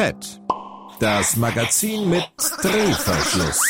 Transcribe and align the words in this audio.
PET, 0.00 0.40
das 0.98 1.36
Magazin 1.36 2.08
mit 2.08 2.24
Drehverschluss. 2.62 3.60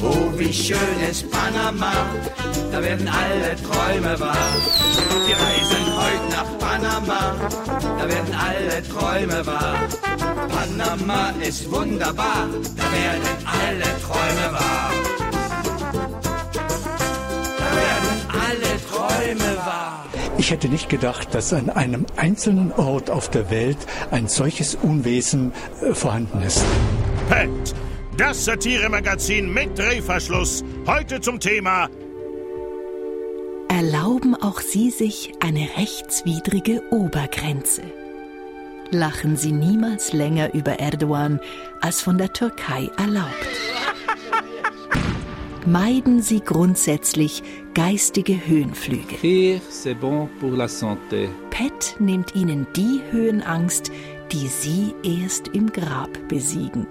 Oh, 0.00 0.38
wie 0.38 0.50
schön 0.50 0.78
ist 1.10 1.30
Panama, 1.30 1.92
da 2.72 2.82
werden 2.82 3.06
alle 3.06 3.54
Träume 3.56 4.18
wahr. 4.18 4.48
Wir 5.26 5.36
reisen 5.44 5.86
heute 6.00 6.26
nach 6.36 6.58
Panama, 6.58 7.22
da 7.98 8.08
werden 8.08 8.34
alle 8.48 8.82
Träume 8.88 9.46
wahr. 9.46 9.76
Panama 10.48 11.34
ist 11.46 11.70
wunderbar, 11.70 12.48
da 12.78 12.84
werden 12.98 13.28
alle 13.44 13.88
Träume 14.06 14.52
wahr. 14.54 14.90
Da 17.58 17.68
werden 17.82 18.14
alle 18.46 18.72
Träume 18.88 19.56
wahr. 19.66 19.83
Ich 20.36 20.50
hätte 20.50 20.68
nicht 20.68 20.88
gedacht, 20.88 21.34
dass 21.34 21.52
an 21.52 21.70
einem 21.70 22.06
einzelnen 22.16 22.72
Ort 22.72 23.10
auf 23.10 23.30
der 23.30 23.50
Welt 23.50 23.78
ein 24.10 24.28
solches 24.28 24.74
Unwesen 24.74 25.52
äh, 25.80 25.94
vorhanden 25.94 26.42
ist. 26.42 26.64
Pet, 27.28 27.50
das 28.16 28.44
Satiremagazin 28.44 29.52
mit 29.52 29.78
Drehverschluss. 29.78 30.64
Heute 30.86 31.20
zum 31.20 31.40
Thema 31.40 31.88
Erlauben 33.68 34.34
auch 34.36 34.60
Sie 34.60 34.90
sich 34.90 35.32
eine 35.40 35.68
rechtswidrige 35.76 36.82
Obergrenze? 36.90 37.82
Lachen 38.90 39.36
Sie 39.36 39.50
niemals 39.50 40.12
länger 40.12 40.54
über 40.54 40.78
Erdogan 40.78 41.40
als 41.80 42.00
von 42.00 42.16
der 42.16 42.32
Türkei 42.32 42.88
erlaubt. 42.96 43.34
Meiden 45.66 46.20
Sie 46.20 46.40
grundsätzlich 46.40 47.42
geistige 47.72 48.34
Höhenflüge. 48.34 49.16
Bon 49.98 50.28
pour 50.38 50.52
la 50.52 50.66
santé. 50.66 51.30
PET 51.48 51.96
nimmt 51.98 52.34
Ihnen 52.34 52.66
die 52.76 53.00
Höhenangst, 53.10 53.90
die 54.30 54.46
Sie 54.46 54.94
erst 55.02 55.48
im 55.48 55.72
Grab 55.72 56.10
besiegen. 56.28 56.86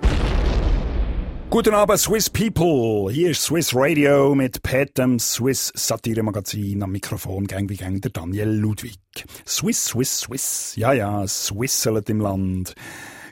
Guten 1.51 1.75
Abend, 1.75 1.99
Swiss 1.99 2.31
People. 2.31 3.13
Hier 3.13 3.29
ist 3.29 3.43
Swiss 3.43 3.75
Radio 3.75 4.33
mit 4.33 4.63
Pat, 4.63 4.97
dem 4.97 5.19
Swiss 5.19 5.71
Satire-Magazin 5.75 6.81
am 6.81 6.93
Mikrofon, 6.93 7.45
gang 7.45 7.69
wie 7.69 7.77
gang, 7.77 8.01
der 8.01 8.09
Daniel 8.09 8.49
Ludwig. 8.49 8.97
Swiss, 9.45 9.85
Swiss, 9.85 10.21
Swiss. 10.21 10.73
Ja, 10.77 10.93
ja, 10.93 11.27
Swisselet 11.27 12.09
im 12.09 12.21
Land. 12.21 12.73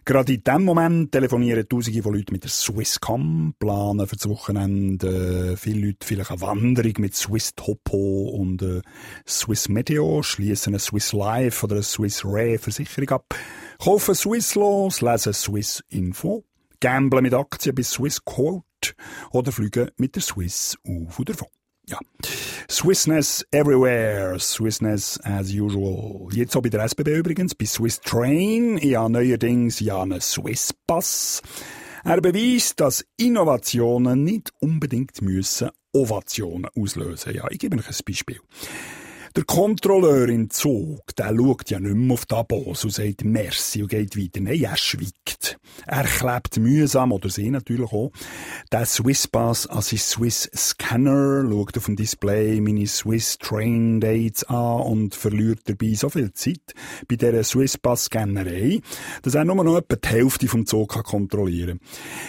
Gerade 0.04 0.34
in 0.34 0.44
diesem 0.44 0.64
Moment 0.64 1.12
telefonieren 1.12 1.70
Tausende 1.70 2.02
von 2.02 2.16
Leuten 2.16 2.34
mit 2.34 2.44
der 2.44 2.50
Swisscom, 2.50 3.54
planen 3.60 4.08
für 4.08 4.16
das 4.16 4.28
Wochenende 4.28 5.52
äh, 5.54 5.58
viele 5.58 5.88
Leute 5.88 6.08
vielleicht 6.08 6.32
eine 6.32 6.42
Wanderung 6.42 6.94
mit 6.98 7.14
Swiss 7.14 7.54
Topo 7.56 8.30
und 8.30 8.64
äh, 8.64 8.82
Swiss 9.28 9.70
Meteo, 9.70 10.24
schließen 10.24 10.74
eine 10.74 10.80
Swiss 10.80 11.14
Life 11.14 11.64
oder 11.64 11.76
eine 11.76 11.84
Swiss 11.84 12.26
Ray 12.26 12.58
Versicherung 12.58 13.10
ab, 13.10 13.36
kaufen 13.78 14.16
Swiss 14.16 14.56
los, 14.56 15.02
lesen 15.02 15.34
Swiss 15.34 15.84
Info, 15.90 16.46
gamblen 16.80 17.22
mit 17.22 17.36
Aktien 17.36 17.76
bis 17.76 17.92
Swiss 17.92 18.26
Quote 18.26 18.64
oder 19.32 19.52
fliegen 19.52 19.92
mit 19.98 20.16
der 20.16 20.24
Swiss 20.24 20.78
auf 20.84 21.20
oder 21.20 21.34
davon. 21.34 21.61
Ja. 21.88 22.00
Swissness 22.70 23.46
everywhere. 23.52 24.40
Swissness 24.40 25.20
as 25.24 25.52
usual. 25.54 26.28
Jetzt 26.34 26.56
auch 26.56 26.62
bei 26.62 26.70
der 26.70 26.84
SBB 26.84 27.18
übrigens, 27.18 27.56
bei 27.56 27.66
Swiss 27.66 28.00
Train. 28.00 28.78
Ja, 28.78 29.10
neuerdings 29.10 29.80
ja 29.80 30.02
einen 30.02 30.22
Swiss 30.22 30.74
Pass. 30.88 31.42
Er 32.04 32.22
beweist, 32.22 32.80
dass 32.80 33.06
Innovationen 33.18 34.24
nicht 34.24 34.52
unbedingt 34.60 35.22
müssen 35.22 35.70
Ovationen 35.94 36.68
auslösen. 36.76 37.36
Ja, 37.36 37.48
ich 37.50 37.60
gebe 37.60 37.78
euch 37.78 37.88
ein 37.88 37.96
Beispiel. 38.06 38.40
Der 39.34 39.46
Kontrolleur 39.46 40.28
im 40.28 40.50
Zug, 40.50 41.16
der 41.16 41.34
schaut 41.34 41.70
ja 41.70 41.80
nicht 41.80 41.96
mehr 41.96 42.14
auf 42.14 42.26
die 42.26 42.36
Abos 42.36 42.84
und 42.84 42.92
sagt 42.92 43.24
Merci 43.24 43.82
und 43.82 43.88
geht 43.88 44.18
weiter. 44.18 44.42
Nein, 44.42 44.62
er 44.62 44.76
schweigt. 44.76 45.58
Er 45.88 46.04
klebt 46.04 46.58
mühsam, 46.58 47.14
oder 47.14 47.30
sie 47.30 47.50
natürlich 47.50 47.94
auch, 47.94 48.12
den 48.74 48.86
Swisspass 48.86 49.68
an 49.68 49.82
sein 49.82 50.00
Swiss 50.00 50.52
Scanner, 50.54 51.50
schaut 51.50 51.78
auf 51.78 51.86
dem 51.86 51.96
Display 51.96 52.60
meine 52.60 52.86
Swiss 52.88 53.38
Train 53.38 54.02
Dates 54.02 54.44
an 54.44 54.82
und 54.82 55.16
verliert 55.16 55.62
dabei 55.64 55.94
so 55.94 56.10
viel 56.10 56.34
Zeit 56.34 56.74
bei 57.08 57.16
dieser 57.16 57.46
Swisspass-Scannerei, 57.46 58.82
dass 59.22 59.36
er 59.36 59.46
nur 59.46 59.64
noch 59.64 59.78
etwa 59.78 59.96
die 59.96 60.10
Hälfte 60.10 60.50
vom 60.50 60.66
Zug 60.66 60.90
kontrollieren 61.06 61.80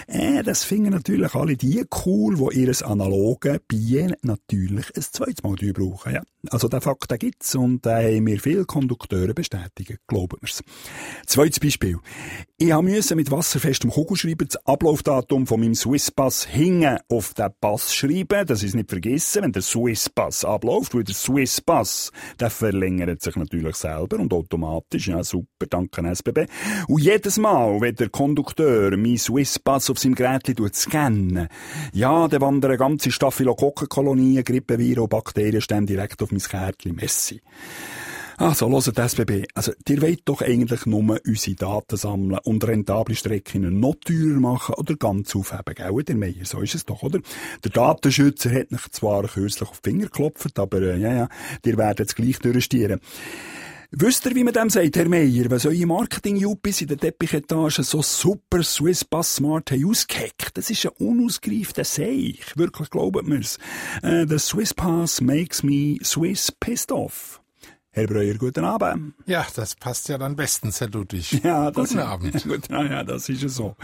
kann. 0.07 0.21
Äh, 0.21 0.43
das 0.45 0.63
finden 0.63 0.91
natürlich 0.91 1.35
alle 1.35 1.57
die 1.57 1.85
cool, 2.07 2.37
die 2.37 2.61
ihres 2.61 2.85
analogen 2.85 3.59
Bier 3.67 4.17
natürlich 4.23 4.87
ein 4.97 5.03
zweites 5.03 5.43
Mal 5.43 5.57
brauchen. 5.73 6.15
Ja. 6.15 6.23
Also 6.51 6.69
der 6.69 6.81
Fakt, 6.93 7.11
den 7.11 7.19
gibt's 7.19 7.55
und 7.55 7.87
da 7.87 8.03
haben 8.03 8.25
mir 8.25 8.39
viele 8.39 8.67
Kondukteure 8.67 9.33
bestätigen, 9.33 9.97
glauben 10.07 10.37
wir's. 10.41 10.63
Zweites 11.27 11.59
Beispiel. 11.59 11.99
Ich 12.59 12.73
musste 12.75 13.17
mit 13.17 13.31
wasserfestem 13.31 13.91
Kugelschreiber 13.91 14.45
das 14.45 14.57
Ablaufdatum 14.67 15.47
von 15.47 15.61
meinem 15.61 15.75
Swisspass 15.75 16.45
hinten 16.45 16.99
auf 17.09 17.33
den 17.35 17.49
Pass 17.61 17.95
schreiben, 17.95 18.47
dass 18.47 18.63
ich 18.63 18.69
es 18.69 18.75
nicht 18.75 18.91
vergessen, 18.91 19.43
wenn 19.43 19.53
der 19.53 19.63
Swisspass 19.63 20.45
abläuft, 20.45 20.95
weil 20.95 21.05
der 21.05 21.15
Swisspass, 21.15 22.13
der 22.39 22.51
verlängert 22.51 23.23
sich 23.23 23.37
natürlich 23.37 23.77
selber 23.77 24.19
und 24.19 24.33
automatisch, 24.33 25.09
ja 25.09 25.25
super, 25.25 25.67
danke 25.69 26.07
SBB. 26.07 26.47
Und 26.89 27.03
jedes 27.03 27.39
Mal, 27.39 27.81
wenn 27.81 27.95
der 27.95 28.11
Kondukteur 28.11 28.91
meinen 28.99 29.19
Swisspass 29.19 29.89
auf 29.89 29.99
seinem 29.99 30.15
Gerät 30.15 30.45
scannen, 30.75 31.49
ja, 31.95 32.29
dann 32.29 32.41
wandern 32.43 32.77
ganze 32.77 33.11
Staphylokokkenkolonien, 33.11 34.45
Grippeviren 34.45 35.05
und 35.05 35.11
Bakterienstämme 35.11 35.87
direkt 35.87 36.23
auf 36.23 36.31
mein 36.31 36.41
Kärtchen. 36.41 36.82
Messi. 36.91 37.41
Also, 38.39 38.69
hört 38.69 38.99
SBB. 38.99 39.45
Also, 39.55 39.73
ihr 39.89 40.03
wollt 40.03 40.23
doch 40.25 40.43
eigentlich 40.43 40.87
nur 40.87 41.21
unsere 41.25 41.55
Daten 41.55 41.97
sammeln 41.97 42.41
und 42.43 42.67
rentable 42.67 43.15
Strecken 43.15 43.79
noch 43.79 43.95
teurer 44.05 44.41
machen 44.41 44.75
oder 44.75 44.97
ganz 44.97 45.37
aufheben, 45.37 45.75
gell, 45.77 46.03
der 46.03 46.17
Meier? 46.17 46.45
So 46.45 46.61
ist 46.61 46.75
es 46.75 46.85
doch, 46.85 47.03
oder? 47.03 47.21
Der 47.63 47.71
Datenschützer 47.71 48.51
hat 48.51 48.73
mich 48.73 48.91
zwar 48.91 49.29
kürzlich 49.29 49.69
auf 49.69 49.81
die 49.81 49.91
Finger 49.91 50.07
geklopft, 50.07 50.59
aber, 50.59 50.83
äh, 50.83 50.99
ja, 50.99 51.15
ja, 51.15 51.29
ihr 51.65 51.77
werdet 51.77 52.09
es 52.09 52.15
gleich 52.17 52.39
durchstieren. 52.39 53.01
Wisst 53.95 54.25
ihr, 54.25 54.35
wie 54.35 54.43
man 54.43 54.55
dem 54.55 54.71
sagt, 54.71 54.97
Herr 54.97 55.07
Meier, 55.07 55.51
was 55.51 55.67
eure 55.67 55.85
Marketing-Juppies 55.85 56.81
in 56.81 56.89
der 56.89 56.97
Teppichetage 56.97 57.83
so 57.83 58.01
super 58.01 58.63
Swiss 58.63 59.05
Pass 59.05 59.35
Smart 59.35 59.71
haben 59.71 59.85
ausgehackt? 59.85 60.57
Das 60.57 60.71
ist 60.71 60.87
ein 60.87 60.93
unausgereifter 61.07 61.85
Seich. 61.85 62.57
Wirklich, 62.57 62.89
glaubt 62.89 63.29
mir's. 63.29 63.59
Äh, 64.03 64.25
der 64.25 64.39
Swiss 64.39 64.73
Pass 64.73 65.21
makes 65.21 65.63
me 65.63 65.99
Swiss 66.03 66.51
pissed 66.51 66.91
off. 66.91 67.42
Herr 67.95 68.07
Breuer, 68.07 68.35
guten 68.37 68.65
Abend. 68.65 69.13
Ja, 69.27 69.47
das 69.55 69.75
passt 69.75 70.09
ja 70.09 70.17
dann 70.17 70.35
bestens, 70.35 70.81
Herr 70.81 70.89
Ludwig. 70.89 71.31
Ja, 71.45 71.71
das 71.71 71.91
guten 71.91 72.01
Abend. 72.01 72.43
Gut, 72.49 72.69
ja, 72.71 73.05
das 73.05 73.29
ist 73.29 73.43
ja 73.43 73.49
so. 73.51 73.77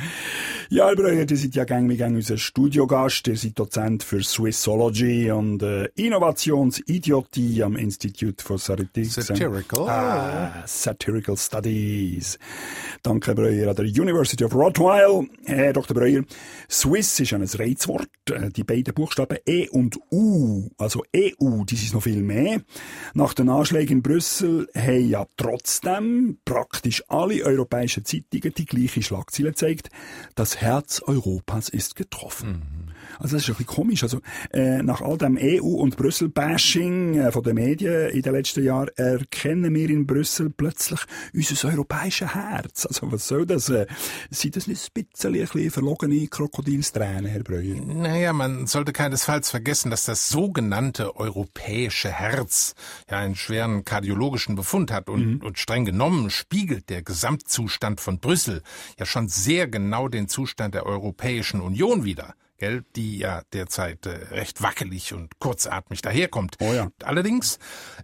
Ja, 0.70 0.86
Herr 0.88 0.96
Breuer, 0.96 1.26
ihr 1.28 1.36
seid 1.36 1.54
ja 1.54 1.64
gäng 1.64 1.90
wie 1.90 1.96
gäng 1.98 2.14
unser 2.14 2.38
Studiogast. 2.38 3.26
Ihr 3.28 3.36
seid 3.36 3.58
Dozent 3.58 4.02
für 4.02 4.22
Swissology 4.22 5.30
und 5.30 5.62
äh, 5.62 5.90
Innovationsidiotie 5.96 7.62
am 7.62 7.76
Institute 7.76 8.42
for 8.42 8.56
Satirical, 8.58 9.04
Satirical. 9.04 9.88
Ah, 9.90 10.62
Satirical 10.66 11.36
Studies. 11.36 12.38
Danke, 13.02 13.26
Herr 13.26 13.34
Breuer, 13.34 13.68
an 13.68 13.76
der 13.76 13.84
University 13.84 14.42
of 14.42 14.54
Rottweil. 14.54 15.26
Herr 15.44 15.74
Dr. 15.74 15.94
Breuer, 15.94 16.24
Swiss 16.70 17.20
ist 17.20 17.34
ein 17.34 17.42
Reizwort. 17.42 18.08
Äh, 18.30 18.48
Die 18.48 18.64
beiden 18.64 18.94
Buchstaben 18.94 19.36
E 19.46 19.68
und 19.68 19.98
U, 20.10 20.70
also 20.78 21.02
EU, 21.14 21.64
die 21.64 21.76
sind 21.76 21.92
noch 21.92 22.02
viel 22.04 22.22
mehr. 22.22 22.62
Nach 23.12 23.34
den 23.34 23.50
Anschlägen 23.50 23.97
in 23.98 24.02
Brüssel 24.02 24.68
haben 24.76 25.08
ja 25.08 25.26
trotzdem 25.36 26.38
praktisch 26.44 27.02
alle 27.08 27.42
europäischen 27.42 28.04
Zeitungen 28.04 28.54
die 28.54 28.64
gleiche 28.64 29.02
Schlagzeile 29.02 29.48
gezeigt. 29.48 29.90
Das 30.36 30.60
Herz 30.60 31.02
Europas 31.04 31.68
ist 31.68 31.96
getroffen. 31.96 32.87
Also 33.18 33.36
das 33.36 33.42
ist 33.42 33.48
ein 33.50 33.56
bisschen 33.56 33.66
komisch. 33.66 34.02
Also 34.02 34.20
äh, 34.52 34.82
nach 34.82 35.00
all 35.00 35.18
dem 35.18 35.38
EU- 35.40 35.80
und 35.80 35.96
Brüssel-Bashing 35.96 37.18
äh, 37.18 37.32
von 37.32 37.42
den 37.42 37.54
Medien 37.54 38.10
in 38.10 38.22
den 38.22 38.32
letzten 38.32 38.64
Jahren 38.64 38.88
erkennen 38.96 39.74
wir 39.74 39.90
in 39.90 40.06
Brüssel 40.06 40.50
plötzlich 40.50 41.00
unser 41.34 41.68
europäisches 41.68 42.34
Herz. 42.34 42.86
Also 42.86 43.10
was 43.12 43.26
soll 43.26 43.46
das? 43.46 43.68
Äh, 43.68 43.86
sind 44.30 44.56
das 44.56 44.66
nicht 44.66 44.90
ein 44.94 45.04
bisschen, 45.04 45.34
ein 45.34 45.40
bisschen 45.40 45.70
verlogene 45.70 46.26
Krokodilstränen, 46.28 47.26
Herr 47.26 47.42
Breuer? 47.42 47.76
Naja, 47.84 48.32
man 48.32 48.66
sollte 48.66 48.92
keinesfalls 48.92 49.50
vergessen, 49.50 49.90
dass 49.90 50.04
das 50.04 50.28
sogenannte 50.28 51.16
europäische 51.16 52.10
Herz 52.10 52.74
ja 53.10 53.18
einen 53.18 53.34
schweren 53.34 53.84
kardiologischen 53.84 54.54
Befund 54.54 54.92
hat 54.92 55.08
und, 55.08 55.42
und 55.42 55.58
streng 55.58 55.84
genommen 55.84 56.30
spiegelt 56.30 56.88
der 56.90 57.02
Gesamtzustand 57.02 58.00
von 58.00 58.20
Brüssel 58.20 58.62
ja 58.98 59.06
schon 59.06 59.28
sehr 59.28 59.68
genau 59.68 60.08
den 60.08 60.28
Zustand 60.28 60.74
der 60.74 60.86
Europäischen 60.86 61.60
Union 61.60 62.04
wider. 62.04 62.34
Gell, 62.58 62.84
die 62.96 63.18
ja 63.18 63.42
derzeit 63.52 64.04
äh, 64.06 64.10
recht 64.32 64.62
wackelig 64.62 65.14
und 65.14 65.38
kurzatmig 65.38 66.02
daherkommt. 66.02 66.56
Oh 66.60 66.72
ja. 66.72 66.88
Allerdings 67.02 67.58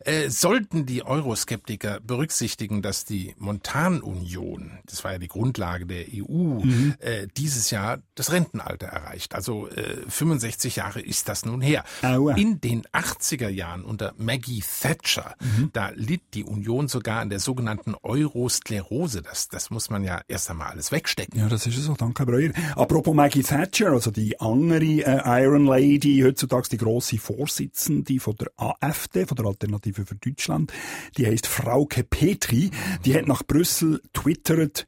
äh, 0.05 0.29
sollten 0.31 0.87
die 0.87 1.05
Euroskeptiker 1.05 2.01
berücksichtigen, 2.01 2.81
dass 2.83 3.05
die 3.05 3.35
Montanunion, 3.39 4.79
das 4.87 5.05
war 5.05 5.13
ja 5.13 5.19
die 5.19 5.29
Grundlage 5.29 5.87
der 5.87 6.07
EU, 6.13 6.55
Mhm. 6.65 6.95
äh, 7.01 7.27
dieses 7.37 7.71
Jahr 7.71 7.99
das 8.15 8.33
Rentenalter 8.33 8.87
erreicht. 8.87 9.35
Also 9.35 9.69
äh, 9.69 9.97
65 10.09 10.77
Jahre 10.77 11.01
ist 11.01 11.29
das 11.29 11.45
nun 11.45 11.61
her. 11.61 11.85
Aua. 12.03 12.35
In 12.37 12.61
den 12.61 12.83
80er 12.93 13.49
Jahren 13.49 13.85
unter 13.85 14.15
Maggie 14.17 14.63
Thatcher, 14.81 15.35
Mhm. 15.41 15.71
da 15.73 15.91
litt 15.95 16.23
die 16.35 16.45
Union 16.45 16.89
sogar 16.89 17.21
an 17.21 17.29
der 17.29 17.41
sogenannten 17.41 17.95
Eurosklerose. 18.03 19.23
Das, 19.23 19.49
das 19.49 19.71
muss 19.71 19.91
man 19.91 20.05
ja 20.05 20.23
erst 20.29 20.51
einmal 20.51 20.69
alles 20.69 20.93
wegstecken. 20.93 21.39
Ja, 21.41 21.49
das 21.49 21.67
ist 21.67 21.77
so, 21.77 21.95
danke, 21.95 22.21
Herr 22.21 22.27
Breuer. 22.27 22.53
Apropos 22.77 23.15
Maggie 23.15 23.43
Thatcher, 23.43 23.91
also 23.93 24.11
die 24.11 24.41
andere 24.45 24.85
äh, 24.85 25.43
Iron 25.43 25.67
Lady, 25.67 26.21
heutzutage 26.25 26.69
die 26.71 26.77
grosse 26.77 27.19
Vorsitzende 27.19 28.21
von 28.21 28.37
der 28.37 28.51
AfD, 28.57 29.27
von 29.27 29.37
der 29.37 29.47
Alternative 29.47 30.05
für 30.05 30.15
Deutschland, 30.17 30.73
die 31.17 31.27
heißt 31.27 31.47
Frauke 31.47 32.05
Petri, 32.05 32.71
die 33.05 33.15
hat 33.15 33.27
nach 33.27 33.43
Brüssel 33.43 34.01
twittert, 34.13 34.87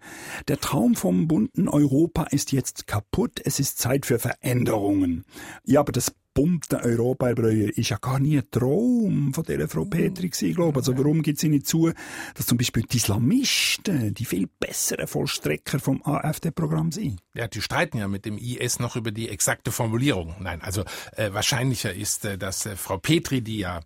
der 0.49 0.59
Traum 0.59 0.95
vom 0.95 1.29
bunten 1.29 1.69
Europa 1.69 2.25
ist 2.25 2.53
jetzt 2.53 2.87
kaputt, 2.87 3.41
es 3.45 3.61
ist 3.61 3.79
Zeit 3.79 4.07
für 4.07 4.19
Veränderungen. 4.19 5.25
Ja, 5.65 5.81
aber 5.81 5.93
das 5.93 6.13
bunte 6.37 6.79
Europa, 6.85 7.29
Herr 7.29 7.35
Breuer, 7.35 7.71
ist 7.77 7.89
ja 7.89 7.97
gar 7.97 8.21
nie 8.21 8.37
ein 8.37 8.51
Traum 8.51 9.33
von 9.33 9.43
dieser 9.43 9.69
Frau 9.69 9.87
Petri 9.87 10.29
gewesen, 10.29 10.55
glaube. 10.55 10.81
Also 10.81 10.97
warum 10.97 11.23
gibt 11.23 11.41
sie 11.41 11.49
nicht 11.49 11.67
zu, 11.67 11.91
dass 12.35 12.45
zum 12.45 12.59
Beispiel 12.59 12.83
die 12.83 12.99
Islamisten 12.99 14.13
die 14.13 14.27
viel 14.27 14.47
besseren 14.61 15.07
Vollstrecker 15.07 15.81
vom 15.81 16.03
AfD-Programm 16.05 16.93
sind? 16.93 17.21
Ja, 17.35 17.49
die 17.49 17.63
streiten 17.63 17.97
ja 17.97 18.07
mit 18.07 18.27
dem 18.27 18.37
IS 18.37 18.81
noch 18.81 18.97
über 18.97 19.13
die 19.13 19.31
exakte 19.31 19.73
Formulierung. 19.73 20.35
Nein, 20.39 20.61
also 20.61 20.85
äh, 21.17 21.33
wahrscheinlicher 21.33 21.95
ist, 21.95 22.27
äh, 22.27 22.37
dass 22.37 22.67
äh, 22.67 22.77
Frau 22.77 22.99
Petri, 22.99 23.41
die 23.41 23.57
ja 23.57 23.81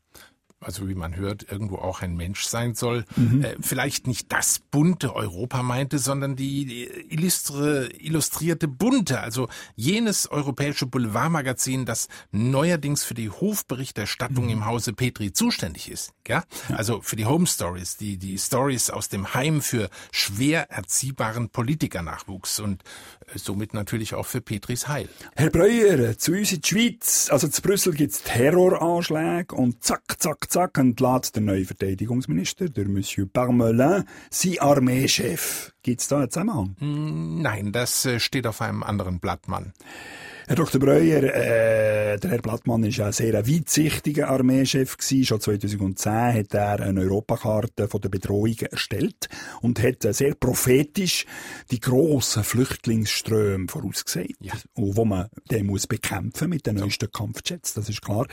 also 0.61 0.89
wie 0.89 0.95
man 0.95 1.17
hört, 1.17 1.51
irgendwo 1.51 1.77
auch 1.77 2.03
ein 2.03 2.17
Mensch 2.17 2.45
sein 2.45 2.75
soll, 2.75 3.07
äh, 3.43 3.57
vielleicht 3.61 4.07
nicht 4.07 4.31
das 4.31 4.59
bunte 4.59 5.17
Europa 5.17 5.63
meinte, 5.63 5.99
sondern 5.99 6.37
die, 6.37 6.85
illustre, 7.09 7.89
illustrierte 7.99 8.69
bunte, 8.69 9.21
also 9.21 9.49
jenes 9.75 10.31
europäische 10.31 10.85
Boulevardmagazin, 10.85 11.87
das 11.87 12.09
neuerdings 12.31 13.05
für 13.05 13.15
die 13.15 13.31
Hofberichterstattung 13.31 14.51
im 14.51 14.67
Hause 14.67 14.93
Petri 14.93 15.33
zuständig 15.33 15.91
ist. 15.91 16.13
Ja? 16.29 16.45
Also 16.69 17.01
für 17.01 17.17
die 17.17 17.25
Home 17.25 17.47
Stories, 17.47 17.97
die, 17.97 18.19
die 18.19 18.39
Stories 18.39 18.91
aus 18.91 19.09
dem 19.09 19.33
Heim 19.33 19.63
für 19.63 19.89
schwer 20.13 20.71
erziehbaren 20.71 21.49
Politikernachwuchs 21.49 22.61
und 22.61 22.83
äh, 23.35 23.39
somit 23.39 23.73
natürlich 23.73 24.15
auch 24.15 24.27
für 24.27 24.43
Petris 24.43 24.89
Heil. 24.89 25.09
Herr 25.37 25.49
Breuer, 25.49 26.19
zu 26.19 26.33
uns 26.33 26.53
in 26.53 26.61
die 26.61 26.69
Schweiz, 26.69 27.29
also 27.31 27.49
zu 27.49 27.63
Brüssel 27.63 27.95
gibt's 27.95 28.23
Terroranschläge 28.23 29.55
und 29.55 29.83
zack, 29.83 30.03
zack, 30.19 30.50
zack 30.51 30.79
entlädt 30.79 31.35
der 31.35 31.43
neue 31.43 31.65
Verteidigungsminister, 31.65 32.69
der 32.69 32.89
Monsieur 32.89 33.27
Parmelin, 33.33 34.05
sein 34.31 34.59
Armeechef. 34.59 35.73
Gibt's 35.83 36.09
da 36.09 36.19
einen 36.19 36.31
Zusammenhang? 36.31 36.77
Nein, 36.81 37.73
das 37.73 38.05
äh, 38.05 38.21
steht 38.21 38.47
auf 38.47 38.61
einem 38.61 38.83
anderen 38.83 39.21
Blatt, 39.21 39.49
Mann. 39.49 39.73
Herr 40.51 40.57
Dr. 40.57 40.81
Breuer, 40.81 41.23
äh, 41.23 42.19
der 42.19 42.29
Herr 42.29 42.43
Blattmann 42.43 42.83
ist 42.83 42.99
ein 42.99 43.13
sehr 43.13 43.35
weitsichtiger 43.35 44.31
Armeechef 44.31 44.97
gewesen. 44.97 45.25
Schon 45.25 45.41
2010 45.41 46.13
hat 46.13 46.55
er 46.55 46.81
eine 46.81 47.03
Europakarte 47.03 47.87
von 47.87 48.01
der 48.01 48.09
Bedrohungen 48.09 48.67
erstellt 48.69 49.29
und 49.61 49.81
hat 49.81 50.05
äh, 50.05 50.13
sehr 50.13 50.35
prophetisch 50.35 51.25
die 51.71 51.79
grossen 51.79 52.43
Flüchtlingsströme 52.43 53.69
vorausgesehen, 53.69 54.35
und 54.75 54.97
wo 54.97 55.05
man 55.05 55.29
den 55.53 55.67
muss 55.67 55.87
bekämpfen 55.87 56.51
mit 56.51 56.67
den 56.67 56.79
neuesten 56.79 57.13
Kampfjets. 57.13 57.75
Das 57.75 57.89
ist 57.89 58.03
klar. 58.03 58.27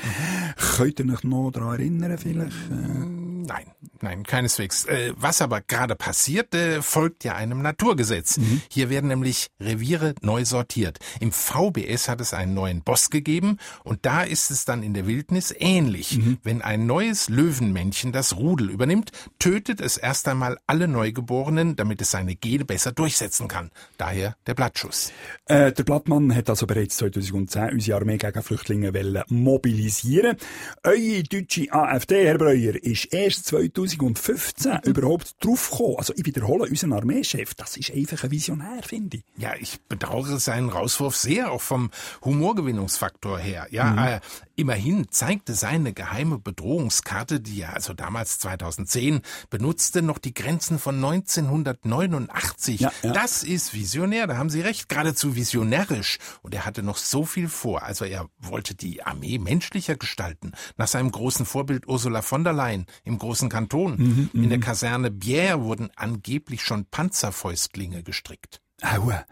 Könnt 0.76 1.00
ihr 1.00 1.14
euch 1.14 1.24
noch 1.24 1.52
daran 1.52 1.74
erinnern, 1.80 2.18
vielleicht? 2.18 2.50
Äh, 2.72 3.27
Nein, 3.48 3.72
nein, 4.02 4.24
keineswegs. 4.24 4.86
Äh, 4.86 5.14
was 5.16 5.42
aber 5.42 5.62
gerade 5.62 5.96
passiert, 5.96 6.54
äh, 6.54 6.82
folgt 6.82 7.24
ja 7.24 7.36
einem 7.36 7.62
Naturgesetz. 7.62 8.38
Hier 8.70 8.90
werden 8.90 9.08
nämlich 9.08 9.48
Reviere 9.62 10.16
neu 10.22 10.44
sortiert. 10.44 11.00
Im 11.22 11.32
VBS 11.32 12.10
hat 12.10 12.20
es 12.20 12.34
einen 12.34 12.54
neuen 12.54 12.82
Boss 12.82 13.10
gegeben 13.10 13.58
und 13.86 14.06
da 14.06 14.24
ist 14.24 14.52
es 14.52 14.66
dann 14.66 14.84
in 14.84 14.94
der 14.94 15.08
Wildnis 15.08 15.54
ähnlich. 15.58 16.20
Wenn 16.44 16.62
ein 16.62 16.86
neues 16.86 17.30
Löwenmännchen 17.30 18.12
das 18.12 18.36
Rudel 18.36 18.70
übernimmt, 18.70 19.12
tötet 19.40 19.80
es 19.80 19.96
erst 19.96 20.28
einmal 20.28 20.58
alle 20.68 20.90
Neugeborenen, 20.90 21.78
damit 21.78 22.02
es 22.02 22.12
seine 22.12 22.36
Gene 22.36 22.66
besser 22.66 22.92
durchsetzen 22.92 23.48
kann. 23.48 23.72
Daher 23.98 24.36
der 24.46 24.56
Blattschuss. 24.56 25.14
Äh, 25.46 25.72
der 25.72 25.84
Blattmann 25.84 26.36
hat 26.36 26.50
also 26.50 26.68
bereits 26.68 26.98
2010 26.98 27.72
unsere 27.72 27.98
Armee 27.98 28.18
gegen 28.18 28.44
Flüchtlinge 28.44 28.92
mobilisieren. 29.30 30.36
Eure 30.84 31.24
deutsche 31.24 31.72
AfD, 31.72 32.26
Herr 32.26 32.38
Breuer, 32.38 32.76
ist 32.76 33.14
erst 33.14 33.37
2015 33.44 34.80
überhaupt 34.84 35.36
draufgekommen. 35.44 35.98
Also 35.98 36.14
ich 36.16 36.26
wiederhole, 36.26 36.70
unseren 36.70 36.94
Armeechef, 36.94 37.54
das 37.56 37.78
ist 37.78 37.92
einfach 37.92 38.24
ein 38.24 38.32
Visionär, 38.32 38.84
finde 38.84 39.18
ich. 39.18 39.24
Ja, 39.38 39.54
ich 39.60 39.80
bedauere 39.88 40.40
seinen 40.40 40.70
Rauswurf 40.70 41.16
sehr, 41.16 41.52
auch 41.52 41.62
vom 41.62 41.92
Humorgewinnungsfaktor 42.24 43.40
her. 43.40 43.68
Ja, 43.72 44.16
äh, 44.16 44.20
immerhin 44.56 45.08
zeigte 45.12 45.54
seine 45.54 45.94
geheime 45.94 46.40
Bedrohungskarte, 46.40 47.40
die 47.40 47.62
er 47.62 47.74
also 47.74 47.94
damals 47.94 48.40
2010 48.40 49.22
benutzte, 49.50 50.02
noch 50.02 50.18
die 50.18 50.34
Grenzen 50.34 50.80
von 50.80 50.96
1989. 50.96 52.82
Ja, 52.82 52.92
ja. 53.04 53.14
Das 53.14 53.44
ist 53.44 53.74
visionär, 53.74 54.28
da 54.28 54.38
haben 54.38 54.50
Sie 54.50 54.62
recht, 54.62 54.90
geradezu 54.90 55.36
visionärisch. 55.36 56.18
Und 56.42 56.54
er 56.56 56.66
hatte 56.66 56.84
noch 56.84 56.98
so 56.98 57.26
viel 57.26 57.50
vor. 57.50 57.84
Also 57.84 58.06
er 58.06 58.28
wollte 58.40 58.76
die 58.76 59.04
Armee 59.04 59.38
menschlicher 59.38 59.96
gestalten, 59.96 60.54
nach 60.78 60.88
seinem 60.88 61.12
großen 61.12 61.46
Vorbild 61.46 61.88
Ursula 61.88 62.22
von 62.22 62.44
der 62.44 62.54
Leyen 62.54 62.86
im 63.04 63.20
großen 63.28 63.50
Kanton. 63.50 64.30
In 64.34 64.50
der 64.50 64.60
Kaserne 64.60 65.10
Bière 65.10 65.62
wurden 65.62 65.90
angeblich 65.98 66.62
schon 66.62 66.86
Panzerfäustlinge 66.86 68.02
gestrickt. 68.02 68.62
Aua. 68.84 69.26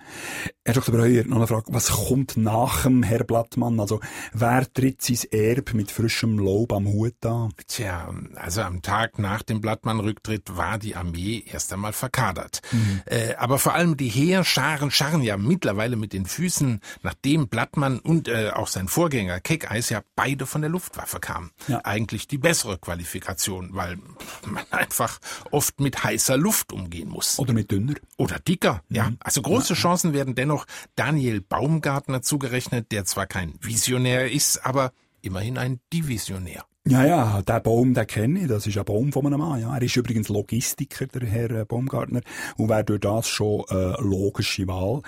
Herr 0.68 0.74
Dr. 0.74 0.96
Breuer, 0.96 1.24
noch 1.26 1.38
eine 1.38 1.46
Frage. 1.46 1.66
Was 1.68 1.92
kommt 1.92 2.36
nach 2.36 2.82
dem 2.82 3.04
Herr 3.04 3.24
Blattmann? 3.24 3.80
Also, 3.80 4.00
wer 4.34 4.74
tritt 4.74 5.04
sein 5.04 5.20
Erb 5.30 5.76
mit 5.76 5.92
frischem 5.92 6.40
Lob 6.40 6.74
am 6.74 6.88
Hut 6.88 7.24
an? 7.24 7.54
Tja, 7.68 8.12
also 8.34 8.64
am 8.64 8.82
Tag 8.82 9.20
nach 9.20 9.44
dem 9.44 9.62
Blattmann-Rücktritt 9.62 10.58
war 10.58 10.80
die 10.80 10.96
Armee 10.96 11.44
erst 11.46 11.72
einmal 11.72 11.94
verkadert. 11.94 12.64
Äh, 13.06 13.36
aber 13.36 13.60
vor 13.60 13.76
allem 13.76 13.96
die 13.98 14.10
Heerscharen 14.10 14.90
scharren 14.90 15.22
ja 15.22 15.38
mittlerweile 15.38 15.98
mit 15.98 16.14
den 16.14 16.26
Füßen, 16.26 16.80
nachdem 17.04 17.48
Blattmann 17.48 18.00
und 18.00 18.28
äh, 18.28 18.50
auch 18.50 18.68
sein 18.68 18.88
Vorgänger 18.88 19.40
Keckeis 19.42 19.90
ja 19.90 20.02
beide 20.16 20.48
von 20.48 20.62
der 20.62 20.72
Luftwaffe 20.72 21.20
kamen. 21.20 21.52
Ja. 21.68 21.82
Eigentlich 21.84 22.28
die 22.28 22.40
bessere 22.40 22.80
Qualifikation, 22.80 23.70
weil 23.74 24.00
man 24.48 24.64
einfach 24.72 25.20
oft 25.52 25.80
mit 25.80 26.04
heißer 26.04 26.38
Luft 26.38 26.74
umgehen 26.74 27.10
muss. 27.10 27.38
Oder 27.38 27.54
mit 27.54 27.70
dünner? 27.70 27.94
Oder 28.18 28.40
dicker, 28.40 28.82
ja. 28.90 29.12
Also 29.20 29.35
große 29.42 29.74
Chancen 29.74 30.14
werden 30.14 30.36
dennoch 30.36 30.66
Daniel 30.96 31.42
Baumgartner 31.42 32.22
zugerechnet, 32.22 32.92
der 32.92 33.06
zwar 33.06 33.26
kein 33.26 33.54
Visionär 33.62 34.32
ist, 34.32 34.66
aber 34.66 34.92
immerhin 35.22 35.58
ein 35.58 35.80
Divisionär. 35.92 36.66
Ja, 36.88 37.04
ja, 37.04 37.42
der 37.42 37.62
Baum, 37.62 37.96
den 37.96 38.06
kenne 38.06 38.42
ich. 38.42 38.48
Das 38.48 38.68
ist 38.68 38.78
ein 38.78 38.86
Baum 38.86 39.12
von 39.12 39.26
einem 39.26 39.40
Mann. 39.40 39.60
Ja. 39.60 39.76
Er 39.76 39.82
ist 39.82 39.96
übrigens 39.96 40.30
Logistiker, 40.30 41.08
der 41.08 41.28
Herr 41.28 41.50
äh, 41.50 41.66
Baumgartner, 41.66 42.22
und 42.58 42.70
wäre 42.70 42.84
durch 42.84 43.00
das 43.00 43.28
schon 43.28 43.66
eine 43.70 43.98
logische 44.02 44.68
Wahl. 44.68 45.02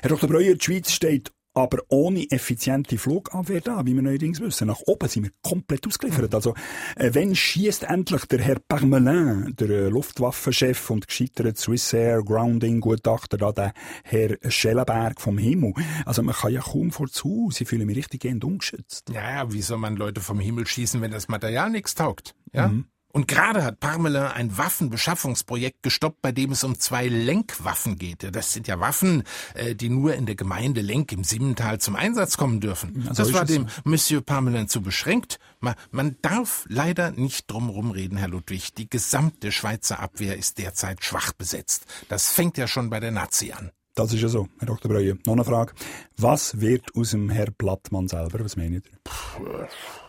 Herr 0.00 0.10
Dr. 0.10 0.28
Breuer, 0.28 0.54
die 0.54 0.64
Schweiz 0.64 0.92
steht 0.92 1.32
aber 1.54 1.78
ohne 1.88 2.30
effiziente 2.30 2.98
Flugabwehr 2.98 3.60
da, 3.60 3.86
wie 3.86 3.94
wir 3.94 4.02
neuerdings 4.02 4.40
wissen. 4.40 4.66
Nach 4.66 4.80
oben 4.86 5.08
sind 5.08 5.22
wir 5.24 5.30
komplett 5.42 5.86
ausgeliefert. 5.86 6.34
Also, 6.34 6.54
äh, 6.96 7.10
wenn 7.14 7.34
schießt 7.34 7.84
endlich 7.84 8.24
der 8.26 8.40
Herr 8.40 8.58
Parmelin, 8.58 9.54
der 9.56 9.70
äh, 9.70 9.88
Luftwaffenchef 9.88 10.90
und 10.90 11.06
gescheiterte 11.06 11.58
Swissair 11.58 12.22
Grounding 12.22 12.80
Gutachter, 12.80 13.38
da 13.38 13.52
der 13.52 13.72
Herr 14.02 14.36
Schellenberg 14.48 15.20
vom 15.20 15.38
Himmel. 15.38 15.74
Also, 16.04 16.22
man 16.22 16.34
kann 16.34 16.52
ja 16.52 16.60
kaum 16.60 16.90
vor 16.90 17.08
zu. 17.08 17.50
Sie 17.52 17.64
fühlen 17.64 17.86
mich 17.86 17.96
richtig 17.96 18.22
gehend 18.22 18.44
ungeschützt. 18.44 19.10
Ja, 19.10 19.30
ja, 19.30 19.52
wie 19.52 19.62
soll 19.62 19.78
man 19.78 19.96
Leute 19.96 20.20
vom 20.20 20.40
Himmel 20.40 20.66
schießen, 20.66 21.00
wenn 21.00 21.12
das 21.12 21.28
Material 21.28 21.70
nichts 21.70 21.94
taugt? 21.94 22.34
Ja? 22.52 22.72
Und 23.14 23.28
gerade 23.28 23.62
hat 23.62 23.78
Parmelin 23.78 24.22
ein 24.22 24.58
Waffenbeschaffungsprojekt 24.58 25.84
gestoppt, 25.84 26.20
bei 26.20 26.32
dem 26.32 26.50
es 26.50 26.64
um 26.64 26.80
zwei 26.80 27.06
Lenkwaffen 27.06 27.96
geht. 27.96 28.34
Das 28.34 28.52
sind 28.52 28.66
ja 28.66 28.80
Waffen, 28.80 29.22
äh, 29.54 29.76
die 29.76 29.88
nur 29.88 30.14
in 30.14 30.26
der 30.26 30.34
Gemeinde 30.34 30.80
Lenk 30.80 31.12
im 31.12 31.22
Simmental 31.22 31.78
zum 31.78 31.94
Einsatz 31.94 32.36
kommen 32.36 32.58
dürfen. 32.58 33.08
das 33.14 33.32
war 33.32 33.44
dem. 33.44 33.68
Monsieur 33.84 34.20
Parmelin 34.20 34.66
zu 34.66 34.82
beschränkt. 34.82 35.38
Man, 35.60 36.16
darf 36.22 36.64
leider 36.68 37.12
nicht 37.12 37.48
drum 37.48 37.70
rumreden, 37.70 38.18
Herr 38.18 38.26
Ludwig. 38.26 38.74
Die 38.74 38.90
gesamte 38.90 39.52
Schweizer 39.52 40.00
Abwehr 40.00 40.36
ist 40.36 40.58
derzeit 40.58 41.04
schwach 41.04 41.32
besetzt. 41.34 41.86
Das 42.08 42.32
fängt 42.32 42.58
ja 42.58 42.66
schon 42.66 42.90
bei 42.90 42.98
der 42.98 43.12
Nazi 43.12 43.52
an. 43.52 43.70
Das 43.96 44.12
ist 44.12 44.20
ja 44.22 44.28
so, 44.28 44.48
Herr 44.58 44.66
Dr. 44.66 44.90
Breuer. 44.90 45.14
Noch 45.24 45.34
eine 45.34 45.44
Frage. 45.44 45.72
Was 46.16 46.60
wird 46.60 46.96
aus 46.96 47.12
dem 47.12 47.30
Herr 47.30 47.52
Blattmann 47.52 48.08
selber? 48.08 48.44
Was 48.44 48.56
meint 48.56 48.74
ihr? 48.74 48.82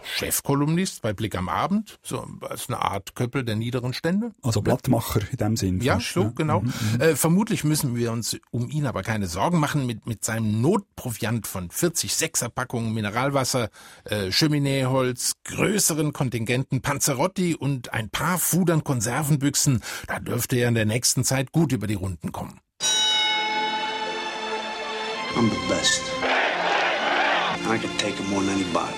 Chefkolumnist 0.02 1.04
bei 1.04 1.14
Blick 1.14 1.36
am 1.36 1.50
Abend, 1.50 2.00
so 2.02 2.26
als 2.42 2.68
eine 2.68 2.82
Art 2.82 3.14
Köppel 3.14 3.44
der 3.44 3.56
niederen 3.56 3.94
Stände. 3.94 4.32
Also 4.42 4.62
Blattmacher 4.62 5.22
in 5.30 5.38
dem 5.38 5.56
Sinn. 5.56 5.82
Ja, 5.82 5.96
fast, 5.96 6.14
so, 6.14 6.24
ne? 6.24 6.34
genau. 6.36 6.62
Mhm, 6.62 6.74
mhm. 6.94 7.02
Äh, 7.02 7.16
vermutlich 7.16 7.64
müssen 7.64 7.96
wir 7.96 8.12
uns 8.12 8.40
um 8.50 8.72
ihn 8.72 8.88
aber 8.88 9.04
keine 9.04 9.28
Sorgen 9.28 9.60
machen. 9.60 9.86
Mit, 9.86 10.08
mit 10.08 10.26
seinem 10.26 10.62
Notproviant 10.62 11.46
von 11.46 11.70
40 11.70 12.12
Sechserpackungen 12.16 12.92
Mineralwasser, 12.92 13.70
äh, 14.06 14.32
Chemineeholz, 14.32 15.34
größeren 15.44 16.12
Kontingenten 16.12 16.82
Panzerotti 16.82 17.54
und 17.54 17.94
ein 17.94 18.10
paar 18.10 18.40
Fudern 18.40 18.84
Konservenbüchsen, 18.84 19.82
da 20.08 20.20
dürfte 20.20 20.56
er 20.56 20.70
in 20.70 20.76
der 20.76 20.86
nächsten 20.86 21.24
Zeit 21.24 21.52
gut 21.52 21.72
über 21.72 21.86
die 21.86 21.94
Runden 21.94 22.32
kommen. 22.32 22.60
I'm 25.38 25.50
the 25.50 25.56
best. 25.68 26.02
I 27.68 27.78
can 27.78 27.90
take 27.98 28.18
it 28.18 28.30
more 28.30 28.42
than 28.42 28.54
anybody. 28.54 28.94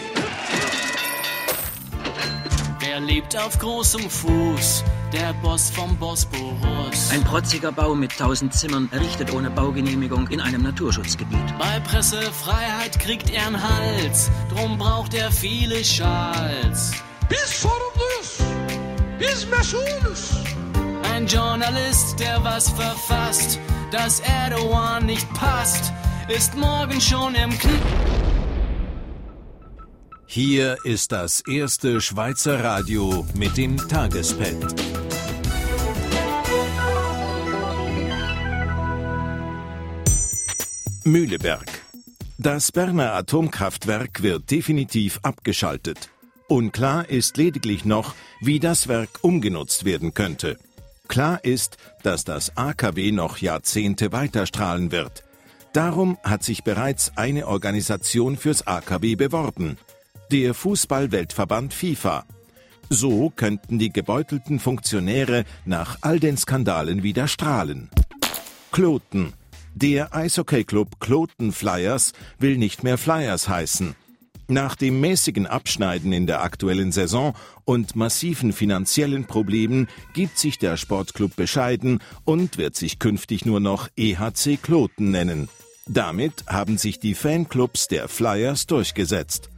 Er 2.88 3.00
lebt 3.00 3.36
auf 3.36 3.58
großem 3.58 4.08
Fuß, 4.08 4.84
der 5.12 5.34
Boss 5.41 5.72
vom 5.72 5.98
Bosporus. 5.98 7.12
Ein 7.12 7.24
protziger 7.24 7.72
Bau 7.72 7.96
mit 7.96 8.15
tausend 8.15 8.53
Zimmern, 8.53 8.88
errichtet 8.91 9.34
ohne 9.34 9.50
Baugenehmigung 9.50 10.27
in 10.27 10.39
einem 10.39 10.62
Naturschutzgebiet. 10.62 11.58
Bei 11.58 11.79
Pressefreiheit 11.79 13.00
kriegt 13.00 13.32
er 13.32 13.48
einen 13.48 13.62
Hals, 13.62 14.29
drum 14.53 14.77
braucht 14.77 15.15
er 15.15 15.32
viele 15.32 15.84
Schals. 15.84 16.91
Bis 17.29 17.62
sorumluyuz, 17.62 18.44
biz 19.17 19.48
mesulüz. 19.48 20.34
Ein 21.13 21.25
Journalist, 21.25 22.20
der 22.20 22.44
was 22.44 22.70
verfasst, 22.70 23.60
dass 23.91 24.20
Erdogan 24.20 25.06
nicht 25.08 25.32
passt, 25.34 25.91
ist 26.29 26.55
morgen 26.55 27.00
schon 27.00 27.36
im 27.36 27.50
Kn... 27.57 27.72
Hier 30.25 30.77
ist 30.84 31.13
das 31.13 31.41
erste 31.48 32.01
Schweizer 32.01 32.62
Radio 32.62 33.25
mit 33.34 33.55
dem 33.55 33.77
Tagespad. 33.77 34.75
Mühleberg. 41.05 41.65
Das 42.38 42.74
Berner 42.74 43.13
Atomkraftwerk 43.13 44.22
wird 44.22 44.51
definitiv 44.51 45.19
abgeschaltet. 45.24 46.10
Unklar 46.50 47.10
ist 47.10 47.38
lediglich 47.38 47.86
noch, 47.86 48.15
wie 48.41 48.60
das 48.60 48.89
Werk 48.89 49.19
umgenutzt 49.22 49.86
werden 49.86 50.13
könnte. 50.13 50.57
Klar 51.07 51.46
ist, 51.46 51.77
dass 52.03 52.25
das 52.25 52.57
AKW 52.57 53.13
noch 53.13 53.38
Jahrzehnte 53.38 54.12
weiterstrahlen 54.12 54.91
wird. 54.91 55.24
Darum 55.77 56.17
hat 56.24 56.41
sich 56.41 56.63
bereits 56.63 57.12
eine 57.17 57.46
Organisation 57.46 58.36
fürs 58.36 58.65
AKW 58.65 59.13
beworben, 59.13 59.77
der 60.31 60.55
Fußball-Weltverband 60.55 61.72
FIFA. 61.72 62.25
So 62.89 63.29
könnten 63.29 63.77
die 63.77 63.93
gebeutelten 63.93 64.60
Funktionäre 64.60 65.46
nach 65.65 66.00
all 66.01 66.19
den 66.19 66.36
Skandalen 66.36 67.03
wieder 67.03 67.27
strahlen. 67.27 67.91
Kloten. 68.72 69.34
Der 69.75 70.15
Eishockey-Club 70.15 71.00
Kloten 71.00 71.51
Flyers 71.51 72.13
will 72.39 72.57
nicht 72.57 72.81
mehr 72.81 72.98
Flyers 72.98 73.48
heißen. 73.48 73.96
Nach 74.48 74.75
dem 74.75 75.00
mäßigen 75.00 75.46
Abschneiden 75.46 76.12
in 76.12 76.25
der 76.25 76.41
aktuellen 76.41 76.91
Saison 76.91 77.36
und 77.65 77.96
massiven 77.96 78.51
finanziellen 78.51 79.25
Problemen 79.25 79.89
gibt 80.15 80.39
sich 80.39 80.57
der 80.57 80.75
Sportclub 80.75 81.36
bescheiden 81.36 82.00
und 82.25 82.57
wird 82.57 82.75
sich 82.75 82.98
künftig 82.98 83.46
nur 83.46 83.60
noch 83.60 83.89
EHC 83.96 84.57
Kloten 84.60 85.12
nennen. 85.12 85.50
Damit 85.88 86.46
haben 86.48 86.77
sich 86.77 87.00
die 87.00 87.15
Fanclubs 87.15 87.88
der 87.88 88.08
Flyers 88.08 88.67
durchgesetzt. 88.67 89.50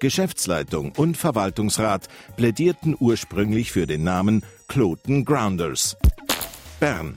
Geschäftsleitung 0.00 0.92
und 0.92 1.16
Verwaltungsrat 1.16 2.08
plädierten 2.36 2.96
ursprünglich 2.98 3.72
für 3.72 3.86
den 3.86 4.04
Namen 4.04 4.42
Kloten 4.68 5.24
Grounders. 5.24 5.96
Bern. 6.80 7.16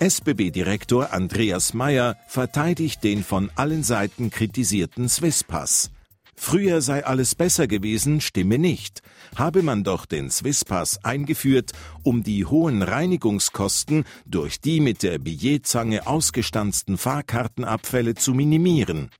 SBB-Direktor 0.00 1.12
Andreas 1.12 1.74
Mayer 1.74 2.16
verteidigt 2.28 3.02
den 3.04 3.22
von 3.22 3.50
allen 3.56 3.82
Seiten 3.82 4.30
kritisierten 4.30 5.08
Swisspass. 5.08 5.90
Früher 6.40 6.80
sei 6.80 7.04
alles 7.04 7.34
besser 7.34 7.66
gewesen, 7.66 8.20
stimme 8.20 8.58
nicht. 8.58 9.02
Habe 9.34 9.62
man 9.62 9.82
doch 9.82 10.06
den 10.06 10.30
Swisspass 10.30 11.04
eingeführt, 11.04 11.72
um 12.04 12.22
die 12.22 12.46
hohen 12.46 12.80
Reinigungskosten 12.82 14.04
durch 14.24 14.60
die 14.60 14.80
mit 14.80 15.02
der 15.02 15.18
Billetzange 15.18 16.06
ausgestanzten 16.06 16.96
Fahrkartenabfälle 16.96 18.14
zu 18.14 18.32
minimieren. 18.34 19.10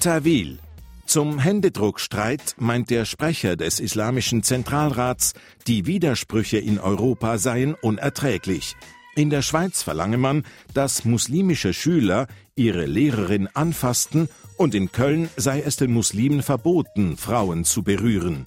Tawil. 0.00 0.58
Zum 1.04 1.38
Händedruckstreit 1.38 2.56
meint 2.58 2.88
der 2.88 3.04
Sprecher 3.04 3.54
des 3.54 3.78
Islamischen 3.78 4.42
Zentralrats, 4.42 5.34
die 5.66 5.86
Widersprüche 5.86 6.58
in 6.58 6.80
Europa 6.80 7.36
seien 7.36 7.74
unerträglich. 7.74 8.74
In 9.14 9.28
der 9.28 9.42
Schweiz 9.42 9.82
verlange 9.82 10.16
man, 10.16 10.44
dass 10.72 11.04
muslimische 11.04 11.74
Schüler 11.74 12.28
ihre 12.54 12.86
Lehrerin 12.86 13.46
anfassten 13.52 14.28
und 14.56 14.74
in 14.74 14.90
Köln 14.90 15.28
sei 15.36 15.60
es 15.60 15.76
den 15.76 15.92
Muslimen 15.92 16.42
verboten, 16.42 17.18
Frauen 17.18 17.64
zu 17.64 17.82
berühren. 17.82 18.46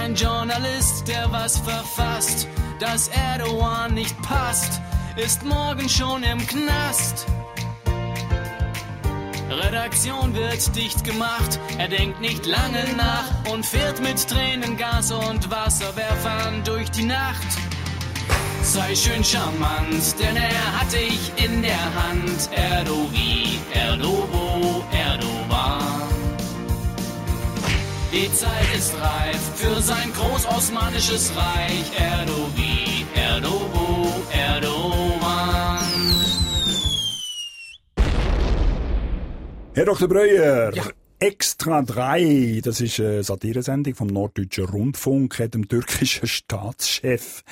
Ein 0.00 0.14
Journalist, 0.14 1.08
der 1.08 1.32
was 1.32 1.58
verfasst, 1.58 2.46
dass 2.78 3.08
Erdogan 3.08 3.94
nicht 3.94 4.20
passt, 4.22 4.80
ist 5.16 5.44
morgen 5.44 5.88
schon 5.88 6.22
im 6.22 6.38
Knast. 6.46 7.26
Redaktion 9.58 10.34
wird 10.34 10.74
dicht 10.76 11.04
gemacht, 11.04 11.58
er 11.78 11.88
denkt 11.88 12.20
nicht 12.20 12.46
lange 12.46 12.84
nach 12.96 13.52
und 13.52 13.64
fährt 13.66 14.00
mit 14.00 14.26
Tränengas 14.28 15.12
und 15.12 15.50
Wasserwerfern 15.50 16.62
durch 16.64 16.90
die 16.90 17.04
Nacht. 17.04 17.46
Sei 18.62 18.94
schön 18.94 19.24
charmant, 19.24 20.18
denn 20.20 20.36
er 20.36 20.80
hat 20.80 20.92
dich 20.92 21.32
in 21.36 21.62
der 21.62 21.84
Hand. 22.02 22.48
Erdovi, 22.52 23.58
Erdobo, 23.74 24.84
Erdogan. 24.92 25.92
Die 28.12 28.32
Zeit 28.32 28.76
ist 28.76 28.94
reif 28.94 29.40
für 29.56 29.82
sein 29.82 30.12
großosmanisches 30.12 31.32
Reich. 31.34 31.90
Erdovi, 31.98 32.71
Herr 39.74 39.86
Dr. 39.86 40.06
Breuer, 40.06 40.70
Ja. 40.74 40.84
Extra 41.18 41.82
3, 41.82 42.60
das 42.64 42.80
ist 42.80 42.98
eine 42.98 43.22
Satiresendung 43.22 43.94
vom 43.94 44.08
Norddeutschen 44.08 44.64
Rundfunk, 44.64 45.38
hat 45.38 45.54
dem 45.54 45.68
türkischen 45.68 46.26
Staatschef 46.28 47.42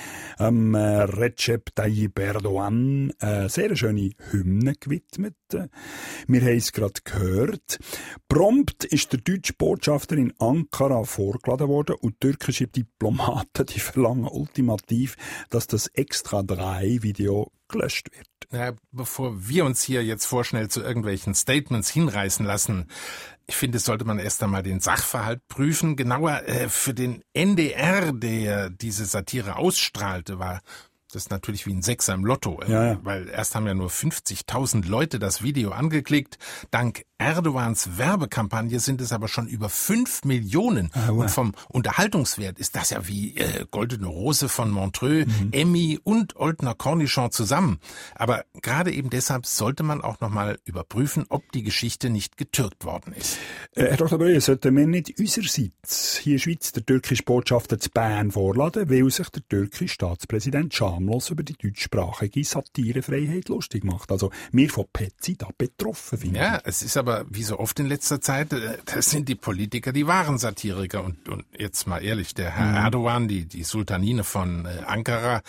ähm, 0.40 0.74
äh, 0.74 1.02
Recep 1.04 1.74
Tayyip 1.74 2.18
Erdogan 2.18 3.12
eine 3.20 3.48
sehr 3.48 3.74
schöne 3.76 4.10
Hymne 4.32 4.74
gewidmet. 4.74 5.36
Äh, 5.54 5.68
Wir 6.26 6.40
haben 6.42 6.56
es 6.56 6.72
gerade 6.72 7.00
gehört. 7.04 7.78
Prompt 8.28 8.84
ist 8.84 9.12
der 9.12 9.20
deutsche 9.20 9.54
Botschafter 9.54 10.16
in 10.16 10.34
Ankara 10.40 11.04
vorgeladen 11.04 11.68
worden 11.68 11.94
und 12.00 12.20
türkische 12.20 12.66
Diplomaten 12.66 13.66
die 13.72 13.80
verlangen 13.80 14.26
ultimativ, 14.26 15.16
dass 15.48 15.68
das 15.68 15.86
Extra 15.86 16.42
3 16.42 16.98
Video 17.02 17.52
gelöscht 17.70 18.08
wird. 18.12 18.26
Ja, 18.52 18.72
bevor 18.90 19.48
wir 19.48 19.64
uns 19.64 19.82
hier 19.82 20.04
jetzt 20.04 20.26
vorschnell 20.26 20.68
zu 20.68 20.82
irgendwelchen 20.82 21.34
Statements 21.34 21.90
hinreißen 21.90 22.44
lassen, 22.44 22.88
ich 23.46 23.56
finde, 23.56 23.78
sollte 23.80 24.04
man 24.04 24.18
erst 24.18 24.42
einmal 24.42 24.62
den 24.62 24.80
Sachverhalt 24.80 25.40
prüfen. 25.48 25.96
Genauer 25.96 26.42
äh, 26.46 26.68
für 26.68 26.94
den 26.94 27.22
NDR, 27.32 28.12
der 28.12 28.70
diese 28.70 29.04
Satire 29.06 29.56
ausstrahlte, 29.56 30.38
war 30.38 30.60
das 31.12 31.24
ist 31.24 31.30
natürlich 31.30 31.66
wie 31.66 31.72
ein 31.72 31.82
Sechser 31.82 32.14
im 32.14 32.24
Lotto, 32.24 32.60
äh, 32.62 32.70
Ja, 32.70 32.84
ja. 32.92 32.98
weil 33.02 33.28
erst 33.28 33.54
haben 33.54 33.66
ja 33.66 33.74
nur 33.74 33.88
50.000 33.90 34.86
Leute 34.86 35.18
das 35.18 35.42
Video 35.42 35.72
angeklickt. 35.72 36.38
Dank 36.70 37.02
Erdogans 37.20 37.98
Werbekampagne 37.98 38.80
sind 38.80 39.00
es 39.02 39.12
aber 39.12 39.28
schon 39.28 39.46
über 39.46 39.68
5 39.68 40.24
Millionen. 40.24 40.90
Ah, 40.94 41.08
wow. 41.08 41.18
Und 41.20 41.30
vom 41.30 41.52
Unterhaltungswert 41.68 42.58
ist 42.58 42.74
das 42.76 42.90
ja 42.90 43.06
wie 43.06 43.36
äh, 43.36 43.66
Goldene 43.70 44.06
Rose 44.06 44.48
von 44.48 44.70
Montreux, 44.70 45.26
Mhm. 45.26 45.48
Emmy 45.52 45.98
und 46.02 46.36
Oldner 46.36 46.74
Cornichon 46.74 47.30
zusammen. 47.30 47.78
Aber 48.14 48.44
gerade 48.62 48.90
eben 48.90 49.10
deshalb 49.10 49.44
sollte 49.44 49.82
man 49.82 50.00
auch 50.00 50.20
nochmal 50.20 50.58
überprüfen, 50.64 51.26
ob 51.28 51.52
die 51.52 51.62
Geschichte 51.62 52.08
nicht 52.08 52.38
getürkt 52.38 52.84
worden 52.86 53.12
ist. 53.12 53.36
Äh, 53.74 53.88
Herr 53.90 53.96
Dr. 53.98 54.18
Breuer, 54.18 54.40
sollten 54.40 54.74
wir 54.74 54.86
nicht 54.86 55.20
userseits 55.20 56.16
hier 56.16 56.32
in 56.32 56.38
der 56.38 56.42
Schweiz 56.42 56.72
der 56.72 56.86
türkische 56.86 57.22
Botschafter 57.22 57.78
zu 57.78 57.90
Bern 57.90 58.30
vorladen, 58.30 58.88
weil 58.88 59.10
sich 59.10 59.28
der 59.28 59.46
türkische 59.46 59.88
Staatspräsident 59.88 60.72
schamlos 60.72 61.28
über 61.28 61.42
die 61.42 61.52
deutschsprachige 61.54 62.42
Satirefreiheit 62.44 63.48
lustig 63.50 63.84
macht? 63.84 64.10
Also, 64.10 64.30
wir 64.52 64.70
von 64.70 64.86
Petzi 64.90 65.36
da 65.36 65.48
betroffen, 65.58 66.18
finde 66.18 66.38
Ja, 66.40 66.56
ich. 66.58 66.62
es 66.64 66.82
ist 66.82 66.96
aber 66.96 67.09
aber 67.10 67.26
wie 67.28 67.42
so 67.42 67.58
oft 67.58 67.78
in 67.80 67.86
letzter 67.86 68.20
Zeit, 68.20 68.52
äh, 68.52 68.78
das 68.86 69.10
sind 69.10 69.28
die 69.28 69.34
Politiker 69.34 69.92
die 69.92 70.06
wahren 70.06 70.38
Satiriker. 70.38 71.02
Und, 71.04 71.28
und 71.28 71.44
jetzt 71.58 71.86
mal 71.86 71.98
ehrlich, 72.02 72.34
der 72.34 72.50
Herr 72.50 72.66
Mhm. 72.66 72.76
Erdogan, 72.76 73.28
die, 73.28 73.46
die 73.46 73.64
Sultanine 73.64 74.22
von 74.24 74.66
äh, 74.66 74.82
Ankara, 74.86 75.42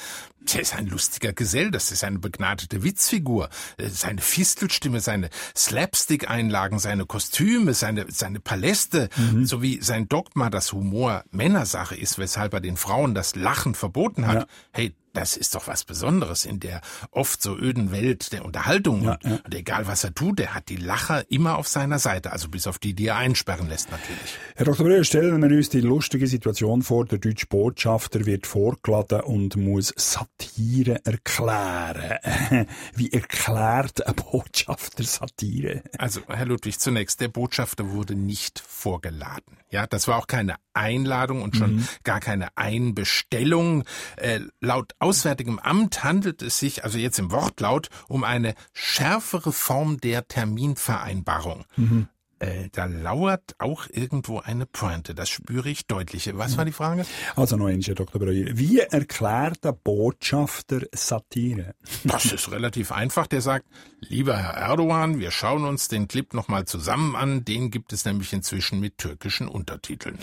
der 0.53 0.61
ist 0.61 0.75
ein 0.75 0.87
lustiger 0.87 1.33
Gesell, 1.33 1.69
das 1.69 1.91
ist 1.91 2.03
eine 2.03 2.17
begnadete 2.17 2.81
Witzfigur. 2.83 3.49
Äh, 3.77 3.89
Seine 3.89 4.21
Fistelstimme, 4.21 4.99
seine 4.99 5.29
Slapstick-Einlagen, 5.55 6.79
seine 6.79 7.05
Kostüme, 7.05 7.73
seine, 7.73 8.05
seine 8.09 8.39
Paläste, 8.39 9.09
Mhm. 9.17 9.45
sowie 9.45 9.79
sein 9.81 10.07
Dogma, 10.09 10.49
dass 10.49 10.71
Humor 10.73 11.23
Männersache 11.31 11.95
ist, 11.95 12.17
weshalb 12.17 12.53
er 12.53 12.61
den 12.61 12.77
Frauen 12.77 13.13
das 13.15 13.35
Lachen 13.35 13.75
verboten 13.75 14.25
hat. 14.27 14.35
Ja. 14.41 14.45
Hey, 14.71 14.93
das 15.13 15.37
ist 15.37 15.55
doch 15.55 15.67
was 15.67 15.83
Besonderes 15.83 16.45
in 16.45 16.59
der 16.59 16.81
oft 17.11 17.41
so 17.41 17.55
öden 17.57 17.91
Welt 17.91 18.31
der 18.33 18.45
Unterhaltung. 18.45 19.03
Ja, 19.03 19.17
ja. 19.23 19.39
Und 19.43 19.53
egal 19.55 19.87
was 19.87 20.03
er 20.03 20.13
tut, 20.13 20.39
er 20.39 20.53
hat 20.53 20.69
die 20.69 20.75
Lacher 20.77 21.29
immer 21.31 21.57
auf 21.57 21.67
seiner 21.67 21.99
Seite, 21.99 22.31
also 22.31 22.49
bis 22.49 22.67
auf 22.67 22.79
die, 22.79 22.93
die 22.93 23.07
er 23.07 23.17
einsperren 23.17 23.67
lässt 23.69 23.91
natürlich. 23.91 24.35
Herr 24.55 24.65
Dr. 24.65 24.85
Breuer, 24.85 25.03
stellen 25.03 25.41
wir 25.41 25.57
uns 25.57 25.69
die 25.69 25.81
lustige 25.81 26.27
Situation 26.27 26.81
vor, 26.81 27.05
der 27.05 27.19
deutsche 27.19 27.47
Botschafter 27.47 28.25
wird 28.25 28.47
vorgeladen 28.47 29.21
und 29.21 29.55
muss 29.55 29.93
Satire 29.95 30.99
erklären. 31.05 32.67
Wie 32.95 33.11
erklärt 33.11 34.05
ein 34.05 34.15
Botschafter 34.15 35.03
Satire? 35.03 35.83
Also, 35.97 36.21
Herr 36.27 36.45
Ludwig, 36.45 36.79
zunächst, 36.79 37.21
der 37.21 37.27
Botschafter 37.27 37.89
wurde 37.91 38.15
nicht 38.15 38.59
vorgeladen. 38.59 39.57
Ja, 39.69 39.87
das 39.87 40.07
war 40.07 40.17
auch 40.17 40.27
keine 40.27 40.55
Einladung 40.73 41.41
und 41.41 41.55
schon 41.55 41.75
Mhm. 41.75 41.87
gar 42.03 42.19
keine 42.19 42.49
Einbestellung. 42.57 43.83
Äh, 44.17 44.41
laut 44.59 44.93
Auswärtigem 45.01 45.59
Amt 45.59 46.03
handelt 46.03 46.41
es 46.41 46.59
sich 46.59 46.83
also 46.83 46.97
jetzt 46.97 47.17
im 47.17 47.31
Wortlaut 47.31 47.89
um 48.07 48.23
eine 48.23 48.53
schärfere 48.73 49.51
Form 49.51 49.99
der 49.99 50.27
Terminvereinbarung. 50.27 51.65
Mhm. 51.75 52.07
Äh, 52.41 52.69
da 52.71 52.85
lauert 52.85 53.55
auch 53.59 53.85
irgendwo 53.91 54.39
eine 54.39 54.65
Pointe, 54.65 55.13
das 55.13 55.29
spüre 55.29 55.69
ich 55.69 55.85
deutlich. 55.85 56.27
Was 56.35 56.57
war 56.57 56.65
die 56.65 56.71
Frage? 56.71 57.05
Also 57.35 57.55
noch 57.55 57.67
einmal, 57.67 57.83
Herr 57.83 57.93
Dr. 57.93 58.19
Breuer. 58.19 58.47
Wie 58.53 58.79
erklärt 58.79 59.63
ein 59.63 59.75
Botschafter 59.83 60.81
Satire? 60.91 61.75
Das 62.03 62.25
ist 62.25 62.51
relativ 62.51 62.91
einfach. 62.91 63.27
Der 63.27 63.41
sagt, 63.41 63.67
lieber 63.99 64.37
Herr 64.37 64.53
Erdogan, 64.53 65.19
wir 65.19 65.29
schauen 65.29 65.65
uns 65.65 65.87
den 65.87 66.07
Clip 66.07 66.33
nochmal 66.33 66.65
zusammen 66.65 67.15
an. 67.15 67.45
Den 67.45 67.69
gibt 67.69 67.93
es 67.93 68.05
nämlich 68.05 68.33
inzwischen 68.33 68.79
mit 68.79 68.97
türkischen 68.97 69.47
Untertiteln. 69.47 70.17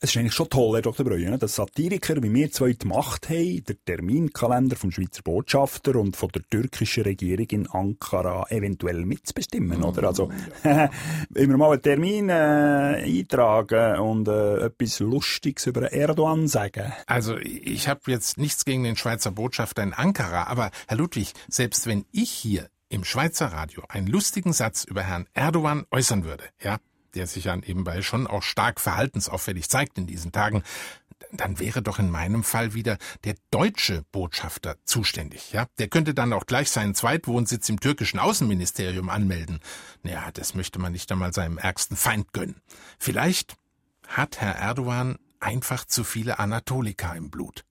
Es 0.00 0.10
ist 0.10 0.16
eigentlich 0.16 0.34
schon 0.34 0.48
toll, 0.48 0.76
Herr 0.76 0.82
Dr. 0.82 1.04
Breuer, 1.04 1.28
ne, 1.28 1.38
dass 1.38 1.56
Satiriker 1.56 2.22
wie 2.22 2.32
wir 2.32 2.52
zwei 2.52 2.72
die 2.72 2.86
Macht 2.86 3.28
haben, 3.30 3.64
der 3.64 3.84
Terminkalender 3.84 4.76
vom 4.76 4.92
Schweizer 4.92 5.22
Botschafter 5.24 5.96
und 5.96 6.16
von 6.16 6.28
der 6.28 6.42
türkischen 6.48 7.02
Regierung 7.02 7.46
in 7.50 7.66
Ankara 7.66 8.46
eventuell 8.48 9.04
mitzubestimmen, 9.04 9.82
oder? 9.82 10.06
Also, 10.06 10.30
wenn 10.62 10.90
wir 11.50 11.56
mal 11.56 11.72
einen 11.72 11.82
Termin 11.82 12.28
äh, 12.28 12.32
eintragen 12.32 13.98
und 13.98 14.28
äh, 14.28 14.66
etwas 14.66 15.00
Lustiges 15.00 15.66
über 15.66 15.92
Erdogan 15.92 16.46
sagen. 16.46 16.92
Also 17.06 17.36
ich 17.36 17.88
habe 17.88 18.02
jetzt 18.06 18.38
nichts 18.38 18.64
gegen 18.64 18.84
den 18.84 18.94
Schweizer 18.94 19.32
Botschafter 19.32 19.82
in 19.82 19.94
Ankara, 19.94 20.44
aber 20.44 20.70
Herr 20.86 20.96
Ludwig, 20.96 21.32
selbst 21.48 21.88
wenn 21.88 22.04
ich 22.12 22.30
hier 22.30 22.68
im 22.88 23.02
Schweizer 23.02 23.46
Radio 23.46 23.82
einen 23.88 24.06
lustigen 24.06 24.52
Satz 24.52 24.84
über 24.84 25.02
Herrn 25.02 25.26
Erdogan 25.34 25.86
äußern 25.90 26.24
würde, 26.24 26.44
ja, 26.62 26.78
der 27.14 27.26
sich 27.26 27.44
ja 27.44 27.56
nebenbei 27.56 28.02
schon 28.02 28.26
auch 28.26 28.42
stark 28.42 28.80
verhaltensauffällig 28.80 29.68
zeigt 29.68 29.98
in 29.98 30.06
diesen 30.06 30.32
Tagen, 30.32 30.62
dann 31.32 31.58
wäre 31.58 31.82
doch 31.82 31.98
in 31.98 32.10
meinem 32.10 32.44
Fall 32.44 32.74
wieder 32.74 32.96
der 33.24 33.34
deutsche 33.50 34.04
Botschafter 34.12 34.76
zuständig, 34.84 35.52
ja? 35.52 35.66
Der 35.78 35.88
könnte 35.88 36.14
dann 36.14 36.32
auch 36.32 36.46
gleich 36.46 36.70
seinen 36.70 36.94
Zweitwohnsitz 36.94 37.68
im 37.68 37.80
türkischen 37.80 38.18
Außenministerium 38.18 39.08
anmelden. 39.08 39.60
Ja, 40.04 40.30
das 40.32 40.54
möchte 40.54 40.78
man 40.78 40.92
nicht 40.92 41.10
einmal 41.12 41.32
seinem 41.32 41.58
ärgsten 41.58 41.96
Feind 41.96 42.32
gönnen. 42.32 42.60
Vielleicht 42.98 43.56
hat 44.06 44.40
Herr 44.40 44.54
Erdogan 44.54 45.18
einfach 45.40 45.84
zu 45.84 46.04
viele 46.04 46.38
Anatoliker 46.38 47.14
im 47.14 47.30
Blut. 47.30 47.64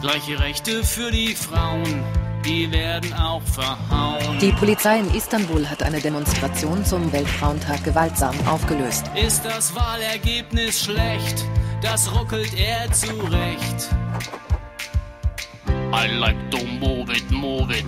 Gleiche 0.00 0.38
Rechte 0.38 0.84
für 0.84 1.10
die 1.10 1.34
Frauen, 1.34 2.02
die 2.44 2.70
werden 2.70 3.12
auch 3.14 3.42
verhauen. 3.42 4.38
Die 4.40 4.52
Polizei 4.52 4.98
in 4.98 5.14
Istanbul 5.14 5.68
hat 5.68 5.82
eine 5.82 6.00
Demonstration 6.00 6.84
zum 6.84 7.12
Weltfrauentag 7.12 7.84
gewaltsam 7.84 8.34
aufgelöst. 8.46 9.10
Ist 9.14 9.44
das 9.44 9.74
Wahlergebnis 9.74 10.84
schlecht? 10.84 11.44
Das 11.82 12.12
ruckelt 12.14 12.52
er 12.54 12.90
zurecht. 12.92 13.88
I 15.92 16.06
like 16.18 16.50
to 16.50 16.58
move 16.78 17.10
it, 17.12 17.30
move 17.30 17.72
it. 17.72 17.86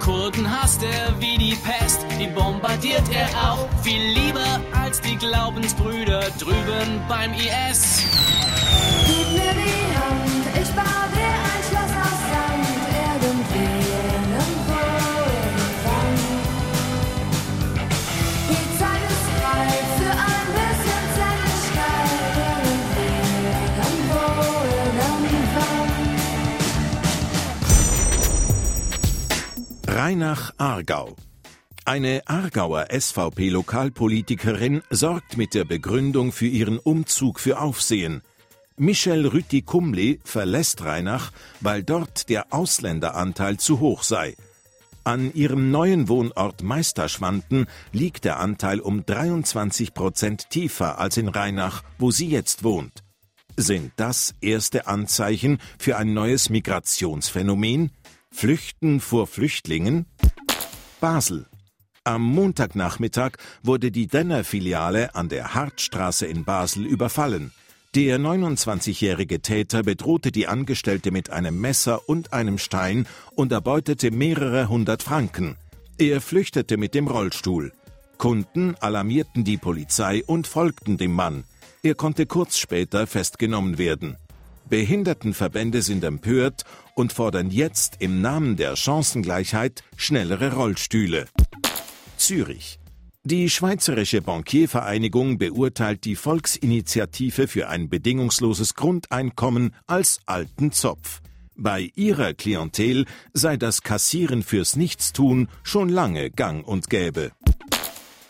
Kurden 0.00 0.50
hasst 0.50 0.82
er 0.82 1.20
wie 1.20 1.38
die 1.38 1.54
Pest, 1.54 2.04
die 2.18 2.26
bombardiert 2.26 3.04
er 3.14 3.28
auch 3.50 3.68
viel 3.82 4.02
lieber 4.02 4.60
als 4.72 5.00
die 5.00 5.16
Glaubensbrüder 5.16 6.22
drüben 6.38 7.00
beim 7.08 7.32
IS. 7.34 8.02
Gib 9.06 9.32
mir 9.32 9.61
Rheinach 30.04 30.50
Aargau. 30.58 31.14
Eine 31.84 32.22
Aargauer 32.26 32.88
SVP-Lokalpolitikerin 32.90 34.82
sorgt 34.90 35.36
mit 35.36 35.54
der 35.54 35.64
Begründung 35.64 36.32
für 36.32 36.48
ihren 36.48 36.80
Umzug 36.80 37.38
für 37.38 37.60
Aufsehen. 37.60 38.22
Michel 38.76 39.28
Rütti-Kumli 39.28 40.18
verlässt 40.24 40.84
Rheinach, 40.84 41.30
weil 41.60 41.84
dort 41.84 42.28
der 42.30 42.52
Ausländeranteil 42.52 43.58
zu 43.58 43.78
hoch 43.78 44.02
sei. 44.02 44.34
An 45.04 45.32
ihrem 45.34 45.70
neuen 45.70 46.08
Wohnort 46.08 46.64
Meisterschwanden 46.64 47.66
liegt 47.92 48.24
der 48.24 48.40
Anteil 48.40 48.80
um 48.80 49.06
23 49.06 49.94
Prozent 49.94 50.50
tiefer 50.50 50.98
als 50.98 51.16
in 51.16 51.28
Rheinach, 51.28 51.84
wo 52.00 52.10
sie 52.10 52.26
jetzt 52.26 52.64
wohnt. 52.64 53.04
Sind 53.56 53.92
das 53.94 54.34
erste 54.40 54.88
Anzeichen 54.88 55.58
für 55.78 55.96
ein 55.96 56.12
neues 56.12 56.50
Migrationsphänomen? 56.50 57.92
Flüchten 58.32 59.00
vor 59.00 59.26
Flüchtlingen? 59.26 60.06
Basel. 61.00 61.46
Am 62.02 62.22
Montagnachmittag 62.22 63.32
wurde 63.62 63.92
die 63.92 64.08
Denner-Filiale 64.08 65.14
an 65.14 65.28
der 65.28 65.54
Hartstraße 65.54 66.26
in 66.26 66.44
Basel 66.44 66.84
überfallen. 66.84 67.52
Der 67.94 68.18
29-jährige 68.18 69.42
Täter 69.42 69.82
bedrohte 69.82 70.32
die 70.32 70.48
Angestellte 70.48 71.12
mit 71.12 71.30
einem 71.30 71.60
Messer 71.60 72.08
und 72.08 72.32
einem 72.32 72.58
Stein 72.58 73.06
und 73.36 73.52
erbeutete 73.52 74.10
mehrere 74.10 74.68
hundert 74.68 75.02
Franken. 75.02 75.56
Er 75.98 76.20
flüchtete 76.20 76.78
mit 76.78 76.94
dem 76.94 77.06
Rollstuhl. 77.06 77.72
Kunden 78.18 78.74
alarmierten 78.80 79.44
die 79.44 79.58
Polizei 79.58 80.24
und 80.24 80.46
folgten 80.46 80.96
dem 80.96 81.12
Mann. 81.12 81.44
Er 81.82 81.94
konnte 81.94 82.26
kurz 82.26 82.56
später 82.56 83.06
festgenommen 83.06 83.78
werden. 83.78 84.16
Behindertenverbände 84.68 85.82
sind 85.82 86.04
empört 86.04 86.64
und 86.94 87.12
fordern 87.12 87.50
jetzt 87.50 87.96
im 88.00 88.20
Namen 88.20 88.56
der 88.56 88.76
Chancengleichheit 88.76 89.82
schnellere 89.96 90.54
Rollstühle. 90.54 91.26
Zürich. 92.16 92.78
Die 93.24 93.48
Schweizerische 93.50 94.20
Bankiervereinigung 94.20 95.38
beurteilt 95.38 96.04
die 96.04 96.16
Volksinitiative 96.16 97.46
für 97.46 97.68
ein 97.68 97.88
bedingungsloses 97.88 98.74
Grundeinkommen 98.74 99.74
als 99.86 100.20
alten 100.26 100.72
Zopf. 100.72 101.20
Bei 101.54 101.90
ihrer 101.94 102.34
Klientel 102.34 103.06
sei 103.32 103.56
das 103.56 103.82
Kassieren 103.82 104.42
fürs 104.42 104.74
Nichtstun 104.74 105.48
schon 105.62 105.88
lange 105.88 106.30
gang 106.30 106.66
und 106.66 106.90
gäbe. 106.90 107.30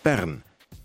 Bern. 0.03 0.43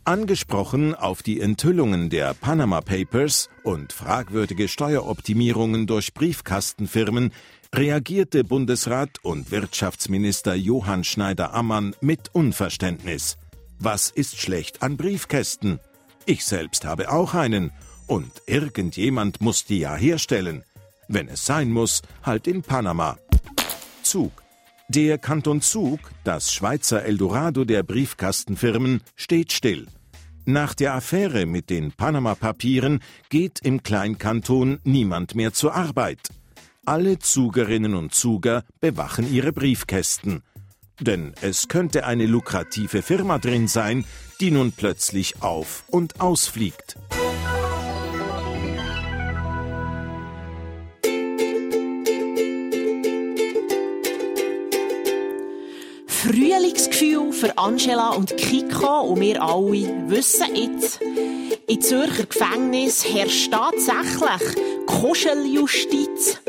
Angesprochen 0.07 0.95
auf 0.95 1.21
die 1.21 1.41
Enthüllungen 1.41 2.09
der 2.09 2.33
Panama 2.33 2.79
Papers 2.79 3.49
und 3.63 3.91
fragwürdige 3.91 4.69
Steueroptimierungen 4.69 5.85
durch 5.85 6.13
Briefkastenfirmen 6.13 7.33
reagierte 7.75 8.45
Bundesrat 8.45 9.09
und 9.21 9.51
Wirtschaftsminister 9.51 10.55
Johann 10.55 11.03
Schneider-Ammann 11.03 11.93
mit 11.99 12.33
Unverständnis. 12.33 13.37
Was 13.79 14.09
ist 14.09 14.39
schlecht 14.39 14.81
an 14.81 14.95
Briefkästen? 14.95 15.81
Ich 16.25 16.45
selbst 16.45 16.85
habe 16.85 17.11
auch 17.11 17.33
einen. 17.33 17.71
Und 18.07 18.31
irgendjemand 18.45 19.41
muss 19.41 19.65
die 19.65 19.79
ja 19.79 19.93
herstellen. 19.93 20.63
Wenn 21.09 21.27
es 21.27 21.45
sein 21.45 21.69
muss, 21.69 22.01
halt 22.23 22.47
in 22.47 22.61
Panama. 22.61 23.17
Zug. 24.03 24.31
Der 24.87 25.17
Kanton 25.17 25.59
Zug, 25.59 25.99
das 26.23 26.53
Schweizer 26.53 27.03
Eldorado 27.03 27.65
der 27.65 27.83
Briefkastenfirmen, 27.83 29.01
steht 29.17 29.51
still. 29.51 29.87
Nach 30.49 30.73
der 30.73 30.93
Affäre 30.93 31.45
mit 31.45 31.69
den 31.69 31.91
Panama-Papieren 31.91 33.01
geht 33.27 33.59
im 33.59 33.83
Kleinkanton 33.83 34.79
niemand 34.85 35.35
mehr 35.35 35.51
zur 35.51 35.75
Arbeit. 35.75 36.29
Alle 36.85 37.19
Zugerinnen 37.19 37.93
und 37.93 38.15
Zuger 38.15 38.63
bewachen 38.79 39.29
ihre 39.29 39.51
Briefkästen. 39.51 40.43
Denn 41.01 41.33
es 41.41 41.67
könnte 41.67 42.05
eine 42.05 42.27
lukrative 42.27 43.01
Firma 43.01 43.39
drin 43.39 43.67
sein, 43.67 44.05
die 44.39 44.51
nun 44.51 44.71
plötzlich 44.71 45.41
auf 45.41 45.83
und 45.87 46.21
ausfliegt. 46.21 46.95
Für 57.37 57.55
Angela 57.55 58.09
und 58.09 58.35
Kiko 58.35 59.01
und 59.01 59.21
wir 59.21 59.41
alle 59.43 60.07
wissen 60.07 60.55
jetzt, 60.55 60.99
in 61.67 61.81
Zürcher 61.81 62.25
Gefängnis 62.25 63.05
herrscht 63.05 63.51
tatsächlich 63.51 64.55
Kuscheljustiz. 64.87 66.39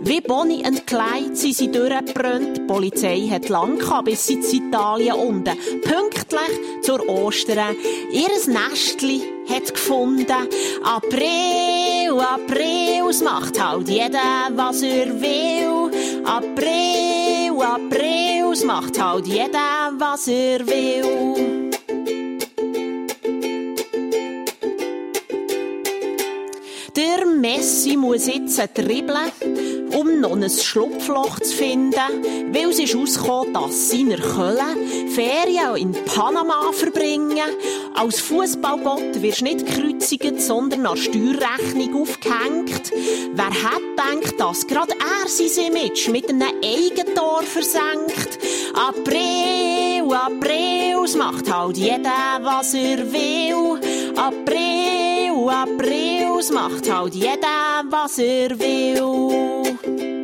Wie 0.00 0.22
Bonnie 0.22 0.64
und 0.66 0.86
Clyde 0.86 1.34
sind 1.34 1.54
sie 1.54 1.70
durchgebrannt. 1.70 2.56
Die 2.56 2.60
Polizei 2.62 3.28
hat 3.30 3.50
lang 3.50 3.78
gehabt, 3.78 4.06
bis 4.06 4.26
sie 4.26 4.34
in 4.34 4.68
Italien 4.68 5.16
unten 5.16 5.58
pünktlich 5.82 6.82
zur 6.82 7.06
Ostern 7.08 7.76
ihres 8.10 8.46
Nestli 8.46 9.20
hat 9.50 9.74
gefunden. 9.74 10.48
April, 10.82 12.20
April, 12.20 13.10
es 13.10 13.22
macht 13.22 13.62
halt 13.62 13.88
jeder, 13.88 14.48
was 14.54 14.80
er 14.82 15.20
will. 15.20 15.90
April, 16.24 17.27
April, 17.62 18.64
macht 18.64 19.00
halt 19.00 19.26
jeder, 19.26 19.92
was 19.98 20.28
er 20.28 20.66
will. 20.66 21.67
Messi 27.48 27.96
muss 27.96 28.26
jetzt 28.26 28.58
dribbeln, 28.74 29.88
um 29.98 30.20
noch 30.20 30.36
ein 30.36 30.50
Schlupfloch 30.50 31.40
zu 31.40 31.56
finden, 31.56 31.94
weil 32.52 32.68
es 32.68 32.78
ist 32.78 32.94
ausgekommen, 32.94 33.54
dass 33.54 33.88
seine 33.88 34.16
Kölle 34.16 34.76
Ferien 35.08 35.76
in 35.76 35.92
Panama 36.04 36.70
verbringen. 36.72 37.48
Als 37.94 38.20
Fußballbot 38.20 39.22
wirst 39.22 39.40
du 39.40 39.44
nicht 39.44 39.64
gekreuzigt, 39.64 40.42
sondern 40.42 40.82
nach 40.82 40.98
Steuerrechnung 40.98 42.02
aufgehängt. 42.02 42.92
Wer 43.32 43.46
hat 43.46 43.80
gedacht, 43.96 44.38
dass 44.38 44.66
gerade 44.66 44.92
er 44.92 45.28
sein 45.28 45.72
Image 45.72 46.08
mit 46.08 46.28
einem 46.28 46.42
Eigentor 46.62 47.42
versenkt? 47.44 48.38
April, 48.74 49.77
April, 50.12 51.04
es 51.04 51.16
macht 51.16 51.52
halt 51.52 51.76
jeder, 51.76 52.40
was 52.42 52.74
er 52.74 53.12
will. 53.12 53.80
April, 54.16 55.48
April, 55.48 56.38
es 56.38 56.50
macht 56.50 56.90
halt 56.90 57.14
jeder, 57.14 57.84
was 57.90 58.18
er 58.18 58.58
will. 58.58 60.17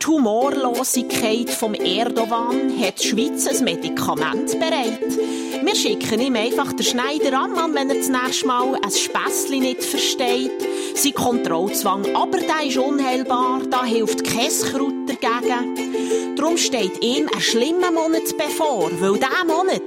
Die 0.00 0.06
Humorlosigkeit 0.06 1.50
vom 1.50 1.74
Erdogan 1.74 2.72
hat 2.80 3.02
die 3.02 3.08
Schweiz 3.08 3.46
ein 3.46 3.64
Medikament 3.64 4.58
bereit. 4.58 5.18
Wir 5.62 5.74
schicken 5.74 6.20
ihm 6.20 6.36
einfach 6.36 6.72
den 6.72 6.84
Schneider 6.84 7.38
an, 7.38 7.74
wenn 7.74 7.90
er 7.90 7.96
das 7.96 8.08
nächste 8.08 8.46
Mal 8.46 8.74
ein 8.74 8.90
Späßli 8.90 9.60
nicht 9.60 9.82
versteht. 9.82 10.52
Sein 10.94 11.14
Kontrollzwang, 11.14 12.14
aber 12.14 12.38
der 12.38 12.66
ist 12.66 12.76
unheilbar, 12.76 13.62
da 13.70 13.84
hilft 13.84 14.24
kein 14.24 14.48
Kraut 14.48 15.08
dagegen. 15.08 16.36
Darum 16.36 16.56
steht 16.56 17.02
ihm 17.02 17.28
ein 17.32 17.40
schlimmer 17.40 17.90
Monat 17.90 18.36
bevor, 18.36 18.90
weil 19.00 19.14
dieser 19.14 19.44
Monat, 19.44 19.82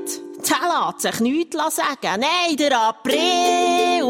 der 0.50 0.92
lässt 0.92 1.02
sich 1.02 1.20
nichts 1.20 1.58
sagen. 1.76 2.22
Nein, 2.22 2.58
der 2.58 2.96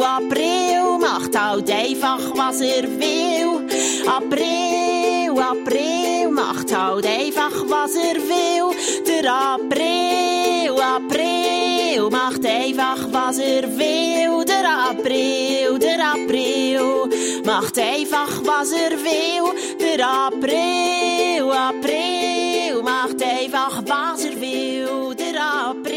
April, 0.04 0.66
April 0.96 0.98
macht 1.00 1.40
halt 1.40 1.70
einfach, 1.70 2.20
was 2.36 2.62
er 2.62 2.84
will. 2.84 3.68
April, 4.08 5.40
April 5.40 6.30
macht 6.32 6.76
halt 6.76 7.06
einfach, 7.06 7.52
was 7.68 7.96
er 7.96 8.16
will. 8.16 8.76
Der 9.08 9.32
April, 9.34 10.80
April 10.80 12.10
macht 12.10 12.46
einfach, 12.46 13.00
was 13.12 13.40
er 13.40 13.64
will. 13.78 14.46
Der 14.46 14.90
April, 14.90 15.80
der 15.80 16.12
April 16.14 17.10
macht 17.46 17.78
einfach, 17.78 18.32
was 18.44 18.72
er 18.72 18.92
will. 18.92 19.54
Der 19.80 20.08
April, 20.08 21.52
April 21.52 22.82
macht 22.84 23.22
einfach, 23.24 23.82
was 23.86 24.26
er 24.26 24.42
will. 24.42 25.16
Der 25.16 25.42
April 25.70 25.95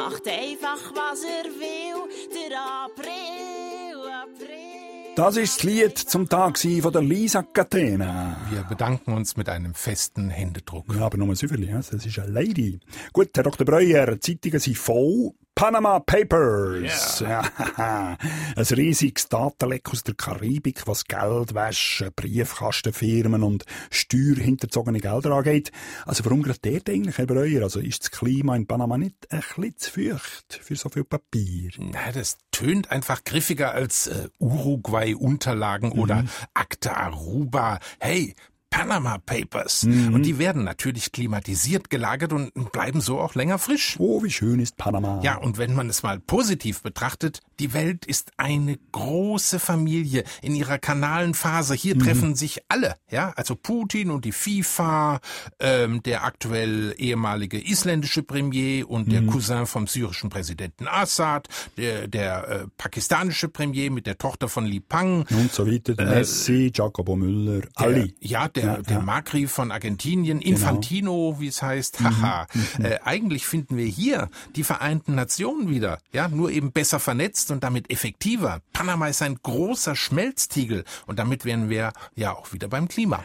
macht 0.00 0.26
einfach, 0.26 0.82
was 0.94 1.24
er 1.24 1.44
will. 1.44 2.08
Der 2.32 2.58
April, 2.86 4.10
April. 4.24 5.14
Das 5.16 5.36
ist 5.36 5.58
das 5.58 5.62
Lied 5.64 5.98
zum 5.98 6.28
Tag 6.28 6.58
von 6.58 6.92
der 6.92 7.02
Lisa 7.02 7.42
Catena. 7.42 8.36
Wir 8.50 8.62
bedanken 8.62 9.12
uns 9.12 9.36
mit 9.36 9.48
einem 9.48 9.74
festen 9.74 10.30
Händedruck. 10.30 10.86
Ja, 10.94 11.02
aber 11.06 11.18
nur 11.18 11.28
ein 11.28 11.34
Süferli, 11.34 11.68
ja? 11.68 11.76
das 11.76 11.92
ist 11.92 12.18
eine 12.18 12.32
Lady. 12.32 12.80
Gut, 13.12 13.30
Herr 13.34 13.44
Dr. 13.44 13.66
Breuer, 13.66 14.16
die 14.16 14.20
Zeitungen 14.20 14.60
sind 14.60 14.78
voll. 14.78 15.32
Panama 15.60 16.00
Papers. 16.00 17.20
Ja. 17.20 17.42
Ein 18.56 18.64
riesiges 18.64 19.28
Datenleck 19.28 19.90
aus 19.90 20.02
der 20.02 20.14
Karibik, 20.14 20.86
was 20.86 21.04
Geldwäsche, 21.04 22.10
Briefkastenfirmen 22.12 23.42
und 23.42 23.66
steuerhinterzogene 23.90 25.00
Gelder 25.00 25.32
angeht. 25.32 25.70
Also 26.06 26.24
warum 26.24 26.42
gerade 26.42 26.60
dort 26.62 26.88
eigentlich, 26.88 27.18
Herr 27.18 27.26
Breuer? 27.26 27.62
Also 27.62 27.78
ist 27.78 28.04
das 28.04 28.10
Klima 28.10 28.56
in 28.56 28.66
Panama 28.66 28.96
nicht 28.96 29.30
ein 29.30 29.40
bisschen 29.40 29.76
zu 29.76 29.90
feucht 29.90 30.60
für 30.62 30.76
so 30.76 30.88
viel 30.88 31.04
Papier? 31.04 31.72
Na, 31.76 32.10
das 32.10 32.38
tönt 32.52 32.90
einfach 32.90 33.22
griffiger 33.24 33.72
als 33.72 34.06
äh, 34.06 34.30
Uruguay-Unterlagen 34.38 35.92
oder 35.92 36.24
Acta 36.54 36.94
Aruba. 36.94 37.80
Hey, 37.98 38.34
Panama 38.70 39.18
Papers. 39.18 39.82
Mhm. 39.82 40.14
Und 40.14 40.22
die 40.22 40.38
werden 40.38 40.62
natürlich 40.64 41.10
klimatisiert 41.12 41.90
gelagert 41.90 42.32
und 42.32 42.52
bleiben 42.72 43.00
so 43.00 43.18
auch 43.20 43.34
länger 43.34 43.58
frisch. 43.58 43.96
Oh, 43.98 44.22
wie 44.22 44.30
schön 44.30 44.60
ist 44.60 44.76
Panama. 44.76 45.20
Ja, 45.22 45.36
und 45.38 45.58
wenn 45.58 45.74
man 45.74 45.88
es 45.90 46.02
mal 46.04 46.20
positiv 46.20 46.80
betrachtet, 46.82 47.40
die 47.58 47.72
Welt 47.74 48.06
ist 48.06 48.30
eine 48.36 48.78
große 48.92 49.58
Familie 49.58 50.22
in 50.40 50.54
ihrer 50.54 50.78
kanalen 50.78 51.34
Phase. 51.34 51.74
Hier 51.74 51.96
Mhm. 51.96 52.00
treffen 52.00 52.34
sich 52.36 52.60
alle, 52.68 52.94
ja, 53.10 53.32
also 53.36 53.56
Putin 53.56 54.10
und 54.10 54.24
die 54.24 54.32
FIFA, 54.32 55.20
ähm, 55.58 56.02
der 56.04 56.24
aktuell 56.24 56.94
ehemalige 56.96 57.60
isländische 57.60 58.22
Premier 58.22 58.88
und 58.88 59.10
der 59.10 59.22
Mhm. 59.22 59.26
Cousin 59.30 59.66
vom 59.66 59.88
syrischen 59.88 60.30
Präsidenten 60.30 60.86
Assad, 60.88 61.48
der, 61.76 62.06
der 62.06 62.48
äh, 62.48 62.66
pakistanische 62.78 63.48
Premier 63.48 63.90
mit 63.90 64.06
der 64.06 64.16
Tochter 64.16 64.48
von 64.48 64.64
Li 64.64 64.78
Pang. 64.80 65.26
Und 65.30 65.52
so 65.52 65.66
weiter. 65.66 65.94
Der 65.94 66.06
Äh, 66.06 66.14
Messi, 66.20 66.70
Jacobo 66.74 67.16
Müller, 67.16 67.60
Der, 67.62 67.70
alle. 67.74 68.08
ja, 68.20 68.48
der, 68.48 68.59
Ja, 68.60 68.76
der 68.76 68.76
ja. 68.76 68.82
Genau. 68.82 69.00
Macri 69.02 69.46
von 69.46 69.70
Argentinien, 69.72 70.40
Infantino, 70.40 71.36
wie 71.38 71.48
es 71.48 71.62
heißt, 71.62 72.00
haha. 72.00 72.46
Mhm, 72.52 72.84
Äh, 72.84 72.98
eigentlich 73.04 73.46
finden 73.46 73.76
wir 73.76 73.86
hier 73.86 74.28
die 74.56 74.64
Vereinten 74.64 75.14
Nationen 75.14 75.68
wieder, 75.68 75.98
ja, 76.12 76.28
nur 76.28 76.50
eben 76.50 76.72
besser 76.72 77.00
vernetzt 77.00 77.50
und 77.50 77.64
damit 77.64 77.90
effektiver. 77.90 78.60
Panama 78.72 79.08
ist 79.08 79.22
ein 79.22 79.38
großer 79.42 79.96
Schmelztiegel 79.96 80.84
und 81.06 81.18
damit 81.18 81.44
wären 81.44 81.68
wir 81.68 81.92
ja 82.14 82.32
auch 82.32 82.52
wieder 82.52 82.68
beim 82.68 82.88
Klima. 82.88 83.22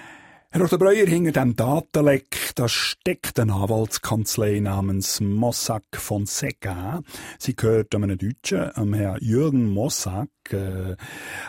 Herr 0.55 0.61
Dr. 0.61 0.79
Breuer, 0.79 1.05
hinter 1.05 1.33
dem 1.33 1.57
Datenleck, 1.57 2.53
da 2.55 2.69
steckt 2.69 3.37
eine 3.41 3.55
Anwaltskanzlei 3.55 4.61
namens 4.61 5.19
Mossack 5.19 5.83
Fonseca. 5.91 7.01
Sie 7.37 7.57
gehört 7.57 7.93
einem 7.93 8.17
Deutschen, 8.17 8.71
am 8.73 8.93
Herrn 8.93 9.17
Jürgen 9.19 9.73
Mossack. 9.73 10.29
Äh, 10.51 10.95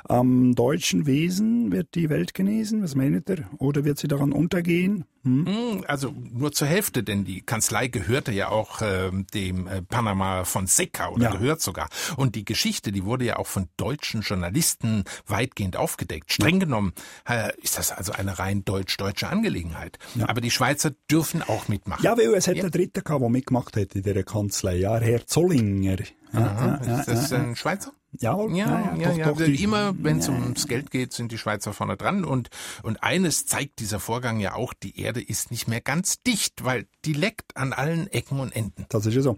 am 0.08 0.56
deutschen 0.56 1.06
Wesen 1.06 1.70
wird 1.70 1.94
die 1.94 2.10
Welt 2.10 2.34
genesen, 2.34 2.82
was 2.82 2.96
meint 2.96 3.30
ihr? 3.30 3.48
Oder 3.58 3.84
wird 3.84 3.98
sie 4.00 4.08
daran 4.08 4.32
untergehen? 4.32 5.04
Hm? 5.26 5.46
Hm, 5.46 5.84
Also 5.88 6.14
nur 6.32 6.52
zur 6.52 6.68
Hälfte, 6.68 7.02
denn 7.02 7.24
die 7.24 7.42
Kanzlei 7.42 7.88
gehörte 7.88 8.32
ja 8.32 8.48
auch 8.48 8.80
ähm, 8.82 9.26
dem 9.34 9.66
äh, 9.66 9.82
Panama 9.82 10.44
Fonseca 10.44 11.08
oder 11.08 11.24
Ja. 11.24 11.30
gehört 11.32 11.60
sogar. 11.60 11.88
Und 12.16 12.34
die 12.36 12.44
Geschichte, 12.44 12.92
die 12.92 13.04
wurde 13.04 13.24
ja 13.24 13.36
auch 13.36 13.46
von 13.48 13.68
deutschen 13.76 14.22
Journalisten 14.22 15.04
weitgehend 15.26 15.76
aufgedeckt. 15.76 16.32
Streng 16.32 16.60
genommen 16.60 16.92
äh, 17.28 17.50
ist 17.60 17.76
das 17.76 17.90
also 17.92 18.12
eine 18.12 18.38
rein 18.38 18.64
deutsch-deutsche 18.64 19.28
Angelegenheit. 19.28 19.98
Aber 20.26 20.40
die 20.40 20.50
Schweizer 20.50 20.92
dürfen 21.10 21.42
auch 21.42 21.68
mitmachen. 21.68 22.02
Ja, 22.04 22.16
weil 22.16 22.32
es 22.34 22.46
hat 22.48 22.56
einen 22.56 22.70
Dritten 22.70 23.02
gehabt, 23.02 23.20
der 23.22 23.28
mitgemacht 23.28 23.76
hat 23.76 23.94
in 23.94 24.02
dieser 24.02 24.22
Kanzlei. 24.22 24.76
Ja, 24.76 24.96
Herr 24.98 25.26
Zollinger. 25.26 25.96
Ja, 26.32 26.40
Aha, 26.40 26.80
ja, 26.86 26.98
ist 27.00 27.08
das 27.08 27.30
ja, 27.30 27.38
ja. 27.38 27.42
ein 27.44 27.56
Schweizer? 27.56 27.92
Ja, 28.18 28.34
Ja, 28.46 28.50
ja, 28.54 28.94
ja, 28.96 29.12
ja. 29.12 29.26
doch, 29.28 29.38
doch, 29.38 29.44
die- 29.44 29.62
Immer, 29.62 29.94
wenn 29.98 30.18
es 30.18 30.26
ja, 30.28 30.32
ums 30.32 30.66
Geld 30.68 30.90
geht, 30.90 31.12
sind 31.12 31.32
die 31.32 31.38
Schweizer 31.38 31.72
vorne 31.72 31.96
dran. 31.96 32.24
Und, 32.24 32.48
und 32.82 33.02
eines 33.02 33.44
zeigt 33.46 33.78
dieser 33.80 34.00
Vorgang 34.00 34.40
ja 34.40 34.54
auch, 34.54 34.72
die 34.74 34.98
Erde 35.00 35.20
ist 35.20 35.50
nicht 35.50 35.68
mehr 35.68 35.80
ganz 35.80 36.22
dicht, 36.22 36.64
weil 36.64 36.86
die 37.04 37.12
leckt 37.12 37.56
an 37.56 37.72
allen 37.72 38.06
Ecken 38.08 38.40
und 38.40 38.54
Enden. 38.56 38.86
Das 38.88 39.04
ist 39.06 39.14
ja 39.14 39.20
so. 39.22 39.36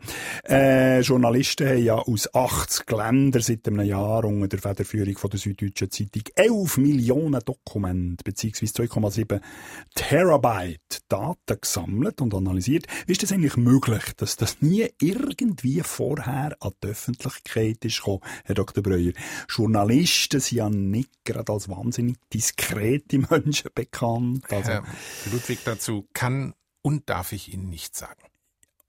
Äh, 0.48 1.00
Journalisten 1.00 1.68
haben 1.68 1.82
ja 1.82 1.94
aus 1.96 2.32
80 2.34 2.90
Ländern 2.90 3.42
seit 3.42 3.66
einem 3.66 3.80
Jahr 3.84 4.24
unter 4.24 4.46
der 4.48 4.60
Federführung 4.60 5.16
von 5.18 5.30
der 5.30 5.40
Süddeutschen 5.40 5.90
Zeitung 5.90 6.22
11 6.36 6.76
Millionen 6.76 7.40
Dokumente 7.44 8.22
beziehungsweise 8.22 8.72
2,7 8.74 9.40
Terabyte 9.94 11.00
Daten 11.08 11.60
gesammelt 11.60 12.20
und 12.20 12.34
analysiert. 12.34 12.86
Wie 13.06 13.12
ist 13.12 13.22
das 13.22 13.32
eigentlich 13.32 13.56
möglich, 13.56 14.02
dass 14.16 14.36
das 14.36 14.60
nie 14.60 14.88
irgendwie 15.00 15.80
vorher 15.80 16.56
an 16.60 16.72
die 16.82 16.88
Öffentlichkeit 16.88 17.84
ist 17.84 17.98
gekommen, 17.98 18.20
Dr. 18.68 18.82
Breuer. 18.82 19.12
Journalisten 19.48 20.40
sind 20.40 20.56
ja 20.58 20.68
nicht 20.68 21.10
gerade 21.24 21.52
als 21.52 21.68
wahnsinnig 21.68 22.16
diskrete 22.32 23.18
Menschen 23.18 23.70
bekannt. 23.74 24.44
Also, 24.50 24.70
Herr 24.70 24.84
Ludwig 25.32 25.60
dazu 25.64 26.08
kann 26.12 26.54
und 26.82 27.08
darf 27.08 27.32
ich 27.32 27.52
Ihnen 27.52 27.68
nicht 27.68 27.96
sagen. 27.96 28.27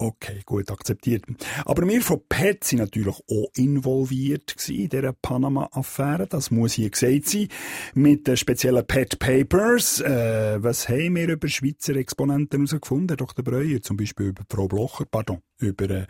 Okay, 0.02 0.40
gut, 0.46 0.72
akzeptiert. 0.72 1.26
Aber 1.66 1.86
wir 1.86 2.02
von 2.02 2.22
PET 2.30 2.64
sind 2.64 2.80
natürlich 2.80 3.18
auch 3.18 3.50
involviert 3.58 4.56
in 4.70 4.88
dieser 4.88 5.12
Panama-Affäre. 5.12 6.26
Das 6.26 6.52
muss 6.52 6.72
hier 6.74 6.90
gesagt 6.90 7.28
sein. 7.28 7.50
Mit 7.96 8.26
den 8.26 8.38
speziellen 8.38 8.88
PET 8.88 9.20
Papers. 9.20 10.00
Äh, 10.00 10.64
was 10.64 10.88
haben 10.88 11.18
wir 11.18 11.28
über 11.28 11.50
Schweizer 11.50 11.98
Exponenten 11.98 12.62
herausgefunden, 12.62 13.18
Dr. 13.18 13.44
Breuer? 13.44 13.82
Zum 13.82 13.98
Beispiel 13.98 14.28
über 14.28 14.44
Frau 14.50 14.70
Blocher, 14.70 15.04
pardon, 15.04 15.42
über, 15.58 15.90
äh, 15.90 16.08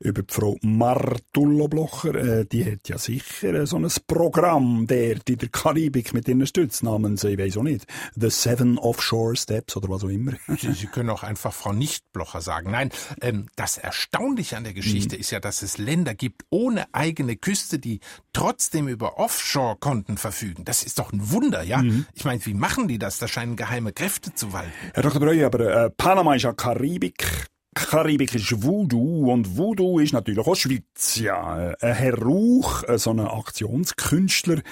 über 0.00 0.22
Frau 0.28 0.58
Martullo 0.60 1.68
Blocher. 1.68 2.14
Äh, 2.14 2.44
die 2.44 2.64
hat 2.70 2.88
ja 2.88 2.98
sicher 2.98 3.54
äh, 3.54 3.66
so 3.66 3.76
ein 3.76 3.88
Programm 4.06 4.86
dort 4.86 5.30
in 5.30 5.38
der 5.38 5.48
Karibik 5.48 6.12
mit 6.12 6.28
ihren 6.28 6.46
Stütz 6.46 6.82
namens, 6.82 7.24
ich 7.24 7.38
weiß 7.38 7.56
auch 7.56 7.62
nicht, 7.62 7.86
The 8.16 8.28
Seven 8.28 8.78
Offshore 8.78 9.36
Steps 9.36 9.76
oder 9.76 9.88
was 9.88 10.04
auch 10.04 10.08
immer. 10.08 10.32
Sie, 10.58 10.72
Sie 10.72 10.86
können 10.86 11.10
auch 11.10 11.22
einfach 11.22 11.52
Frau 11.54 11.72
Nicht-Blocher 11.72 12.42
sagen. 12.42 12.70
Nein, 12.70 12.90
ähm, 13.30 13.46
das 13.56 13.78
Erstaunliche 13.78 14.56
an 14.56 14.64
der 14.64 14.72
Geschichte 14.74 15.16
Mhm. 15.16 15.20
ist 15.20 15.30
ja, 15.30 15.40
dass 15.40 15.62
es 15.62 15.78
Länder 15.78 16.14
gibt 16.14 16.42
ohne 16.50 16.86
eigene 16.92 17.36
Küste, 17.36 17.78
die 17.78 18.00
trotzdem 18.32 18.88
über 18.88 19.18
Offshore-Konten 19.18 20.16
verfügen. 20.18 20.64
Das 20.64 20.82
ist 20.82 20.98
doch 20.98 21.12
ein 21.12 21.30
Wunder, 21.30 21.62
ja? 21.62 21.78
Mhm. 21.78 22.06
Ich 22.14 22.24
meine, 22.24 22.44
wie 22.46 22.54
machen 22.54 22.88
die 22.88 22.98
das? 22.98 23.18
Da 23.18 23.28
scheinen 23.28 23.56
geheime 23.56 23.92
Kräfte 23.92 24.34
zu 24.34 24.52
walten. 24.52 24.72
Herr 24.94 25.02
Dr. 25.02 25.20
Breuer, 25.20 25.46
aber 25.46 25.60
äh, 25.86 25.90
Panama 25.90 26.34
ist 26.34 26.42
ja 26.42 26.52
Karibik. 26.52 27.46
Karibik 27.74 28.34
ist 28.34 28.64
Voodoo 28.64 29.30
und 29.30 29.56
Voodoo 29.56 30.00
ist 30.00 30.12
natürlich 30.12 30.44
auch 30.44 30.56
Schweiz. 30.56 31.16
Ja, 31.16 31.70
äh, 31.74 31.94
Herr 31.94 32.18
Rauch, 32.18 32.82
äh, 32.88 32.98
so 32.98 33.10
ein 33.10 33.20
Aktionskünstler, 33.20 34.62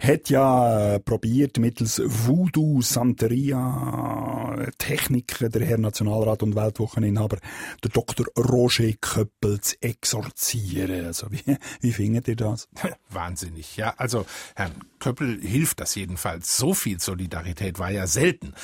hat 0.00 0.30
ja 0.30 0.94
äh, 0.94 1.00
probiert 1.00 1.58
mittels 1.58 2.00
Voodoo 2.04 2.80
Santeria 2.80 4.68
Techniken 4.78 5.50
der 5.50 5.66
Herr 5.66 5.78
Nationalrat 5.78 6.44
und 6.44 6.54
Weltwocheninhaber 6.54 7.38
der 7.82 7.90
Dr. 7.90 8.26
Roger 8.38 8.92
Köppel 9.00 9.60
zu 9.60 9.74
exorzieren. 9.80 11.06
Also 11.06 11.32
wie, 11.32 11.56
wie 11.80 11.92
findet 11.92 12.28
ihr 12.28 12.36
das? 12.36 12.68
Wahnsinnig, 13.10 13.76
ja. 13.76 13.94
Also, 13.96 14.26
Herrn 14.54 14.72
Köppel 15.00 15.40
hilft 15.40 15.80
das 15.80 15.96
jedenfalls. 15.96 16.56
So 16.56 16.72
viel 16.72 17.00
Solidarität 17.00 17.80
war 17.80 17.90
ja 17.90 18.06
selten. 18.06 18.54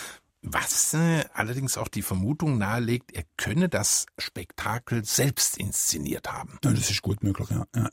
Was 0.43 0.95
äh, 0.95 1.25
allerdings 1.35 1.77
auch 1.77 1.89
die 1.89 2.01
Vermutung 2.01 2.57
nahelegt, 2.57 3.13
er 3.13 3.25
könne 3.37 3.69
das 3.69 4.07
Spektakel 4.17 5.05
selbst 5.05 5.59
inszeniert 5.59 6.33
haben. 6.33 6.59
Ja, 6.65 6.71
das 6.73 6.91
ist 6.91 7.03
gut 7.03 7.23
möglich, 7.23 7.51
ja. 7.51 7.67
ja, 7.77 7.91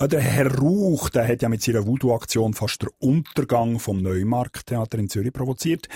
ja. 0.00 0.06
Der 0.06 0.22
Herr 0.22 0.54
Rauch, 0.56 1.10
der 1.10 1.28
hat 1.28 1.42
ja 1.42 1.50
mit 1.50 1.62
seiner 1.62 1.86
Voodoo-Aktion 1.86 2.54
fast 2.54 2.82
den 2.82 2.88
Untergang 2.98 3.78
vom 3.78 4.00
Neumarkttheater 4.00 4.98
in 4.98 5.10
Zürich 5.10 5.34
provoziert. 5.34 5.88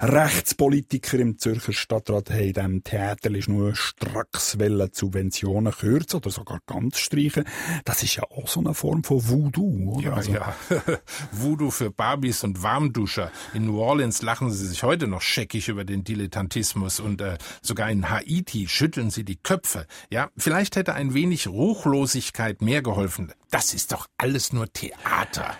Rechtspolitiker 0.00 1.18
im 1.18 1.38
Zürcher 1.38 1.74
Stadtrat 1.74 2.30
haben 2.30 2.52
dem 2.54 2.84
Theater 2.84 3.30
nur 3.48 3.74
stracks 3.74 4.56
Subventionen 4.92 5.72
kürzen 5.72 6.16
oder 6.16 6.30
sogar 6.30 6.60
ganz 6.66 6.98
streichen. 6.98 7.44
Das 7.84 8.02
ist 8.02 8.16
ja 8.16 8.24
auch 8.24 8.48
so 8.48 8.60
eine 8.60 8.72
Form 8.72 9.04
von 9.04 9.28
Voodoo, 9.28 9.96
oder? 9.96 10.06
Ja, 10.06 10.12
Also, 10.14 10.32
ja. 10.32 10.54
Voodoo 11.32 11.70
für 11.70 11.90
Barbies 11.90 12.44
und 12.44 12.62
Warmduscher. 12.62 13.30
In 13.52 13.66
New 13.66 13.78
Orleans 13.78 14.22
lachen 14.22 14.50
sie 14.50 14.66
sich 14.66 14.82
heute 14.82 15.06
noch 15.06 15.20
scheckig 15.50 15.68
über 15.68 15.84
den 15.84 16.04
Dilettantismus 16.04 17.00
und 17.00 17.20
äh, 17.20 17.36
sogar 17.60 17.90
in 17.90 18.08
Haiti 18.08 18.68
schütteln 18.68 19.10
sie 19.10 19.24
die 19.24 19.36
Köpfe. 19.36 19.86
Ja, 20.10 20.30
vielleicht 20.36 20.76
hätte 20.76 20.94
ein 20.94 21.14
wenig 21.14 21.48
Ruchlosigkeit 21.48 22.62
mehr 22.62 22.82
geholfen. 22.82 23.32
Das 23.50 23.74
ist 23.74 23.92
doch 23.92 24.06
alles 24.16 24.52
nur 24.52 24.72
Theater. 24.72 25.56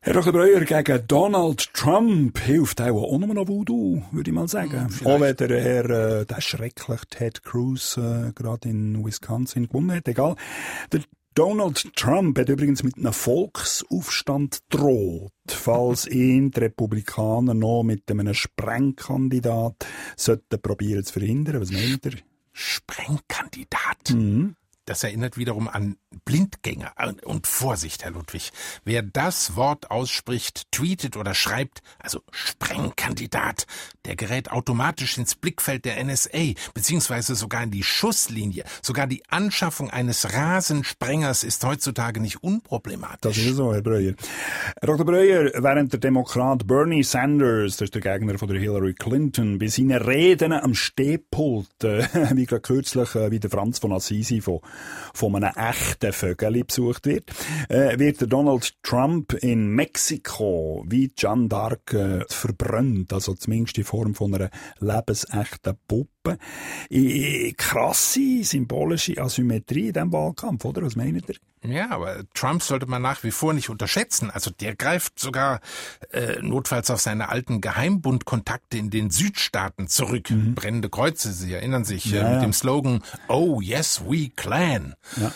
Herr 0.00 0.12
Dr. 0.12 0.32
Breuer, 0.32 0.60
gegen 0.60 1.06
Donald 1.06 1.72
Trump 1.74 2.38
hilft 2.38 2.80
auch, 2.80 3.02
auch 3.02 3.18
nur 3.18 3.34
noch 3.34 3.48
Voodoo, 3.48 4.02
würde 4.12 4.30
ich 4.30 4.34
mal 4.34 4.48
sagen. 4.48 4.88
auch 5.04 5.20
wenn 5.20 5.36
der 5.36 5.60
Herr, 5.60 6.20
äh, 6.20 6.26
der 6.26 6.40
schrecklich 6.40 7.00
Ted 7.10 7.42
Cruz 7.42 7.96
äh, 7.96 8.32
gerade 8.34 8.68
in 8.68 9.04
Wisconsin 9.04 9.66
gewonnen 9.66 9.92
hat, 9.92 10.08
egal. 10.08 10.36
Der 10.92 11.02
Donald 11.38 11.94
Trump 11.94 12.36
hat 12.36 12.48
übrigens 12.48 12.82
mit 12.82 12.96
einem 12.96 13.12
Volksaufstand 13.12 14.58
droht, 14.70 15.30
falls 15.46 16.08
ihn 16.08 16.50
die 16.50 16.58
Republikaner 16.58 17.54
noch 17.54 17.84
mit 17.84 18.10
einem 18.10 18.34
Sprengkandidat 18.34 19.86
sollten 20.16 20.60
probieren 20.60 21.04
zu 21.04 21.12
verhindern. 21.12 21.60
Was 21.60 21.70
meint 21.70 22.04
ihr? 22.06 22.14
Sprengkandidat. 22.52 24.10
Mhm. 24.10 24.56
Das 24.88 25.04
erinnert 25.04 25.36
wiederum 25.36 25.68
an 25.68 25.98
Blindgänger. 26.24 26.94
Und 27.24 27.46
Vorsicht, 27.46 28.04
Herr 28.04 28.12
Ludwig. 28.12 28.52
Wer 28.86 29.02
das 29.02 29.54
Wort 29.54 29.90
ausspricht, 29.90 30.72
tweetet 30.72 31.18
oder 31.18 31.34
schreibt, 31.34 31.82
also 31.98 32.22
Sprengkandidat, 32.30 33.66
der 34.06 34.16
gerät 34.16 34.50
automatisch 34.50 35.18
ins 35.18 35.34
Blickfeld 35.34 35.84
der 35.84 36.02
NSA, 36.02 36.54
beziehungsweise 36.72 37.34
sogar 37.34 37.64
in 37.64 37.70
die 37.70 37.82
Schusslinie. 37.82 38.64
Sogar 38.80 39.06
die 39.06 39.22
Anschaffung 39.28 39.90
eines 39.90 40.32
Rasensprengers 40.32 41.44
ist 41.44 41.62
heutzutage 41.64 42.18
nicht 42.20 42.42
unproblematisch. 42.42 43.36
Das 43.36 43.36
ist 43.36 43.56
so, 43.56 43.74
Herr 43.74 43.82
Breuer. 43.82 44.14
Herr 44.80 44.86
Dr. 44.86 45.04
Breuer, 45.04 45.50
während 45.54 45.92
der 45.92 46.00
Demokrat 46.00 46.66
Bernie 46.66 47.02
Sanders, 47.02 47.76
das 47.76 47.88
ist 47.88 47.94
der 47.94 48.00
Gegner 48.00 48.38
von 48.38 48.48
der 48.48 48.58
Hillary 48.58 48.94
Clinton, 48.94 49.58
bei 49.58 49.66
seinen 49.66 50.00
Reden 50.00 50.52
am 50.52 50.72
Stehpult, 50.74 51.84
äh, 51.84 52.06
wie 52.34 52.46
gerade 52.46 52.62
kürzlich, 52.62 53.14
äh, 53.14 53.30
wie 53.30 53.38
der 53.38 53.50
Franz 53.50 53.80
von 53.80 53.92
Assisi 53.92 54.40
von, 54.40 54.60
von 55.14 55.34
einem 55.36 55.52
echten 55.56 56.12
Vögel 56.12 56.64
besucht 56.64 57.06
wird, 57.06 57.30
äh, 57.68 57.98
wird 57.98 58.20
der 58.20 58.28
Donald 58.28 58.74
Trump 58.82 59.32
in 59.34 59.68
Mexiko 59.70 60.84
wie 60.86 61.12
Jeanne 61.16 61.48
d'Arc 61.48 61.94
äh, 61.94 62.24
verbrannt, 62.28 63.12
also 63.12 63.34
zumindest 63.34 63.78
in 63.78 63.84
Form 63.84 64.14
von 64.14 64.34
einer 64.34 64.50
lebensechten 64.80 65.76
Puppe. 65.86 66.17
I, 66.90 67.54
krasse 67.56 68.42
symbolische 68.44 69.20
Asymmetrie 69.20 69.88
in 69.88 69.92
diesem 69.94 70.12
Wahlkampf, 70.12 70.64
oder? 70.64 70.82
Was 70.82 70.96
meint 70.96 71.28
ihr? 71.28 71.36
Ja, 71.68 71.90
aber 71.90 72.22
Trump 72.34 72.62
sollte 72.62 72.86
man 72.86 73.02
nach 73.02 73.24
wie 73.24 73.30
vor 73.32 73.52
nicht 73.52 73.68
unterschätzen. 73.68 74.30
Also 74.30 74.50
der 74.50 74.76
greift 74.76 75.18
sogar 75.18 75.60
äh, 76.12 76.36
notfalls 76.40 76.90
auf 76.90 77.00
seine 77.00 77.30
alten 77.30 77.60
Geheimbundkontakte 77.60 78.78
in 78.78 78.90
den 78.90 79.10
Südstaaten 79.10 79.88
zurück. 79.88 80.28
Brennende 80.54 80.88
Kreuze, 80.88 81.32
Sie 81.32 81.52
erinnern 81.52 81.84
sich, 81.84 82.06
Mhm. 82.06 82.14
Ja, 82.14 82.20
äh, 82.20 82.24
mit 82.24 82.32
ja. 82.34 82.40
dem 82.42 82.52
Slogan 82.52 83.02
Oh 83.28 83.60
yes, 83.60 84.02
we 84.06 84.28
clan. 84.36 84.94
Ja. 85.16 85.32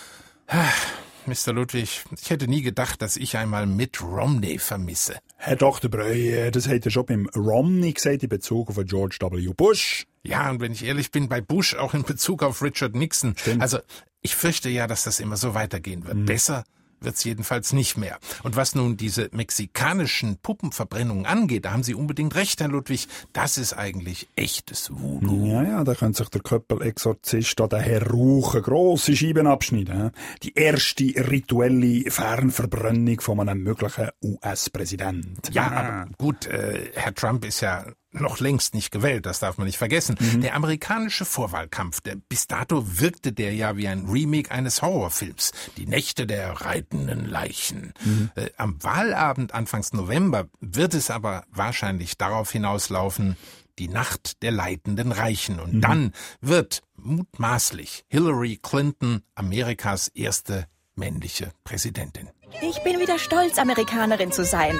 Mr. 1.26 1.52
Ludwig, 1.52 2.04
ich 2.20 2.30
hätte 2.30 2.48
nie 2.48 2.62
gedacht, 2.62 3.00
dass 3.00 3.16
ich 3.16 3.36
einmal 3.36 3.66
Mitt 3.66 4.02
Romney 4.02 4.58
vermisse. 4.58 5.18
Herr 5.36 5.56
Dr. 5.56 5.90
Breuer, 5.90 6.50
das 6.50 6.68
hat 6.68 6.84
er 6.84 6.90
schon 6.90 7.06
beim 7.06 7.28
Romney 7.36 7.92
gesagt 7.92 8.22
in 8.22 8.28
Bezug 8.28 8.70
auf 8.70 8.78
George 8.84 9.18
W. 9.20 9.52
Bush. 9.56 10.06
Ja, 10.24 10.50
und 10.50 10.60
wenn 10.60 10.72
ich 10.72 10.84
ehrlich 10.84 11.10
bin, 11.10 11.28
bei 11.28 11.40
Bush 11.40 11.74
auch 11.74 11.94
in 11.94 12.02
Bezug 12.02 12.42
auf 12.42 12.62
Richard 12.62 12.94
Nixon. 12.94 13.34
Also 13.58 13.78
ich 14.20 14.34
fürchte 14.34 14.68
ja, 14.68 14.86
dass 14.86 15.04
das 15.04 15.20
immer 15.20 15.36
so 15.36 15.54
weitergehen 15.54 16.04
wird. 16.06 16.26
Besser 16.26 16.64
wird's 17.04 17.24
jedenfalls 17.24 17.72
nicht 17.72 17.96
mehr. 17.96 18.18
Und 18.42 18.56
was 18.56 18.74
nun 18.74 18.96
diese 18.96 19.28
mexikanischen 19.32 20.38
Puppenverbrennungen 20.38 21.26
angeht, 21.26 21.64
da 21.64 21.72
haben 21.72 21.82
Sie 21.82 21.94
unbedingt 21.94 22.34
recht, 22.34 22.60
Herr 22.60 22.68
Ludwig. 22.68 23.08
Das 23.32 23.58
ist 23.58 23.74
eigentlich 23.74 24.28
echtes 24.36 24.90
Voodoo. 24.92 25.46
Ja, 25.46 25.62
ja, 25.62 25.84
da 25.84 25.94
könnte 25.94 26.18
sich 26.18 26.28
der 26.28 26.42
Köppel-Exorzist 26.42 27.60
an 27.60 27.68
den 27.68 27.80
Herr 27.80 28.06
Rauch 28.08 28.54
eine 28.54 28.62
grosse 28.62 29.16
Scheiben 29.16 29.46
abschneiden. 29.46 30.10
Die 30.42 30.54
erste 30.54 31.04
rituelle 31.04 32.10
Fernverbrennung 32.10 33.20
von 33.20 33.40
einem 33.40 33.62
möglichen 33.62 34.08
US-Präsident. 34.22 35.50
Ja, 35.52 35.70
aber 35.70 36.08
gut, 36.18 36.46
äh, 36.46 36.90
Herr 36.94 37.14
Trump 37.14 37.44
ist 37.44 37.60
ja 37.60 37.86
noch 38.12 38.40
längst 38.40 38.74
nicht 38.74 38.90
gewählt, 38.90 39.26
das 39.26 39.40
darf 39.40 39.58
man 39.58 39.66
nicht 39.66 39.78
vergessen. 39.78 40.16
Der 40.42 40.54
amerikanische 40.54 41.24
Vorwahlkampf, 41.24 42.00
der, 42.00 42.16
bis 42.16 42.46
dato 42.46 42.84
wirkte 43.00 43.32
der 43.32 43.54
ja 43.54 43.76
wie 43.76 43.88
ein 43.88 44.06
Remake 44.06 44.50
eines 44.50 44.82
Horrorfilms. 44.82 45.52
Die 45.76 45.86
Nächte 45.86 46.26
der 46.26 46.52
reitenden 46.52 47.28
Leichen. 47.28 47.94
Äh, 48.34 48.50
am 48.56 48.82
Wahlabend 48.82 49.54
Anfangs 49.54 49.92
November 49.92 50.48
wird 50.60 50.94
es 50.94 51.10
aber 51.10 51.44
wahrscheinlich 51.50 52.18
darauf 52.18 52.50
hinauslaufen, 52.52 53.36
die 53.78 53.88
Nacht 53.88 54.42
der 54.42 54.50
leitenden 54.50 55.12
Reichen. 55.12 55.58
Und 55.58 55.80
dann 55.80 56.12
wird 56.40 56.82
mutmaßlich 56.96 58.04
Hillary 58.08 58.58
Clinton 58.62 59.22
Amerikas 59.34 60.08
erste 60.08 60.66
männliche 60.94 61.52
Präsidentin. 61.64 62.28
Ich 62.60 62.82
bin 62.84 63.00
wieder 63.00 63.18
stolz, 63.18 63.58
Amerikanerin 63.58 64.30
zu 64.30 64.44
sein. 64.44 64.76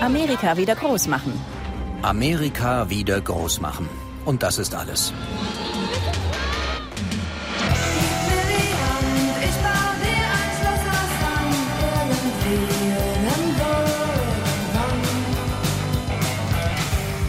Amerika 0.00 0.56
wieder 0.56 0.74
groß 0.74 1.08
machen. 1.08 1.32
Amerika 2.02 2.90
wieder 2.90 3.20
groß 3.20 3.60
machen. 3.60 3.88
Und 4.24 4.42
das 4.42 4.58
ist 4.58 4.74
alles. 4.74 5.12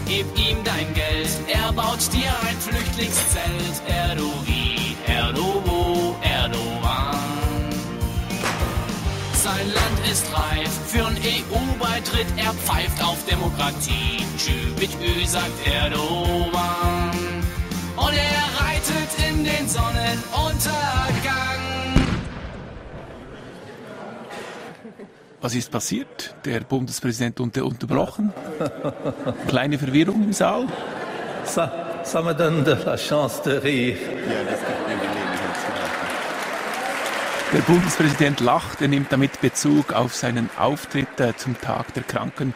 Gib 0.08 0.26
ihm 0.38 0.58
dein 0.64 0.94
Geld, 0.94 1.30
er 1.48 1.72
baut 1.74 2.00
dir 2.12 2.32
ein 2.48 2.58
Flüchtlingszelt. 2.60 3.82
Erdogan, 3.88 4.08
Erdobo, 4.08 4.47
ist 10.12 10.26
reif 10.34 10.70
für 10.88 11.06
einen 11.06 11.18
EU-Beitritt. 11.18 12.28
Er 12.38 12.54
pfeift 12.54 13.04
auf 13.04 13.18
Demokratie. 13.30 14.26
Tschü 14.38 14.52
mit 14.80 14.90
Ü, 15.02 15.26
sagt 15.26 15.52
Erdogan. 15.66 17.12
Und 17.98 18.14
er 18.14 18.46
reitet 18.64 19.12
in 19.30 19.44
den 19.44 19.68
Sonnenuntergang. 19.68 21.58
Was 25.42 25.56
ist 25.56 25.72
passiert? 25.72 26.36
Der 26.46 26.62
Bundespräsident 26.62 27.40
unter 27.40 27.66
unterbrochen? 27.66 28.34
Kleine 29.48 29.78
Verwirrung 29.78 30.24
im 30.24 30.34
Saal? 30.34 30.68
Ça, 31.46 31.72
ça 32.04 32.22
me 32.22 32.34
donne 32.34 32.64
de 32.64 32.76
la 32.86 32.98
chance 32.98 33.42
de 33.44 33.52
rire. 33.52 33.98
Der 37.54 37.62
Bundespräsident 37.62 38.42
lacht, 38.42 38.82
er 38.82 38.90
nimmt 38.90 39.10
damit 39.10 39.40
Bezug 39.40 39.94
auf 39.94 40.14
seinen 40.14 40.50
Auftritt 40.58 41.20
äh, 41.20 41.34
zum 41.38 41.60
Tag 41.60 41.94
der 41.94 42.04
Kranken. 42.04 42.54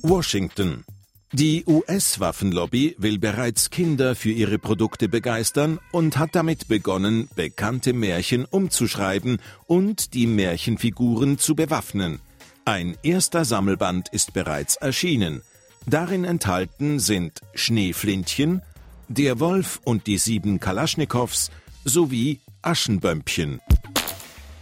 Washington. 0.00 0.84
Die 1.32 1.64
US-Waffenlobby 1.66 2.94
will 2.98 3.18
bereits 3.18 3.68
Kinder 3.68 4.14
für 4.14 4.30
ihre 4.30 4.58
Produkte 4.58 5.08
begeistern 5.08 5.78
und 5.92 6.16
hat 6.16 6.34
damit 6.34 6.68
begonnen, 6.68 7.28
bekannte 7.34 7.92
Märchen 7.92 8.46
umzuschreiben 8.46 9.38
und 9.66 10.14
die 10.14 10.26
Märchenfiguren 10.26 11.38
zu 11.38 11.54
bewaffnen. 11.54 12.20
Ein 12.64 12.96
erster 13.02 13.44
Sammelband 13.44 14.08
ist 14.10 14.32
bereits 14.32 14.76
erschienen. 14.76 15.42
Darin 15.86 16.24
enthalten 16.24 16.98
sind 16.98 17.40
Schneeflintchen, 17.54 18.62
Der 19.08 19.38
Wolf 19.38 19.80
und 19.84 20.06
die 20.06 20.16
sieben 20.16 20.58
Kalaschnikows 20.58 21.50
sowie 21.84 22.40
Aschenbömpchen. 22.62 23.60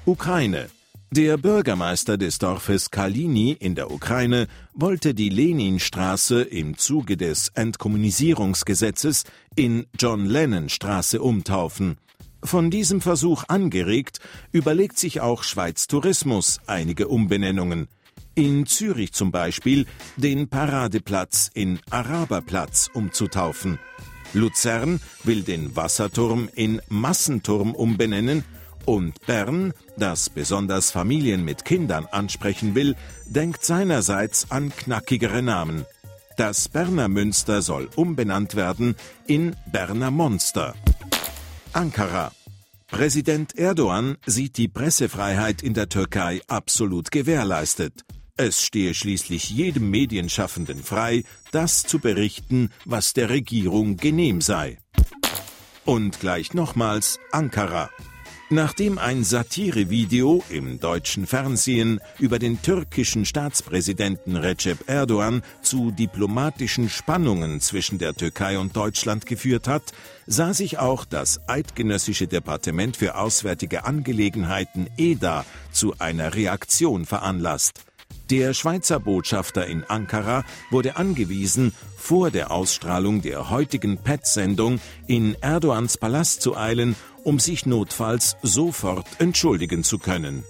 Ukraine. 0.05 0.69
Der 1.13 1.37
Bürgermeister 1.37 2.17
des 2.19 2.39
Dorfes 2.39 2.91
Kalini 2.91 3.53
in 3.53 3.77
der 3.77 3.93
Ukraine 3.93 4.49
wollte 4.75 5.15
die 5.15 5.29
Leninstraße 5.29 6.43
im 6.43 6.77
Zuge 6.77 7.17
des 7.17 7.51
Entkommunisierungsgesetzes 7.55 9.25
in 9.55 9.87
John 9.97 10.27
Lennon 10.27 10.71
Straße 10.71 11.23
umtaufen. 11.23 11.99
Von 12.43 12.71
diesem 12.71 13.01
Versuch 13.01 13.45
angeregt, 13.47 14.19
überlegt 14.51 14.99
sich 14.99 15.21
auch 15.21 15.45
Schweiz 15.45 15.87
Tourismus 15.87 16.59
einige 16.67 17.07
Umbenennungen. 17.07 17.87
In 18.35 18.65
Zürich 18.65 19.13
zum 19.13 19.31
Beispiel 19.31 19.85
den 20.17 20.49
Paradeplatz 20.49 21.51
in 21.53 21.81
Araberplatz 21.91 22.89
umzutaufen. 22.95 23.79
Luzern 24.33 25.01
will 25.23 25.43
den 25.43 25.77
Wasserturm 25.77 26.49
in 26.55 26.81
Massenturm 26.89 27.75
umbenennen 27.75 28.43
und 28.87 29.21
Bern, 29.27 29.75
das 29.99 30.31
besonders 30.31 30.91
Familien 30.91 31.45
mit 31.45 31.67
Kindern 31.67 32.07
ansprechen 32.07 32.75
will, 32.75 32.97
denkt 33.27 33.67
seinerseits 33.67 34.51
an 34.51 34.73
knackigere 34.75 35.43
Namen. 35.43 35.85
Das 36.39 36.71
Berner 36.71 37.09
Münster 37.09 37.61
soll 37.61 37.91
umbenannt 37.97 38.55
werden 38.57 38.97
in 39.27 39.55
Berner 39.71 40.11
Monster. 40.11 40.75
Ankara. 41.75 42.33
Präsident 42.87 43.59
Erdogan 43.59 44.17
sieht 44.25 44.57
die 44.57 44.69
Pressefreiheit 44.69 45.63
in 45.63 45.75
der 45.75 45.91
Türkei 45.91 46.41
absolut 46.47 47.11
gewährleistet. 47.11 48.05
Es 48.39 48.63
stehe 48.65 48.95
schließlich 48.95 49.51
jedem 49.51 49.91
Medienschaffenden 49.91 50.83
frei, 50.83 51.23
das 51.51 51.83
zu 51.83 51.99
berichten, 51.99 52.71
was 52.87 53.13
der 53.13 53.29
Regierung 53.29 53.99
genehm 53.99 54.41
sei. 54.41 54.79
Und 55.85 56.19
gleich 56.19 56.55
nochmals 56.55 57.19
Ankara. 57.31 57.91
Nachdem 58.49 58.99
ein 58.99 59.25
Satirevideo 59.25 60.45
im 60.51 60.79
deutschen 60.79 61.27
Fernsehen 61.27 62.01
über 62.19 62.39
den 62.39 62.61
türkischen 62.61 63.25
Staatspräsidenten 63.25 64.37
Recep 64.37 64.89
Erdogan 64.89 65.43
zu 65.63 65.91
diplomatischen 65.91 66.89
Spannungen 66.89 67.61
zwischen 67.61 67.99
der 67.99 68.15
Türkei 68.15 68.59
und 68.59 68.77
Deutschland 68.77 69.27
geführt 69.27 69.69
hat, 69.69 69.93
sah 70.27 70.53
sich 70.53 70.79
auch 70.79 71.05
das 71.05 71.49
Eidgenössische 71.49 72.27
Departement 72.27 72.97
für 72.97 73.17
Auswärtige 73.17 73.85
Angelegenheiten 73.85 74.89
EDA 74.97 75.45
zu 75.71 75.95
einer 75.99 76.35
Reaktion 76.35 77.07
veranlasst. 77.07 77.85
Der 78.33 78.55
Schweizer 78.55 78.99
Botschafter 78.99 79.67
in 79.67 79.85
Ankara 79.85 80.45
wurde 80.71 80.97
angewiesen, 80.97 81.75
vor 81.99 82.31
der 82.31 82.51
Ausstrahlung 82.51 83.21
der 83.21 83.51
heutigen 83.51 83.99
PET-Sendung 83.99 84.81
in 85.07 85.37
Erdogans 85.43 85.99
Palast 85.99 86.41
zu 86.41 86.57
eilen, 86.57 86.97
um 87.25 87.39
sich 87.39 87.67
notfalls 87.67 88.39
sofort 88.41 89.05
entschuldigen 89.19 89.85
zu 89.85 89.99
können. 89.99 90.45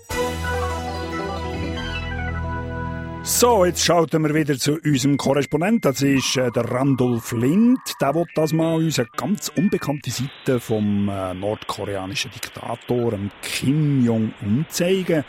So, 3.25 3.65
jetzt 3.65 3.85
schalten 3.85 4.23
wir 4.23 4.33
wieder 4.33 4.57
zu 4.57 4.79
unserem 4.85 5.17
Korrespondent. 5.17 5.85
Das 5.85 6.03
ist 6.03 6.37
äh, 6.37 6.53
der 6.53 6.71
Randolph 6.71 7.33
Lind. 7.33 7.81
Der 8.01 8.15
will 8.15 8.27
das 8.37 8.53
mal 8.53 8.77
uns 8.77 9.01
eine 9.01 9.09
ganz 9.17 9.51
unbekannte 9.57 10.13
Seite 10.13 10.61
vom 10.61 11.09
äh, 11.09 11.35
nordkoreanischen 11.35 12.31
Diktator 12.31 13.19
Kim 13.43 14.05
Jong-un 14.05 14.67
zeigen. 14.69 15.25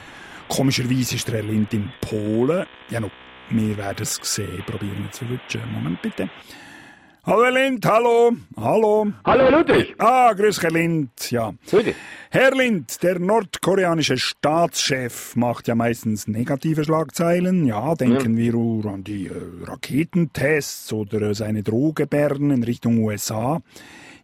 Komischerweise 0.53 1.15
ist 1.15 1.27
der 1.27 1.37
Herr 1.37 1.43
Lind 1.43 1.73
in 1.73 1.91
Polen. 1.99 2.67
Ja, 2.91 2.99
noch, 2.99 3.09
wir 3.49 3.75
werden 3.75 4.03
es 4.03 4.19
sehen. 4.21 4.63
Probieren 4.67 5.01
wir 5.01 5.11
zu 5.11 5.25
rutschen. 5.25 5.61
Moment 5.73 5.99
bitte. 6.03 6.29
Hallo 7.25 7.45
Herr 7.45 7.51
Lind, 7.51 7.83
hallo, 7.87 8.33
hallo. 8.55 9.07
Hallo 9.25 9.49
Ludwig. 9.49 9.95
Ah, 9.97 10.31
grüß 10.33 10.61
Herr 10.61 10.69
Lind, 10.69 11.31
ja. 11.31 11.53
Bitte. 11.71 11.95
Herr 12.29 12.53
Lind, 12.55 13.01
der 13.01 13.17
nordkoreanische 13.17 14.17
Staatschef 14.17 15.35
macht 15.35 15.67
ja 15.67 15.73
meistens 15.73 16.27
negative 16.27 16.83
Schlagzeilen. 16.83 17.65
Ja, 17.65 17.95
denken 17.95 18.37
wir 18.37 18.53
an 18.85 19.03
die 19.03 19.27
äh, 19.27 19.31
Raketentests 19.63 20.93
oder 20.93 21.21
äh, 21.21 21.33
seine 21.33 21.63
Drohgebärden 21.63 22.51
in 22.51 22.61
Richtung 22.61 22.99
USA. 22.99 23.63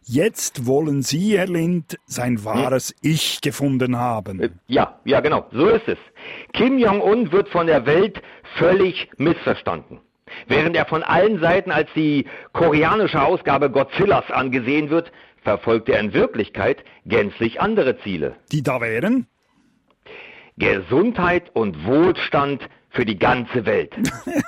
Jetzt 0.02 0.66
wollen 0.66 1.02
Sie, 1.02 1.38
Herr 1.38 1.46
Lind, 1.46 1.98
sein 2.06 2.44
wahres 2.44 2.94
Ich 3.02 3.40
gefunden 3.40 3.96
haben. 3.96 4.60
Ja, 4.66 4.98
ja, 5.04 5.20
genau, 5.20 5.46
so 5.52 5.68
ist 5.68 5.86
es. 5.86 5.98
Kim 6.52 6.78
Jong-un 6.78 7.32
wird 7.32 7.48
von 7.50 7.66
der 7.66 7.86
Welt 7.86 8.20
völlig 8.58 9.08
missverstanden. 9.18 10.00
Während 10.46 10.76
er 10.76 10.86
von 10.86 11.02
allen 11.02 11.40
Seiten 11.40 11.70
als 11.70 11.88
die 11.94 12.26
koreanische 12.52 13.22
Ausgabe 13.22 13.70
Godzillas 13.70 14.30
angesehen 14.30 14.90
wird, 14.90 15.12
verfolgt 15.42 15.88
er 15.88 16.00
in 16.00 16.12
Wirklichkeit 16.12 16.84
gänzlich 17.04 17.60
andere 17.60 17.98
Ziele. 18.00 18.36
Die 18.52 18.62
da 18.62 18.80
wären? 18.80 19.26
Gesundheit 20.56 21.50
und 21.54 21.84
Wohlstand 21.86 22.68
für 22.90 23.04
die 23.04 23.18
ganze 23.18 23.64
Welt. 23.66 23.94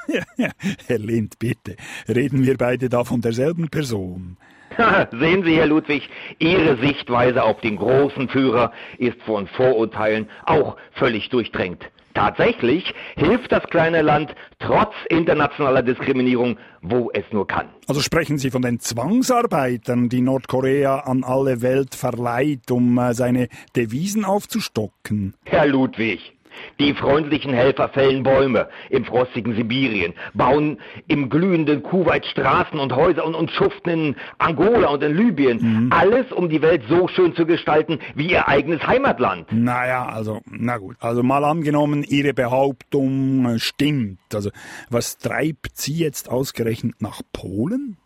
Herr 0.87 0.99
Lind, 0.99 1.39
bitte, 1.39 1.77
reden 2.09 2.45
wir 2.45 2.57
beide 2.59 2.89
da 2.89 3.05
von 3.05 3.21
derselben 3.21 3.69
Person. 3.69 4.37
Sehen 5.13 5.45
Sie, 5.45 5.57
Herr 5.57 5.67
Ludwig, 5.67 6.09
Ihre 6.39 6.77
Sichtweise 6.79 7.43
auf 7.43 7.61
den 7.61 7.77
großen 7.77 8.29
Führer 8.29 8.73
ist 8.99 9.21
von 9.23 9.47
Vorurteilen 9.47 10.29
auch 10.45 10.77
völlig 10.93 11.29
durchdrängt. 11.31 11.85
Tatsächlich 12.15 12.93
hilft 13.17 13.53
das 13.53 13.65
kleine 13.65 14.03
Land 14.03 14.35
trotz 14.59 14.93
internationaler 15.09 15.83
Diskriminierung, 15.83 16.59
wo 16.83 17.11
es 17.15 17.25
nur 17.31 17.47
kann. 17.47 17.69
Also 17.89 18.01
sprechen 18.01 18.37
Sie 18.37 18.51
von 18.51 18.63
den 18.63 18.81
Zwangsarbeitern, 18.81 20.09
die 20.09 20.21
Nordkorea 20.21 21.01
an 21.01 21.25
alle 21.25 21.63
Welt 21.63 21.95
verleiht, 21.95 22.71
um 22.71 22.99
äh, 22.99 23.15
seine 23.15 23.49
Devisen 23.77 24.25
aufzustocken. 24.25 25.35
Herr 25.45 25.67
Ludwig, 25.67 26.35
die 26.79 26.95
freundlichen 26.95 27.53
Helfer 27.53 27.89
fällen 27.89 28.23
Bäume 28.23 28.69
im 28.91 29.05
frostigen 29.05 29.55
Sibirien, 29.55 30.15
bauen 30.35 30.79
im 31.09 31.29
glühenden 31.29 31.83
Kuwait 31.83 32.27
Straßen 32.27 32.79
und 32.79 32.95
Häuser 32.95 33.25
und, 33.25 33.35
und 33.35 33.51
schuften 33.51 33.91
in 33.91 34.17
Angola 34.39 34.89
und 34.89 35.03
in 35.03 35.17
Libyen. 35.17 35.59
Mhm. 35.59 35.93
Alles, 35.93 36.31
um 36.33 36.49
die 36.49 36.63
Welt 36.63 36.83
so 36.89 37.09
schön 37.09 37.35
zu 37.35 37.47
gestalten 37.47 37.99
wie 38.15 38.31
ihr 38.31 38.49
eigenes 38.49 38.87
Heimatland. 38.87 39.53
Naja, 39.53 40.07
also, 40.07 40.41
na 40.51 40.79
gut. 40.79 40.97
Also 41.01 41.23
mal 41.23 41.45
angenommen, 41.45 42.03
Ihre 42.03 42.35
Behauptung 42.35 43.47
äh, 43.47 43.59
stimmt. 43.59 44.19
Also, 44.35 44.51
was 44.91 45.19
treibt 45.19 45.77
Sie 45.77 45.95
jetzt 45.95 46.29
ausgerechnet 46.29 47.01
nach 47.01 47.23
Polen? 47.33 47.97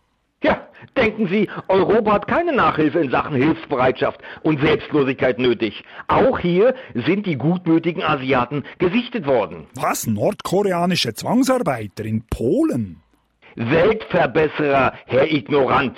Ja, 0.42 0.68
denken 0.96 1.28
Sie, 1.28 1.48
Europa 1.68 2.12
hat 2.12 2.28
keine 2.28 2.52
Nachhilfe 2.52 3.00
in 3.00 3.10
Sachen 3.10 3.36
Hilfsbereitschaft 3.36 4.20
und 4.42 4.60
Selbstlosigkeit 4.60 5.38
nötig. 5.38 5.82
Auch 6.08 6.38
hier 6.38 6.74
sind 6.94 7.26
die 7.26 7.36
gutmütigen 7.36 8.02
Asiaten 8.02 8.64
gesichtet 8.78 9.26
worden. 9.26 9.66
Was? 9.74 10.06
Nordkoreanische 10.06 11.14
Zwangsarbeiter 11.14 12.04
in 12.04 12.24
Polen? 12.26 13.02
Weltverbesserer, 13.56 14.92
Herr 15.06 15.32
Ignorant. 15.32 15.96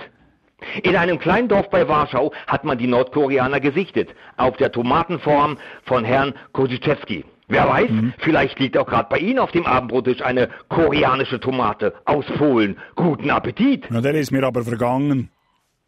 In 0.82 0.96
einem 0.96 1.18
kleinen 1.18 1.48
Dorf 1.48 1.70
bei 1.70 1.88
Warschau 1.88 2.32
hat 2.46 2.64
man 2.64 2.78
die 2.78 2.86
Nordkoreaner 2.86 3.60
gesichtet, 3.60 4.10
auf 4.36 4.56
der 4.56 4.72
Tomatenform 4.72 5.58
von 5.84 6.04
Herrn 6.04 6.34
Koziczewski. 6.52 7.24
Wer 7.48 7.66
weiß, 7.66 7.90
vielleicht 8.18 8.58
liegt 8.58 8.76
auch 8.76 8.86
gerade 8.86 9.08
bei 9.08 9.18
Ihnen 9.18 9.38
auf 9.38 9.52
dem 9.52 9.64
Abendbrottisch 9.64 10.20
eine 10.22 10.50
koreanische 10.68 11.40
Tomate 11.40 11.94
aus 12.04 12.26
Polen. 12.36 12.76
Guten 12.94 13.30
Appetit! 13.30 13.86
Na, 13.90 14.02
der 14.02 14.14
ist 14.14 14.30
mir 14.30 14.44
aber 14.44 14.62
vergangen. 14.64 15.30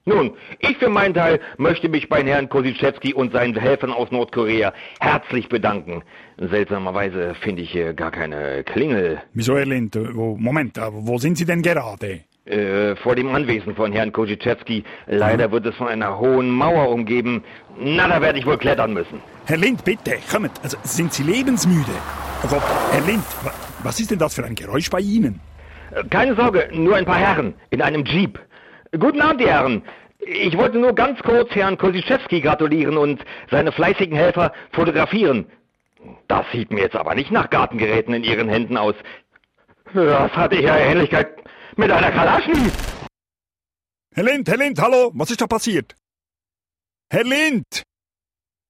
Nun, 0.07 0.33
ich 0.61 0.79
für 0.79 0.89
meinen 0.89 1.13
Teil 1.13 1.41
möchte 1.59 1.91
mich 1.91 2.09
bei 2.09 2.25
Herrn 2.25 2.49
Kosiczewski 2.49 3.13
und 3.13 3.33
seinen 3.33 3.55
Helfern 3.55 3.93
aus 3.93 4.11
Nordkorea 4.11 4.73
herzlich 4.99 5.51
bedanken. 5.51 6.03
Seltsamerweise 6.39 7.35
finde 7.35 7.63
ich 7.63 7.71
hier 7.71 7.93
gar 7.93 8.11
keine 8.11 8.65
Klingel. 8.65 9.21
Wieso, 9.35 9.59
Herr 9.59 9.67
Lind? 9.67 9.95
Moment, 10.15 10.79
äh, 10.79 10.89
wo 10.91 11.19
sind 11.19 11.37
Sie 11.37 11.45
denn 11.45 11.61
gerade? 11.61 12.21
Äh, 12.47 12.97
vor 12.97 13.15
dem 13.15 13.33
Anwesen 13.35 13.75
von 13.77 13.93
Herrn 13.93 14.13
Kosiczewski. 14.13 14.83
Leider 15.07 15.53
wird 15.53 15.67
es 15.67 15.75
von 15.77 15.89
einer 15.89 16.19
hohen 16.19 16.51
Mauer 16.51 16.89
umgeben. 16.89 17.45
Na, 17.79 18.09
da 18.09 18.21
werde 18.23 18.39
ich 18.39 18.47
wohl 18.47 18.57
klettern 18.57 18.95
müssen. 18.95 19.21
Herr 19.47 19.59
Lind, 19.59 19.85
bitte, 19.85 20.17
kommt. 20.31 20.51
Also, 20.63 20.77
sind 20.83 21.13
Sie 21.13 21.23
lebensmüde? 21.23 21.93
Gott, 22.49 22.63
Herr 22.93 23.03
Lind, 23.03 23.23
wa- 23.45 23.53
was 23.83 24.01
ist 24.01 24.11
denn 24.11 24.19
das 24.19 24.35
für 24.35 24.45
ein 24.45 24.55
Geräusch 24.55 24.89
bei 24.91 25.01
Ihnen? 25.01 25.39
Äh, 25.95 26.03
Keine 26.09 26.35
Sorge, 26.35 26.71
nur 26.73 26.97
ein 26.97 27.05
paar 27.05 27.19
Herren 27.19 27.55
in 27.69 27.83
einem 27.83 28.05
Jeep. 28.05 28.39
Guten 28.99 29.21
Abend, 29.21 29.41
die 29.43 29.47
Herren. 29.49 29.83
Ich 30.19 30.57
wollte 30.57 30.79
nur 30.79 30.95
ganz 30.95 31.21
kurz 31.23 31.51
Herrn 31.55 31.77
Kosiczewski 31.79 32.41
gratulieren 32.41 32.97
und 32.97 33.23
seine 33.51 33.71
fleißigen 33.71 34.17
Helfer 34.17 34.53
fotografieren. 34.73 35.47
Das 36.29 36.47
sieht 36.53 36.73
mir 36.73 36.81
jetzt 36.81 36.97
aber 36.97 37.15
nicht 37.15 37.31
nach 37.31 37.51
Gartengeräten 37.51 38.15
in 38.15 38.25
Ihren 38.25 38.49
Händen 38.49 38.77
aus. 38.79 38.95
Das 39.93 40.33
hatte 40.33 40.57
ja 40.61 40.77
Ähnlichkeit 40.79 41.29
mit 41.81 41.91
einer 41.91 42.13
Kalaschen. 42.13 42.71
Herr 44.15 44.25
Lind, 44.25 44.49
Herr 44.49 44.59
Lind, 44.59 44.79
hallo, 44.81 45.11
was 45.15 45.31
ist 45.31 45.41
da 45.41 45.47
passiert? 45.47 45.97
Herr 47.11 47.25
Lind! 47.25 47.83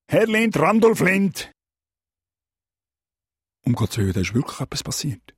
Herr 0.09 0.27
Lind, 0.27 0.59
Randolph 0.59 1.01
Lind! 1.01 1.53
Um 3.67 3.75
Gottes 3.75 3.99
Willen, 3.99 4.13
da 4.13 4.21
ist 4.21 4.33
wirklich 4.35 4.61
etwas 4.61 4.83
passiert. 4.83 5.35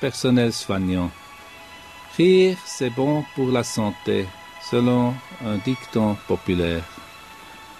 Personnel 0.00 0.52
soignant, 0.52 1.10
rire, 2.16 2.56
c'est 2.64 2.90
bon 2.90 3.24
pour 3.34 3.48
la 3.50 3.64
santé, 3.64 4.26
selon 4.70 5.14
un 5.44 5.56
dicton 5.56 6.16
populaire. 6.28 6.84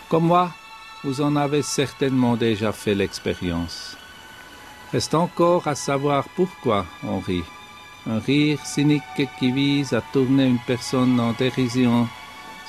Comme 0.09 0.26
moi, 0.26 0.50
vous 1.05 1.20
en 1.20 1.36
avez 1.36 1.62
certainement 1.62 2.36
déjà 2.36 2.72
fait 2.72 2.94
l'expérience. 2.94 3.96
Reste 4.92 5.14
encore 5.14 5.66
à 5.68 5.74
savoir 5.74 6.24
pourquoi 6.36 6.86
on 7.03 7.18
rit. 7.18 7.44
Un 8.07 8.18
rire 8.18 8.59
cynique 8.64 9.28
qui 9.38 9.53
vise 9.53 9.92
à 9.92 10.03
tourner 10.12 10.46
une 10.46 10.59
personne 10.66 11.18
en 11.20 11.32
dérision, 11.32 12.09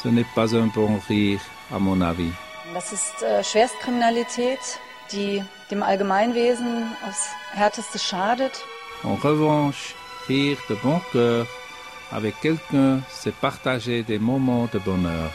ce 0.02 0.10
n'est 0.10 0.28
pas 0.36 0.56
un 0.56 0.68
bon 0.68 1.00
rire, 1.08 1.42
à 1.72 1.80
mon 1.80 2.00
avis. 2.02 2.32
Das 2.74 2.92
ist 2.92 3.22
äh, 3.22 3.44
Schwerstkriminalität, 3.44 4.80
die 5.12 5.44
dem 5.70 5.84
Allgemeinwesen 5.84 6.92
aufs 7.08 7.30
Härteste 7.54 8.00
schadet. 8.00 8.66
En 9.04 9.16
revanche, 9.16 9.96
rire 10.28 10.58
de 10.70 10.76
bon 10.84 11.00
cœur 11.12 11.46
avec 12.12 12.40
quelqu'un, 12.42 13.00
c'est 13.10 13.34
partager 13.34 14.04
des 14.04 14.20
moments 14.20 14.70
de 14.72 14.80
bonheur. 14.80 15.32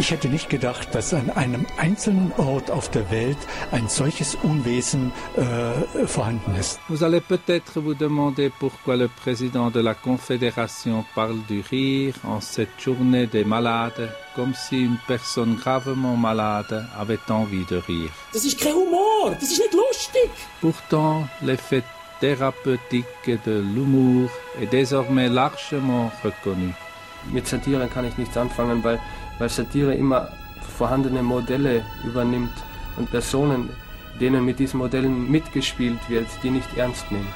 Ich 0.00 0.12
hätte 0.12 0.28
nicht 0.28 0.48
gedacht, 0.48 0.94
dass 0.94 1.12
an 1.12 1.30
einem 1.30 1.66
einzelnen 1.76 2.32
Ort 2.36 2.70
auf 2.70 2.88
der 2.88 3.10
Welt 3.10 3.38
ein 3.72 3.88
solches 3.88 4.36
Unwesen 4.36 5.12
äh, 5.36 6.06
vorhanden 6.06 6.54
ist. 6.54 6.78
Vous 6.88 7.02
allez 7.02 7.20
peut-être 7.20 7.80
vous 7.80 7.94
demander 7.94 8.50
pourquoi 8.60 8.96
le 8.96 9.08
président 9.08 9.70
de 9.70 9.80
la 9.80 9.94
Confédération 9.94 11.04
parle 11.14 11.38
du 11.48 11.62
rire 11.68 12.14
en 12.24 12.40
cette 12.40 12.80
journée 12.80 13.26
des 13.26 13.44
malades, 13.44 14.10
comme 14.36 14.54
si 14.54 14.84
une 14.84 14.98
personne 15.08 15.56
gravement 15.56 16.16
malade 16.16 16.86
avait 16.96 17.18
envie 17.28 17.64
de 17.64 17.76
rire. 17.76 18.10
Das 18.32 18.44
ist 18.44 18.60
kein 18.60 18.74
Humor, 18.74 19.34
das 19.40 19.50
ist 19.50 19.58
nicht 19.58 19.74
lustig. 19.74 20.30
Pourtant, 20.60 21.26
l'effet 21.42 21.82
thérapeutique 22.20 23.30
de 23.46 23.60
l'humour 23.74 24.30
est 24.60 24.66
désormais 24.66 25.28
largement 25.28 26.10
reconnu. 26.22 26.72
Mit 27.32 27.46
Satire 27.46 27.88
kann 27.88 28.04
ich 28.04 28.16
nichts 28.16 28.36
anfangen, 28.36 28.82
weil, 28.84 28.98
weil 29.38 29.48
Satire 29.48 29.94
immer 29.94 30.28
vorhandene 30.76 31.22
Modelle 31.22 31.84
übernimmt 32.04 32.54
und 32.96 33.10
Personen, 33.10 33.70
denen 34.20 34.44
mit 34.44 34.58
diesen 34.58 34.78
Modellen 34.78 35.30
mitgespielt 35.30 36.00
wird, 36.08 36.28
die 36.42 36.50
nicht 36.50 36.76
ernst 36.76 37.10
nehmen. 37.10 37.28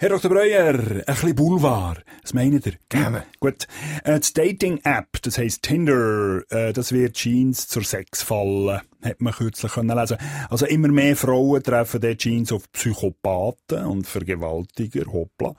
Herr 0.00 0.08
Dr. 0.08 0.30
Breuer, 0.30 0.74
ein 0.74 1.02
bisschen 1.06 1.34
Boulevard. 1.34 2.04
Was 2.22 2.34
meint 2.34 2.66
ihr? 2.66 2.74
Gerne. 2.88 3.24
Gut. 3.40 3.66
Äh, 4.02 4.18
das 4.18 4.32
Dating-App, 4.32 5.22
das 5.22 5.38
heisst 5.38 5.62
Tinder, 5.62 6.42
äh, 6.50 6.72
das 6.72 6.92
wird 6.92 7.14
Jeans 7.14 7.68
zur 7.68 7.84
Sexfalle, 7.84 8.82
hat 9.04 9.20
man 9.20 9.32
kürzlich 9.32 9.72
können 9.72 9.96
lesen. 9.96 10.16
Also 10.50 10.66
immer 10.66 10.88
mehr 10.88 11.16
Frauen 11.16 11.62
treffen 11.62 12.00
dort 12.00 12.18
Jeans 12.18 12.52
auf 12.52 12.70
Psychopathen 12.72 13.84
und 13.84 14.06
Vergewaltiger, 14.06 15.12
hoppla. 15.12 15.54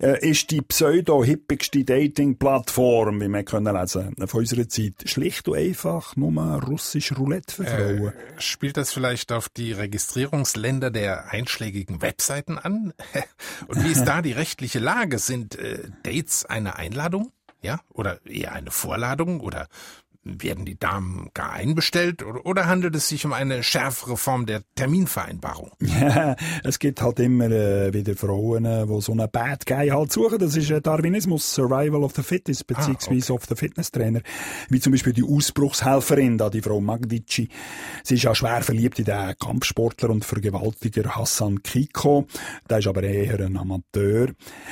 Äh, 0.00 0.28
ist 0.28 0.50
die 0.50 0.62
pseudo-hippigste 0.62 1.84
Dating-Plattform, 1.84 3.20
wie 3.20 3.28
wir 3.28 3.42
können 3.44 3.74
lesen, 3.74 4.14
von 4.26 4.40
unserer 4.40 4.68
Zeit, 4.68 5.04
schlicht 5.04 5.48
und 5.48 5.56
einfach 5.56 6.16
nur 6.16 6.62
russisch 6.62 7.16
Roulette 7.16 7.54
für 7.54 7.64
Frauen. 7.64 8.08
Äh, 8.08 8.12
spielt 8.38 8.76
das 8.76 8.92
vielleicht 8.92 9.32
auf 9.32 9.48
die 9.48 9.72
Registrierungsländer 9.72 10.90
der 10.90 11.30
einschlägigen 11.30 12.02
Webseiten 12.02 12.58
an? 12.58 12.92
Und 13.68 13.84
wie 13.84 13.92
ist 13.92 14.04
da 14.04 14.22
die 14.22 14.32
rechtliche 14.32 14.78
Lage? 14.78 15.18
Sind 15.18 15.58
äh, 15.58 15.88
Dates 16.02 16.44
eine 16.44 16.76
Einladung? 16.76 17.32
Ja? 17.62 17.80
Oder 17.92 18.24
eher 18.26 18.52
eine 18.52 18.70
Vorladung? 18.70 19.40
Oder 19.40 19.68
werden 20.38 20.64
die 20.64 20.78
Damen 20.78 21.30
gar 21.34 21.52
einbestellt? 21.52 22.22
Oder, 22.22 22.66
handelt 22.66 22.94
es 22.96 23.08
sich 23.08 23.24
um 23.24 23.32
eine 23.32 23.62
schärfere 23.62 24.16
Form 24.16 24.46
der 24.46 24.62
Terminvereinbarung? 24.74 25.72
Ja, 25.98 26.36
es 26.62 26.78
gibt 26.78 27.02
halt 27.02 27.18
immer 27.18 27.50
äh, 27.50 27.92
wieder 27.92 28.14
Frauen, 28.14 28.64
äh, 28.64 28.86
die 28.86 29.00
so 29.00 29.12
einen 29.12 29.28
Bad 29.30 29.66
Guy 29.66 29.88
halt 29.88 30.12
suchen. 30.12 30.38
Das 30.38 30.56
ist 30.56 30.70
äh, 30.70 30.80
Darwinismus, 30.80 31.54
Survival 31.54 32.04
of 32.04 32.12
the 32.14 32.22
Fittest, 32.22 32.66
beziehungsweise 32.66 33.32
of 33.32 33.44
the 33.48 33.56
Fitnesstrainer. 33.56 34.20
Wie 34.68 34.78
zum 34.78 34.92
Beispiel 34.92 35.12
die 35.12 35.24
Ausbruchshelferin, 35.24 36.38
da 36.38 36.50
die 36.50 36.62
Frau 36.62 36.80
Magdici. 36.80 37.48
Sie 38.04 38.14
ist 38.14 38.22
ja 38.22 38.34
schwer 38.34 38.62
verliebt 38.62 38.98
in 38.98 39.06
den 39.06 39.34
Kampfsportler 39.38 40.10
und 40.10 40.24
Vergewaltiger 40.24 41.16
Hassan 41.16 41.62
Kiko. 41.62 42.26
Der 42.70 42.78
ist 42.78 42.86
aber 42.86 43.02
eher 43.02 43.40
ein 43.40 43.56
Amateur. 43.56 44.28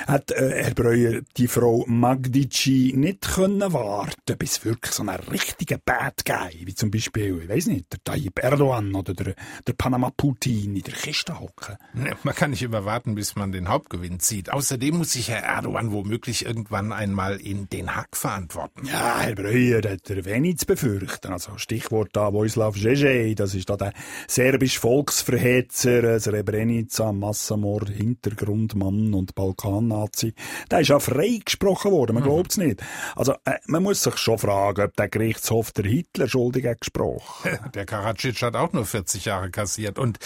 Hat 0.06 0.30
äh, 0.30 0.62
Herr 0.62 0.74
Breuer 0.74 1.22
die 1.36 1.48
Frau 1.48 1.84
Magdici 1.86 2.92
nicht 2.96 3.22
können 3.34 3.72
warten, 3.72 4.38
bis 4.38 4.64
wirklich 4.64 4.92
so 4.92 5.02
ein 5.02 5.08
richtiger 5.46 5.78
Bad 5.84 6.24
Guy, 6.24 6.66
wie 6.66 6.74
zum 6.74 6.90
Beispiel, 6.90 7.40
ich 7.42 7.48
weiß 7.48 7.66
nicht, 7.66 7.92
der 7.92 8.02
Tayyip 8.04 8.38
Erdogan 8.42 8.94
oder 8.94 9.14
der, 9.14 9.34
der 9.66 9.72
Panama 9.72 10.10
Putin 10.16 10.76
in 10.76 10.82
der 10.82 10.94
Kiste 10.94 11.38
hocken. 11.40 11.76
Man 12.22 12.34
kann 12.34 12.50
nicht 12.50 12.62
immer 12.62 12.84
warten, 12.84 13.14
bis 13.14 13.36
man 13.36 13.52
den 13.52 13.68
Hauptgewinn 13.68 14.20
zieht. 14.20 14.52
Außerdem 14.52 14.98
muss 14.98 15.12
sich 15.12 15.28
Herr 15.28 15.42
Erdogan 15.42 15.92
womöglich 15.92 16.44
irgendwann 16.46 16.92
einmal 16.92 17.36
in 17.40 17.68
Den 17.68 17.94
Haag 17.94 18.16
verantworten. 18.16 18.86
Ja, 18.86 19.20
Herr 19.20 19.34
Breuer 19.34 19.82
hat 19.88 20.08
er 20.10 20.24
wenig 20.24 20.58
zu 20.58 20.66
befürchten. 20.66 21.32
Also 21.32 21.56
Stichwort 21.58 22.10
da 22.12 22.32
Vojislav 22.32 22.76
Žežej, 22.76 23.34
das 23.34 23.54
ist 23.54 23.70
da 23.70 23.76
der 23.76 23.92
serbische 24.28 24.80
Volksverhetzer, 24.80 26.18
Srebrenica, 26.20 27.12
Massamord, 27.12 27.88
Hintergrundmann 27.90 29.14
und 29.14 29.34
Balkan-Nazi. 29.34 30.34
Der 30.70 30.80
ist 30.80 30.88
ja 30.88 30.98
freigesprochen 30.98 31.90
worden, 31.92 32.14
man 32.14 32.22
Mhm. 32.22 32.26
glaubt's 32.28 32.56
nicht. 32.56 32.82
Also 33.14 33.32
äh, 33.44 33.54
man 33.66 33.82
muss 33.82 34.02
sich 34.02 34.16
schon 34.16 34.38
fragen, 34.38 34.82
ob 34.82 34.96
der 34.96 35.08
Gerichtshof 35.26 35.72
der 35.72 35.86
Hitler 35.86 36.28
schuldig 36.28 36.66
gesprochen. 36.78 37.58
Der 37.74 37.84
Karadzic 37.84 38.40
hat 38.42 38.54
auch 38.54 38.72
nur 38.72 38.86
40 38.86 39.24
Jahre 39.24 39.50
kassiert. 39.50 39.98
Und 39.98 40.18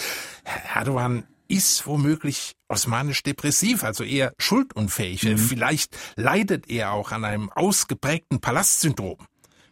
Herr 0.43 0.81
Erdogan 0.81 1.23
ist 1.47 1.87
womöglich 1.87 2.53
osmanisch-depressiv, 2.69 3.83
also 3.83 4.03
eher 4.03 4.31
schuldunfähig. 4.37 5.23
Mhm. 5.23 5.37
Vielleicht 5.37 5.97
leidet 6.15 6.69
er 6.69 6.91
auch 6.93 7.11
an 7.11 7.25
einem 7.25 7.49
ausgeprägten 7.49 8.41
Palastsyndrom. 8.41 9.17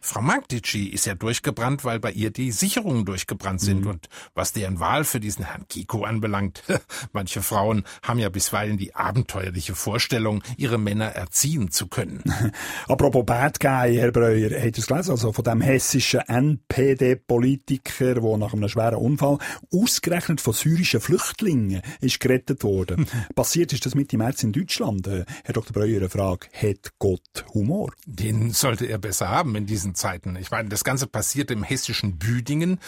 Frau 0.00 0.22
Magdici 0.22 0.86
ist 0.86 1.06
ja 1.06 1.14
durchgebrannt, 1.14 1.84
weil 1.84 2.00
bei 2.00 2.10
ihr 2.10 2.30
die 2.30 2.52
Sicherungen 2.52 3.04
durchgebrannt 3.04 3.60
sind. 3.60 3.86
Und 3.86 4.08
was 4.34 4.52
deren 4.52 4.80
Wahl 4.80 5.04
für 5.04 5.20
diesen 5.20 5.44
Herrn 5.44 5.68
Kiko 5.68 6.04
anbelangt, 6.04 6.62
manche 7.12 7.42
Frauen 7.42 7.84
haben 8.02 8.18
ja 8.18 8.30
bisweilen 8.30 8.78
die 8.78 8.94
abenteuerliche 8.94 9.74
Vorstellung, 9.74 10.42
ihre 10.56 10.78
Männer 10.78 11.06
erziehen 11.06 11.70
zu 11.70 11.86
können. 11.86 12.22
Apropos 12.88 13.26
Bad 13.26 13.60
Guy, 13.60 13.96
Herr 13.96 14.10
Breuer, 14.10 14.50
habt 14.50 14.76
ihr 14.76 14.78
es 14.78 14.86
gelesen? 14.86 15.10
Also 15.10 15.32
von 15.32 15.44
dem 15.44 15.60
hessischen 15.60 16.20
NPD-Politiker, 16.20 18.14
der 18.14 18.36
nach 18.38 18.54
einem 18.54 18.68
schweren 18.68 18.96
Unfall 18.96 19.38
ausgerechnet 19.72 20.40
von 20.40 20.54
syrischen 20.54 21.00
Flüchtlingen 21.00 21.82
ist 22.00 22.20
gerettet 22.20 22.64
worden. 22.64 23.06
Passiert 23.34 23.72
ist 23.72 23.84
das 23.84 23.94
Mitte 23.94 24.16
März 24.16 24.42
in 24.42 24.52
Deutschland. 24.52 25.06
Äh, 25.06 25.24
Herr 25.44 25.54
Dr. 25.54 25.72
Breuer, 25.72 25.98
eine 25.98 26.08
Frage. 26.08 26.48
Hat 26.52 26.92
Gott 26.98 27.44
Humor? 27.52 27.92
Den 28.06 28.50
sollte 28.52 28.86
er 28.86 28.98
besser 28.98 29.28
haben 29.28 29.54
in 29.56 29.66
diesen 29.66 29.89
Krisenzeiten. 29.90 30.36
Ich 30.36 30.50
meine, 30.50 30.68
das 30.68 30.84
Ganze 30.84 31.06
passiert 31.06 31.50
im 31.50 31.62
hessischen 31.62 32.18
Büdingen, 32.18 32.78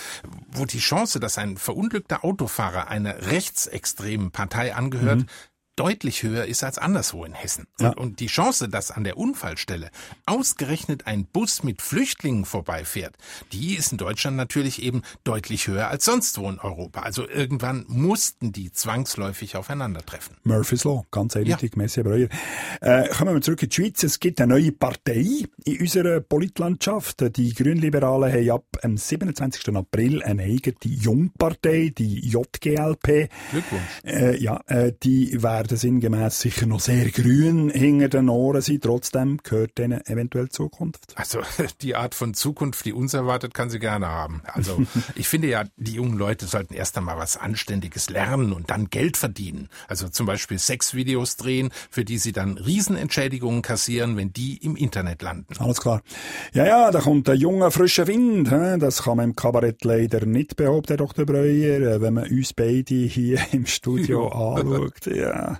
wo 0.53 0.64
die 0.64 0.78
Chance, 0.78 1.20
dass 1.20 1.38
ein 1.38 1.57
verunglückter 1.57 2.24
Autofahrer 2.24 2.88
einer 2.88 3.26
rechtsextremen 3.26 4.30
Partei 4.30 4.74
angehört, 4.74 5.20
Mhm. 5.20 5.26
Deutlich 5.76 6.22
höher 6.22 6.44
ist 6.44 6.64
als 6.64 6.78
anderswo 6.78 7.24
in 7.24 7.32
Hessen. 7.32 7.66
Ja. 7.80 7.90
Und, 7.90 7.98
und 7.98 8.20
die 8.20 8.26
Chance, 8.26 8.68
dass 8.68 8.90
an 8.90 9.04
der 9.04 9.16
Unfallstelle 9.16 9.90
ausgerechnet 10.26 11.06
ein 11.06 11.24
Bus 11.24 11.62
mit 11.62 11.82
Flüchtlingen 11.82 12.44
vorbeifährt, 12.44 13.16
die 13.52 13.74
ist 13.74 13.92
in 13.92 13.98
Deutschland 13.98 14.36
natürlich 14.36 14.82
eben 14.82 15.02
deutlich 15.24 15.66
höher 15.68 15.88
als 15.88 16.04
sonst 16.04 16.38
wo 16.38 16.48
in 16.48 16.58
Europa. 16.58 17.00
Also 17.00 17.28
irgendwann 17.28 17.84
mussten 17.88 18.52
die 18.52 18.72
zwangsläufig 18.72 19.56
aufeinandertreffen. 19.56 20.36
Murphy's 20.44 20.84
Law, 20.84 21.04
ganz 21.10 21.36
eindeutig, 21.36 21.76
Messi 21.76 22.02
Breuer. 22.02 22.28
Äh, 22.80 23.08
kommen 23.08 23.34
wir 23.34 23.40
zurück 23.40 23.62
in 23.62 23.68
die 23.68 23.74
Schweiz. 23.74 24.02
Es 24.02 24.20
gibt 24.20 24.40
eine 24.40 24.54
neue 24.54 24.72
Partei 24.72 25.44
in 25.64 25.80
unserer 25.80 26.20
Politlandschaft. 26.20 27.36
Die 27.36 27.54
Grünliberalen 27.54 28.32
haben 28.32 28.50
ab 28.50 28.64
dem 28.82 28.96
27. 28.96 29.74
April 29.74 30.22
eine 30.22 30.42
eigene 30.42 30.76
Jungpartei, 30.84 31.92
die 31.96 32.20
JGLP. 32.28 33.28
Glückwunsch. 33.50 33.82
Äh, 34.04 34.36
ja, 34.42 34.60
äh, 34.66 34.92
die 35.02 35.42
werden 35.62 35.78
sinngemäß 35.78 36.40
sicher 36.40 36.66
noch 36.66 36.80
sehr 36.80 37.08
grün 37.10 37.70
hinter 37.70 38.08
den 38.08 38.28
Ohren 38.28 38.60
sein. 38.60 38.80
Trotzdem 38.80 39.38
gehört 39.44 39.78
denen 39.78 40.04
eventuell 40.06 40.48
Zukunft. 40.48 41.14
Also 41.14 41.40
die 41.82 41.94
Art 41.94 42.16
von 42.16 42.34
Zukunft, 42.34 42.84
die 42.84 42.92
uns 42.92 43.14
erwartet, 43.14 43.54
kann 43.54 43.70
sie 43.70 43.78
gerne 43.78 44.08
haben. 44.08 44.42
Also 44.44 44.82
ich 45.14 45.28
finde 45.28 45.46
ja, 45.46 45.64
die 45.76 45.92
jungen 45.92 46.18
Leute 46.18 46.46
sollten 46.46 46.74
erst 46.74 46.98
einmal 46.98 47.16
was 47.16 47.36
Anständiges 47.36 48.10
lernen 48.10 48.52
und 48.52 48.70
dann 48.70 48.90
Geld 48.90 49.16
verdienen. 49.16 49.68
Also 49.86 50.08
zum 50.08 50.26
Beispiel 50.26 50.58
Sexvideos 50.58 51.36
drehen, 51.36 51.70
für 51.90 52.04
die 52.04 52.18
sie 52.18 52.32
dann 52.32 52.58
Riesenentschädigungen 52.58 53.62
kassieren, 53.62 54.16
wenn 54.16 54.32
die 54.32 54.56
im 54.56 54.74
Internet 54.74 55.22
landen. 55.22 55.54
Alles 55.58 55.80
klar. 55.80 56.02
Ja, 56.54 56.66
ja, 56.66 56.90
da 56.90 57.00
kommt 57.00 57.28
ein 57.28 57.38
junger, 57.38 57.70
frischer 57.70 58.08
Wind. 58.08 58.50
hä? 58.50 58.78
Das 58.78 59.04
kann 59.04 59.16
man 59.16 59.30
im 59.30 59.36
Kabarett 59.36 59.84
leider 59.84 60.26
nicht 60.26 60.56
behaupten, 60.56 60.88
Herr 60.88 60.96
Dr. 60.96 61.24
Breuer, 61.24 61.80
äh, 61.80 62.00
wenn 62.00 62.14
man 62.14 62.28
uns 62.28 62.52
beide 62.52 62.94
hier 62.96 63.38
im 63.52 63.66
Studio 63.66 64.26
anschaut. 64.26 65.06
Ja. 65.06 65.51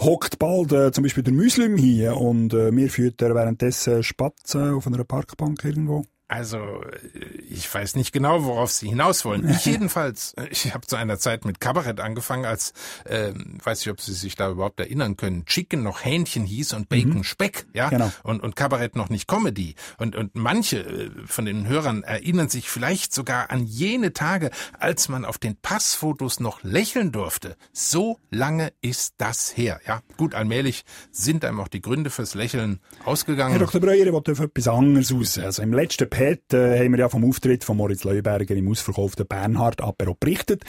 Hockt 0.00 0.38
bald 0.38 0.72
äh, 0.72 0.92
zum 0.92 1.04
Beispiel 1.04 1.22
der 1.22 1.32
Muslim 1.32 1.76
hier 1.76 2.16
und 2.16 2.54
äh, 2.54 2.70
mir 2.70 2.90
führt 2.90 3.22
er 3.22 3.34
währenddessen 3.34 4.02
Spatzen 4.02 4.74
auf 4.74 4.86
einer 4.86 5.04
Parkbank 5.04 5.64
irgendwo. 5.64 6.04
Also, 6.26 6.56
äh, 6.58 7.18
ich 7.50 7.72
weiß 7.72 7.96
nicht 7.96 8.12
genau, 8.12 8.44
worauf 8.44 8.70
Sie 8.72 8.88
hinaus 8.88 9.24
wollen. 9.24 9.48
Ich 9.54 9.66
jedenfalls, 9.66 10.32
äh, 10.34 10.46
ich 10.50 10.72
habe 10.74 10.86
zu 10.86 10.96
einer 10.96 11.18
Zeit 11.18 11.44
mit 11.44 11.60
Kabarett 11.60 12.00
angefangen, 12.00 12.44
als, 12.46 12.72
ähm, 13.06 13.58
weiß 13.62 13.82
ich, 13.82 13.90
ob 13.90 14.00
Sie 14.00 14.12
sich 14.14 14.34
da 14.34 14.50
überhaupt 14.50 14.80
erinnern 14.80 15.16
können, 15.16 15.44
Chicken 15.46 15.82
noch 15.82 16.04
Hähnchen 16.04 16.44
hieß 16.44 16.72
und 16.72 16.88
Bacon 16.88 17.18
Mhm. 17.18 17.24
Speck, 17.24 17.66
ja, 17.74 17.88
Genau. 17.90 18.10
und, 18.22 18.42
und 18.42 18.56
Kabarett 18.56 18.96
noch 18.96 19.10
nicht 19.10 19.28
Comedy. 19.28 19.74
Und, 19.98 20.16
und 20.16 20.34
manche 20.34 20.78
äh, 20.80 21.10
von 21.26 21.44
den 21.44 21.66
Hörern 21.68 22.02
erinnern 22.02 22.48
sich 22.48 22.68
vielleicht 22.70 23.12
sogar 23.14 23.50
an 23.50 23.64
jene 23.64 24.12
Tage, 24.12 24.50
als 24.78 25.08
man 25.08 25.24
auf 25.24 25.38
den 25.38 25.56
Passfotos 25.56 26.40
noch 26.40 26.62
lächeln 26.62 27.12
durfte. 27.12 27.56
So 27.72 28.18
lange 28.30 28.72
ist 28.80 29.14
das 29.18 29.56
her, 29.56 29.80
ja. 29.86 30.00
Gut, 30.16 30.34
allmählich 30.34 30.84
sind 31.12 31.44
einem 31.44 31.60
auch 31.60 31.68
die 31.68 31.80
Gründe 31.82 32.08
fürs 32.10 32.34
Lächeln 32.34 32.80
ausgegangen. 33.04 33.52
Herr 33.58 33.60
Dr. 33.66 33.80
Breuer, 33.80 34.06
ich 34.06 34.12
wollte 34.12 34.32
auf 34.32 34.40
etwas 34.40 34.68
anderes 34.68 35.12
raus. 35.12 35.38
Also 35.38 35.62
im 35.62 35.72
letzten 35.72 36.08
Pet 36.14 36.54
äh, 36.54 36.78
haben 36.78 36.92
wir 36.92 37.00
ja 37.00 37.08
vom 37.08 37.28
Auftritt 37.28 37.64
von 37.64 37.76
Moritz 37.76 38.04
Leuberger 38.04 38.54
im 38.54 38.70
ausverkauften 38.70 39.26
Bernhard 39.26 39.80
Apero 39.80 40.14
berichtet. 40.14 40.62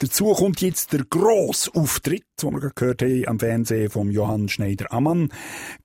Dazu 0.00 0.34
kommt 0.34 0.60
jetzt 0.60 0.92
der 0.92 1.06
grosse 1.08 1.74
Auftritt, 1.74 2.26
den 2.42 2.52
wir 2.52 2.70
gehört 2.74 3.00
haben 3.00 3.26
am 3.26 3.40
Fernsehen 3.40 3.88
von 3.88 4.10
Johann 4.10 4.50
Schneider-Ammann. 4.50 5.30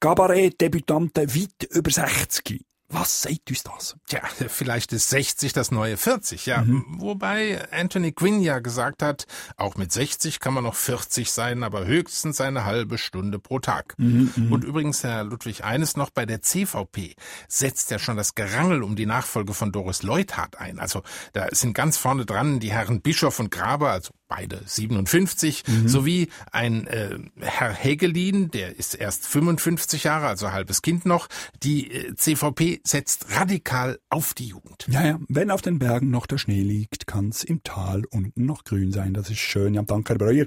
Kabarett-Debütanten 0.01 1.34
weit 1.34 1.70
über 1.72 1.89
60. 1.89 2.66
Was 2.89 3.21
sagt 3.21 3.49
uns 3.49 3.63
das? 3.63 3.97
Tja, 4.07 4.21
vielleicht 4.47 4.93
ist 4.93 5.09
60 5.09 5.51
das 5.51 5.71
neue 5.71 5.97
40, 5.97 6.45
ja. 6.45 6.61
Mhm. 6.61 6.85
Wobei 6.99 7.67
Anthony 7.71 8.13
Quinn 8.13 8.39
ja 8.41 8.59
gesagt 8.59 9.03
hat, 9.03 9.25
auch 9.57 9.75
mit 9.75 9.91
60 9.91 10.39
kann 10.39 10.53
man 10.53 10.63
noch 10.63 10.75
40 10.75 11.29
sein, 11.31 11.63
aber 11.63 11.85
höchstens 11.85 12.39
eine 12.39 12.63
halbe 12.63 12.97
Stunde 12.97 13.39
pro 13.39 13.59
Tag. 13.59 13.95
Mhm, 13.97 14.31
mhm. 14.33 14.51
Und 14.53 14.63
übrigens, 14.63 15.03
Herr 15.03 15.25
Ludwig, 15.25 15.65
eines 15.65 15.97
noch 15.97 16.11
bei 16.11 16.25
der 16.25 16.41
CVP 16.41 17.15
setzt 17.49 17.91
ja 17.91 17.99
schon 17.99 18.15
das 18.15 18.35
Gerangel 18.35 18.83
um 18.83 18.95
die 18.95 19.05
Nachfolge 19.05 19.53
von 19.53 19.73
Doris 19.73 20.03
Leuthard 20.03 20.57
ein. 20.57 20.79
Also 20.79 21.03
da 21.33 21.47
sind 21.51 21.73
ganz 21.73 21.97
vorne 21.97 22.25
dran 22.25 22.61
die 22.61 22.71
Herren 22.71 23.01
Bischof 23.01 23.39
und 23.39 23.51
Graber, 23.51 23.91
also 23.91 24.11
beide 24.28 24.61
57, 24.65 25.63
Mhm. 25.67 25.88
sowie 25.88 26.30
ein 26.51 26.88
äh, 26.88 27.17
Herr 27.39 27.73
Hegelin, 27.73 28.51
der 28.51 28.75
ist 28.78 28.93
erst 28.95 29.25
55 29.25 30.03
Jahre, 30.03 30.28
also 30.28 30.51
halbes 30.51 30.82
Kind 30.82 31.05
noch. 31.05 31.28
Die 31.63 31.91
äh, 31.91 32.15
CVP 32.15 32.82
setzt 32.84 33.28
radikal 33.32 33.99
auf 34.09 34.34
die 34.34 34.47
Jugend. 34.47 34.86
Ja, 34.89 35.05
ja, 35.05 35.19
wenn 35.30 35.51
auf 35.51 35.61
den 35.61 35.80
Bergen 35.80 36.09
noch 36.11 36.25
der 36.25 36.38
Schnee 36.38 36.61
liegt, 36.61 37.07
kann's 37.07 37.43
im 37.43 37.63
Tal 37.63 38.03
unten 38.11 38.45
noch 38.45 38.63
grün 38.63 38.91
sein. 38.91 39.13
Das 39.13 39.30
ist 39.30 39.39
schön. 39.39 39.73
Ja, 39.73 39.82
danke, 39.84 40.09
Herr 40.13 40.17
Breuer. 40.17 40.45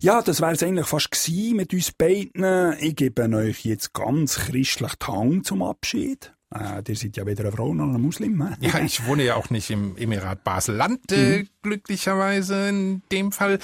Ja, 0.00 0.22
das 0.22 0.40
wär's 0.40 0.62
eigentlich 0.62 0.86
fast 0.86 1.10
gewesen 1.10 1.56
mit 1.56 1.72
uns 1.72 1.92
beiden. 1.92 2.74
Ich 2.80 2.96
gebe 2.96 3.22
euch 3.36 3.64
jetzt 3.64 3.92
ganz 3.92 4.36
christlich 4.36 4.92
Hand 5.06 5.46
zum 5.46 5.62
Abschied. 5.62 6.32
Äh, 6.54 6.82
ihr 6.88 6.96
seid 6.96 7.16
ja 7.16 7.26
weder 7.26 7.44
eine 7.44 7.52
Frau 7.52 7.72
noch 7.74 7.84
ein 7.94 8.00
Muslim. 8.00 8.44
Ja, 8.60 8.80
ich 8.80 9.06
wohne 9.06 9.22
ja 9.24 9.36
auch 9.36 9.50
nicht 9.50 9.70
im 9.70 9.96
Emirat 9.96 10.42
Basel-Land, 10.44 11.12
äh, 11.12 11.38
Mhm. 11.38 11.48
glücklicherweise 11.62 12.68
in 12.68 13.02
dem 13.12 13.30
Fall. 13.32 13.58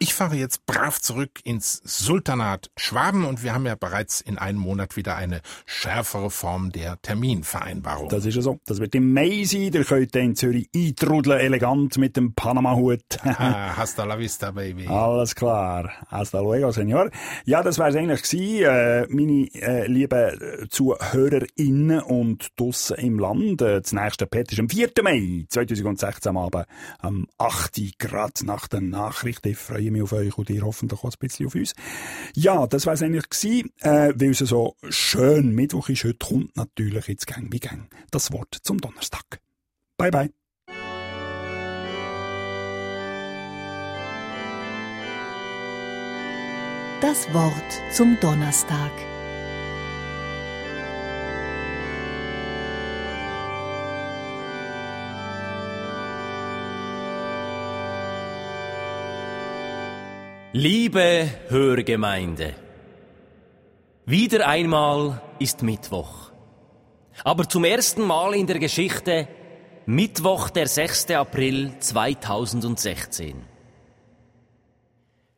Ich 0.00 0.14
fahre 0.14 0.36
jetzt 0.36 0.64
brav 0.66 1.00
zurück 1.00 1.40
ins 1.42 1.80
Sultanat 1.84 2.70
Schwaben 2.76 3.24
und 3.24 3.42
wir 3.42 3.52
haben 3.52 3.66
ja 3.66 3.74
bereits 3.74 4.20
in 4.20 4.38
einem 4.38 4.60
Monat 4.60 4.96
wieder 4.96 5.16
eine 5.16 5.40
schärfere 5.66 6.30
Form 6.30 6.70
der 6.70 7.02
Terminvereinbarung. 7.02 8.08
Das 8.08 8.24
ist 8.24 8.36
ja 8.36 8.42
so. 8.42 8.60
Das 8.66 8.78
wird 8.78 8.94
im 8.94 9.12
Mai 9.12 9.42
sein. 9.44 9.72
Ihr 9.72 9.84
könnt 9.84 10.14
in 10.14 10.36
Zürich 10.36 10.68
eintrudeln, 10.74 11.40
elegant 11.40 11.98
mit 11.98 12.16
dem 12.16 12.32
Panama-Hut. 12.32 13.00
ah, 13.24 13.72
hasta 13.76 14.04
la 14.04 14.16
vista, 14.16 14.52
baby. 14.52 14.86
Alles 14.86 15.34
klar. 15.34 15.90
Hasta 16.06 16.40
luego, 16.40 16.70
Senor. 16.70 17.10
Ja, 17.44 17.64
das 17.64 17.78
wär's 17.78 17.96
eigentlich 17.96 18.22
gewesen. 18.22 18.64
Äh, 18.64 19.06
meine 19.08 19.48
äh, 19.54 19.86
lieben 19.88 20.68
ZuhörerInnen 20.70 22.00
und 22.02 22.48
draussen 22.56 22.98
im 22.98 23.18
Land. 23.18 23.62
Äh, 23.62 23.80
das 23.80 23.92
nächste 23.92 24.26
Pet 24.28 24.52
ist 24.52 24.60
am 24.60 24.68
4. 24.68 24.90
Mai 25.02 25.44
2016 25.48 26.30
am 26.30 26.36
Abend, 26.36 26.66
am 27.00 27.26
8. 27.38 27.98
Grad 27.98 28.42
nach 28.44 28.68
den 28.68 28.90
Nachrichten. 28.90 29.48
Ich 29.48 29.58
freue 29.58 29.87
mich 29.90 30.02
auf 30.02 30.12
euch 30.12 30.36
und 30.36 30.50
ihr 30.50 30.62
hoffentlich 30.62 31.00
auch 31.00 31.10
ein 31.10 31.18
bisschen 31.18 31.46
auf 31.46 31.54
uns. 31.54 31.74
Ja, 32.34 32.66
das 32.66 32.86
wär's 32.86 33.02
eigentlich 33.02 33.28
gewesen. 33.28 33.70
Äh, 33.80 34.12
weil 34.16 34.30
es 34.30 34.38
so 34.38 34.76
schön 34.88 35.54
Mittwoch 35.54 35.88
ist, 35.88 36.04
heute 36.04 36.18
kommt 36.18 36.56
natürlich 36.56 37.06
jetzt 37.08 37.26
Gang 37.26 37.52
wie 37.52 37.60
Gang 37.60 37.88
das 38.10 38.32
Wort 38.32 38.56
zum 38.62 38.78
Donnerstag. 38.80 39.40
Bye, 39.96 40.10
bye. 40.10 40.30
Das 47.00 47.32
Wort 47.32 47.80
zum 47.92 48.18
Donnerstag. 48.20 48.90
Liebe 60.54 61.28
Hörgemeinde, 61.48 62.54
wieder 64.06 64.48
einmal 64.48 65.20
ist 65.38 65.62
Mittwoch. 65.62 66.32
Aber 67.22 67.46
zum 67.46 67.64
ersten 67.64 68.00
Mal 68.00 68.34
in 68.34 68.46
der 68.46 68.58
Geschichte 68.58 69.28
Mittwoch, 69.84 70.48
der 70.48 70.66
6. 70.66 71.10
April 71.10 71.72
2016. 71.78 73.34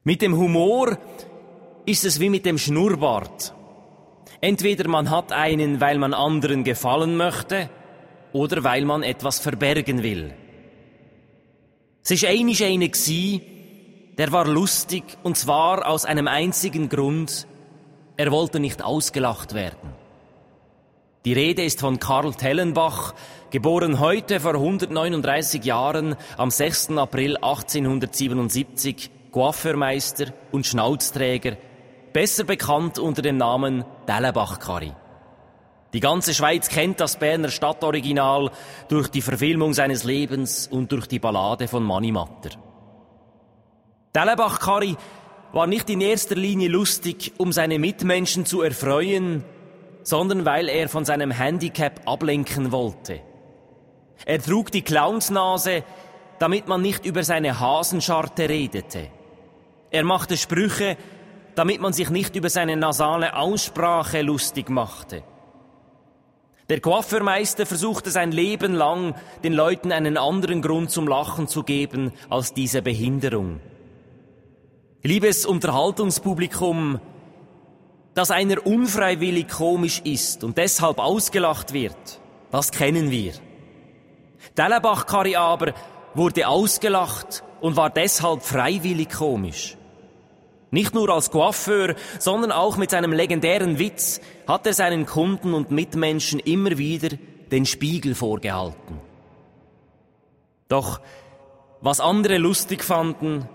Mit 0.04 0.22
dem 0.22 0.36
Humor 0.36 0.96
ist 1.86 2.04
es 2.04 2.20
wie 2.20 2.28
mit 2.28 2.46
dem 2.46 2.56
Schnurrbart. 2.56 3.52
Entweder 4.40 4.88
man 4.88 5.10
hat 5.10 5.32
einen, 5.32 5.80
weil 5.80 5.98
man 5.98 6.14
anderen 6.14 6.62
gefallen 6.62 7.16
möchte, 7.16 7.68
oder 8.32 8.62
weil 8.62 8.84
man 8.84 9.02
etwas 9.02 9.40
verbergen 9.40 10.04
will. 10.04 10.32
Es 12.04 12.12
ist 12.12 12.24
einisch 12.24 12.62
einer 12.62 12.86
gsi, 12.86 13.59
der 14.20 14.32
war 14.32 14.46
lustig, 14.46 15.16
und 15.22 15.38
zwar 15.38 15.88
aus 15.88 16.04
einem 16.04 16.28
einzigen 16.28 16.90
Grund. 16.90 17.46
Er 18.18 18.30
wollte 18.30 18.60
nicht 18.60 18.84
ausgelacht 18.84 19.54
werden. 19.54 19.94
Die 21.24 21.32
Rede 21.32 21.64
ist 21.64 21.80
von 21.80 21.98
Karl 21.98 22.34
Tellenbach, 22.34 23.14
geboren 23.48 23.98
heute 23.98 24.38
vor 24.38 24.56
139 24.56 25.64
Jahren 25.64 26.16
am 26.36 26.50
6. 26.50 26.98
April 26.98 27.38
1877, 27.38 29.10
Coiffeurmeister 29.32 30.34
und 30.52 30.66
Schnauzträger, 30.66 31.56
besser 32.12 32.44
bekannt 32.44 32.98
unter 32.98 33.22
dem 33.22 33.38
Namen 33.38 33.86
Dellenbach-Karri. 34.06 34.92
Die 35.94 36.00
ganze 36.00 36.34
Schweiz 36.34 36.68
kennt 36.68 37.00
das 37.00 37.18
Berner 37.18 37.48
Stadtoriginal 37.48 38.50
durch 38.88 39.08
die 39.08 39.22
Verfilmung 39.22 39.72
seines 39.72 40.04
Lebens 40.04 40.66
und 40.66 40.92
durch 40.92 41.06
die 41.06 41.20
Ballade 41.20 41.68
von 41.68 41.82
Manni 41.82 42.12
Matter. 42.12 42.50
Dellenbach-Karri 44.14 44.96
war 45.52 45.66
nicht 45.66 45.88
in 45.88 46.00
erster 46.00 46.34
Linie 46.34 46.68
lustig, 46.68 47.32
um 47.38 47.52
seine 47.52 47.78
Mitmenschen 47.78 48.44
zu 48.44 48.62
erfreuen, 48.62 49.44
sondern 50.02 50.44
weil 50.44 50.68
er 50.68 50.88
von 50.88 51.04
seinem 51.04 51.30
Handicap 51.30 52.00
ablenken 52.06 52.72
wollte. 52.72 53.20
Er 54.26 54.42
trug 54.42 54.70
die 54.72 54.82
Clownsnase, 54.82 55.84
damit 56.38 56.66
man 56.66 56.82
nicht 56.82 57.06
über 57.06 57.22
seine 57.22 57.60
Hasenscharte 57.60 58.48
redete. 58.48 59.08
Er 59.90 60.04
machte 60.04 60.36
Sprüche, 60.36 60.96
damit 61.54 61.80
man 61.80 61.92
sich 61.92 62.10
nicht 62.10 62.36
über 62.36 62.48
seine 62.48 62.76
nasale 62.76 63.36
Aussprache 63.36 64.22
lustig 64.22 64.70
machte. 64.70 65.22
Der 66.68 66.80
Coiffeurmeister 66.80 67.66
versuchte 67.66 68.10
sein 68.10 68.30
Leben 68.30 68.74
lang, 68.74 69.14
den 69.42 69.52
Leuten 69.52 69.90
einen 69.90 70.16
anderen 70.16 70.62
Grund 70.62 70.90
zum 70.90 71.08
Lachen 71.08 71.48
zu 71.48 71.64
geben 71.64 72.12
als 72.28 72.54
diese 72.54 72.80
Behinderung. 72.80 73.60
Liebes 75.02 75.46
Unterhaltungspublikum, 75.46 77.00
dass 78.12 78.30
einer 78.30 78.66
unfreiwillig 78.66 79.48
komisch 79.48 80.02
ist 80.04 80.44
und 80.44 80.58
deshalb 80.58 80.98
ausgelacht 80.98 81.72
wird, 81.72 82.20
das 82.50 82.70
kennen 82.70 83.10
wir. 83.10 83.32
Dellenbach-Kari 84.58 85.36
aber 85.36 85.72
wurde 86.14 86.46
ausgelacht 86.48 87.44
und 87.62 87.76
war 87.76 87.88
deshalb 87.88 88.42
freiwillig 88.42 89.08
komisch. 89.10 89.78
Nicht 90.70 90.94
nur 90.94 91.08
als 91.08 91.30
Coiffeur, 91.30 91.94
sondern 92.18 92.52
auch 92.52 92.76
mit 92.76 92.90
seinem 92.90 93.12
legendären 93.12 93.78
Witz 93.78 94.20
hat 94.46 94.66
er 94.66 94.74
seinen 94.74 95.06
Kunden 95.06 95.54
und 95.54 95.70
Mitmenschen 95.70 96.40
immer 96.40 96.76
wieder 96.76 97.16
den 97.50 97.64
Spiegel 97.64 98.14
vorgehalten. 98.14 99.00
Doch 100.68 101.00
was 101.80 102.00
andere 102.00 102.36
lustig 102.36 102.84
fanden, 102.84 103.48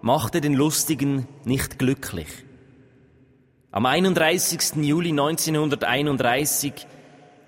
machte 0.00 0.40
den 0.40 0.54
Lustigen 0.54 1.26
nicht 1.44 1.78
glücklich. 1.78 2.28
Am 3.70 3.86
31. 3.86 4.76
Juli 4.76 5.10
1931 5.10 6.72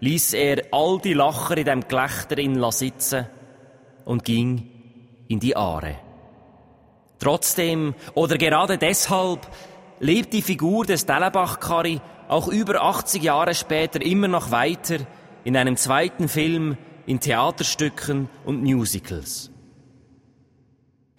ließ 0.01 0.35
er 0.35 0.65
all 0.73 0.99
die 0.99 1.15
Lacher 1.15 1.57
in 1.57 1.65
dem 1.65 1.89
Gelächter 1.89 2.39
in 2.39 2.71
sitzen 2.71 3.27
und 4.05 4.25
ging 4.25 4.71
in 5.29 5.41
die 5.41 5.57
Aare. 5.57 5.97
Trotzdem 7.19 7.95
oder 8.15 8.39
gerade 8.39 8.79
deshalb 8.79 9.47
lebt 10.01 10.33
die 10.33 10.43
Figur 10.43 10.87
des 10.87 11.07
Dellenbach-Kari 11.07 12.01
auch 12.29 12.49
über 12.49 12.83
80 12.83 13.23
Jahre 13.23 13.55
später 13.55 14.01
immer 14.01 14.29
noch 14.29 14.51
weiter 14.51 14.99
in 15.45 15.57
einem 15.57 15.77
zweiten 15.77 16.29
Film, 16.29 16.77
in 17.07 17.21
Theaterstücken 17.21 18.29
und 18.45 18.63
Musicals. 18.63 19.51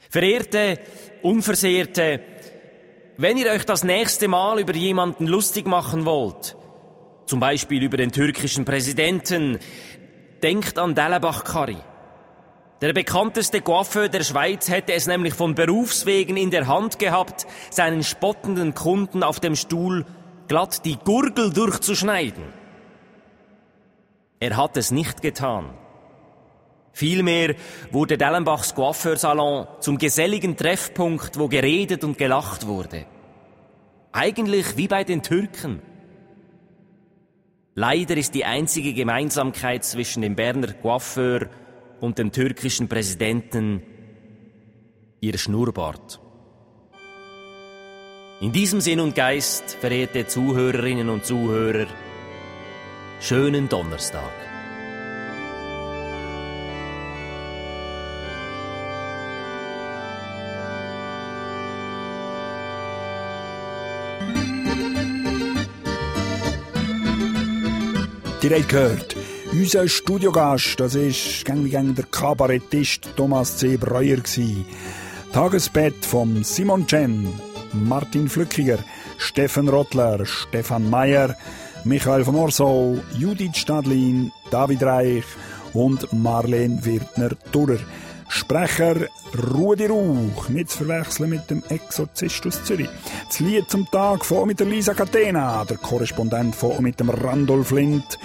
Verehrte, 0.10 0.80
Unversehrte, 1.24 2.22
wenn 3.18 3.38
ihr 3.38 3.52
euch 3.52 3.66
das 3.66 3.84
nächste 3.84 4.28
Mal 4.28 4.60
über 4.60 4.74
jemanden 4.74 5.28
lustig 5.28 5.68
machen 5.68 6.06
wollt, 6.06 6.56
zum 7.26 7.40
Beispiel 7.40 7.84
über 7.84 7.98
den 7.98 8.12
türkischen 8.12 8.66
Präsidenten, 8.66 9.60
denkt 10.42 10.78
an 10.80 10.96
Dellenbach-Kari. 10.96 11.78
Der 12.82 12.94
bekannteste 12.94 13.62
Coiffeur 13.62 14.10
der 14.10 14.24
Schweiz 14.24 14.68
hätte 14.68 14.94
es 14.94 15.06
nämlich 15.06 15.36
von 15.36 15.54
Berufswegen 15.54 16.36
in 16.36 16.50
der 16.50 16.68
Hand 16.68 16.98
gehabt, 16.98 17.46
seinen 17.70 18.04
spottenden 18.04 18.74
Kunden 18.74 19.22
auf 19.22 19.40
dem 19.40 19.56
Stuhl 19.56 20.06
glatt 20.48 20.84
die 20.84 20.98
Gurgel 20.98 21.54
durchzuschneiden. 21.54 22.44
Er 24.40 24.58
hat 24.58 24.78
es 24.78 24.90
nicht 24.90 25.22
getan. 25.22 25.78
Vielmehr 26.94 27.56
wurde 27.92 28.18
Dellenbachs 28.18 28.76
Coiffeursalon 28.76 29.68
zum 29.80 29.98
geselligen 29.98 30.58
Treffpunkt, 30.58 31.40
wo 31.40 31.48
geredet 31.48 32.04
und 32.04 32.18
gelacht 32.18 32.68
wurde. 32.68 33.06
Eigentlich 34.12 34.78
wie 34.78 34.88
bei 34.88 35.04
den 35.04 35.24
Türken. 35.24 35.82
Leider 37.76 38.18
ist 38.18 38.36
die 38.36 38.44
einzige 38.44 38.94
Gemeinsamkeit 38.94 39.86
zwischen 39.86 40.22
dem 40.22 40.36
Berner 40.36 40.74
Coiffeur 40.74 41.48
und 42.02 42.18
dem 42.18 42.32
türkischen 42.32 42.90
Präsidenten 42.90 43.84
ihr 45.22 45.38
Schnurrbart. 45.38 46.20
In 48.42 48.52
diesem 48.52 48.82
Sinn 48.82 49.00
und 49.00 49.16
Geist, 49.16 49.78
verehrte 49.80 50.26
Zuhörerinnen 50.28 51.10
und 51.10 51.26
Zuhörer, 51.26 51.86
schönen 53.22 53.70
Donnerstag. 53.70 54.51
Ihr 68.44 68.58
habt 68.58 68.70
gehört, 68.70 69.16
unser 69.52 69.88
Studiogast, 69.88 70.80
das 70.80 70.96
ist 70.96 71.46
gängig 71.46 71.74
der 71.74 72.06
Kabarettist 72.06 73.16
Thomas 73.16 73.58
C. 73.58 73.78
Breuer 73.78 74.18
gsi. 74.18 74.66
Tagesbett 75.32 76.04
vom 76.04 76.44
Simon 76.44 76.88
Chen, 76.88 77.28
Martin 77.72 78.28
Flückiger, 78.28 78.80
Steffen 79.20 79.70
Rottler, 79.70 80.26
Stefan 80.26 80.90
Mayer, 80.90 81.38
Michael 81.84 82.26
von 82.26 82.36
Orsau, 82.36 82.98
Judith 83.16 83.58
Stadlin, 83.58 84.32
David 84.50 84.82
Reich 84.82 85.26
und 85.74 86.12
Marlene 86.12 86.84
Wirtner-Durrer. 86.84 87.80
Sprecher 88.28 89.08
Rudi 89.38 89.86
Rauch, 89.86 90.50
nicht 90.50 90.70
zu 90.70 90.80
verwechseln 90.80 91.30
mit 91.30 91.50
dem 91.50 91.64
Exorzist 91.70 92.46
aus 92.46 92.64
Zürich. 92.64 92.90
Das 93.28 93.40
Lied 93.40 93.70
zum 93.70 93.90
Tag 93.90 94.26
von 94.26 94.48
mit 94.48 94.60
der 94.60 94.68
Lisa 94.68 94.94
Catena, 94.94 95.64
der 95.66 95.78
Korrespondent 95.78 96.56
von 96.56 96.84
mit 96.84 97.00
dem 97.00 97.10
Randolph 97.10 97.72
Lind. 97.72 98.20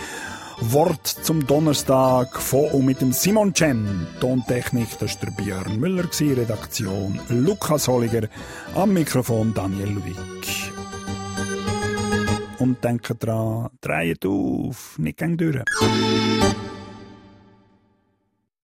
Wort 0.61 1.07
zum 1.07 1.47
Donnerstag 1.47 2.41
von 2.41 2.85
mit 2.85 3.01
dem 3.01 3.13
Simon 3.13 3.53
Chen. 3.53 4.07
Tontechnik, 4.21 4.99
das 4.99 5.17
war 5.17 5.31
der 5.31 5.43
Björn 5.43 5.79
Müller, 5.79 6.09
Redaktion 6.21 7.21
Lukas 7.29 7.89
Holliger, 7.89 8.29
am 8.75 8.93
Mikrofon 8.95 9.53
Daniel 9.53 9.91
Ludwig. 9.91 10.73
Und 12.59 12.83
denkt 12.83 13.23
dran, 13.23 13.69
dreht 13.81 14.25
auf, 14.25 14.99
nicht 14.99 15.19
gegen 15.19 15.37
durch. 15.37 15.63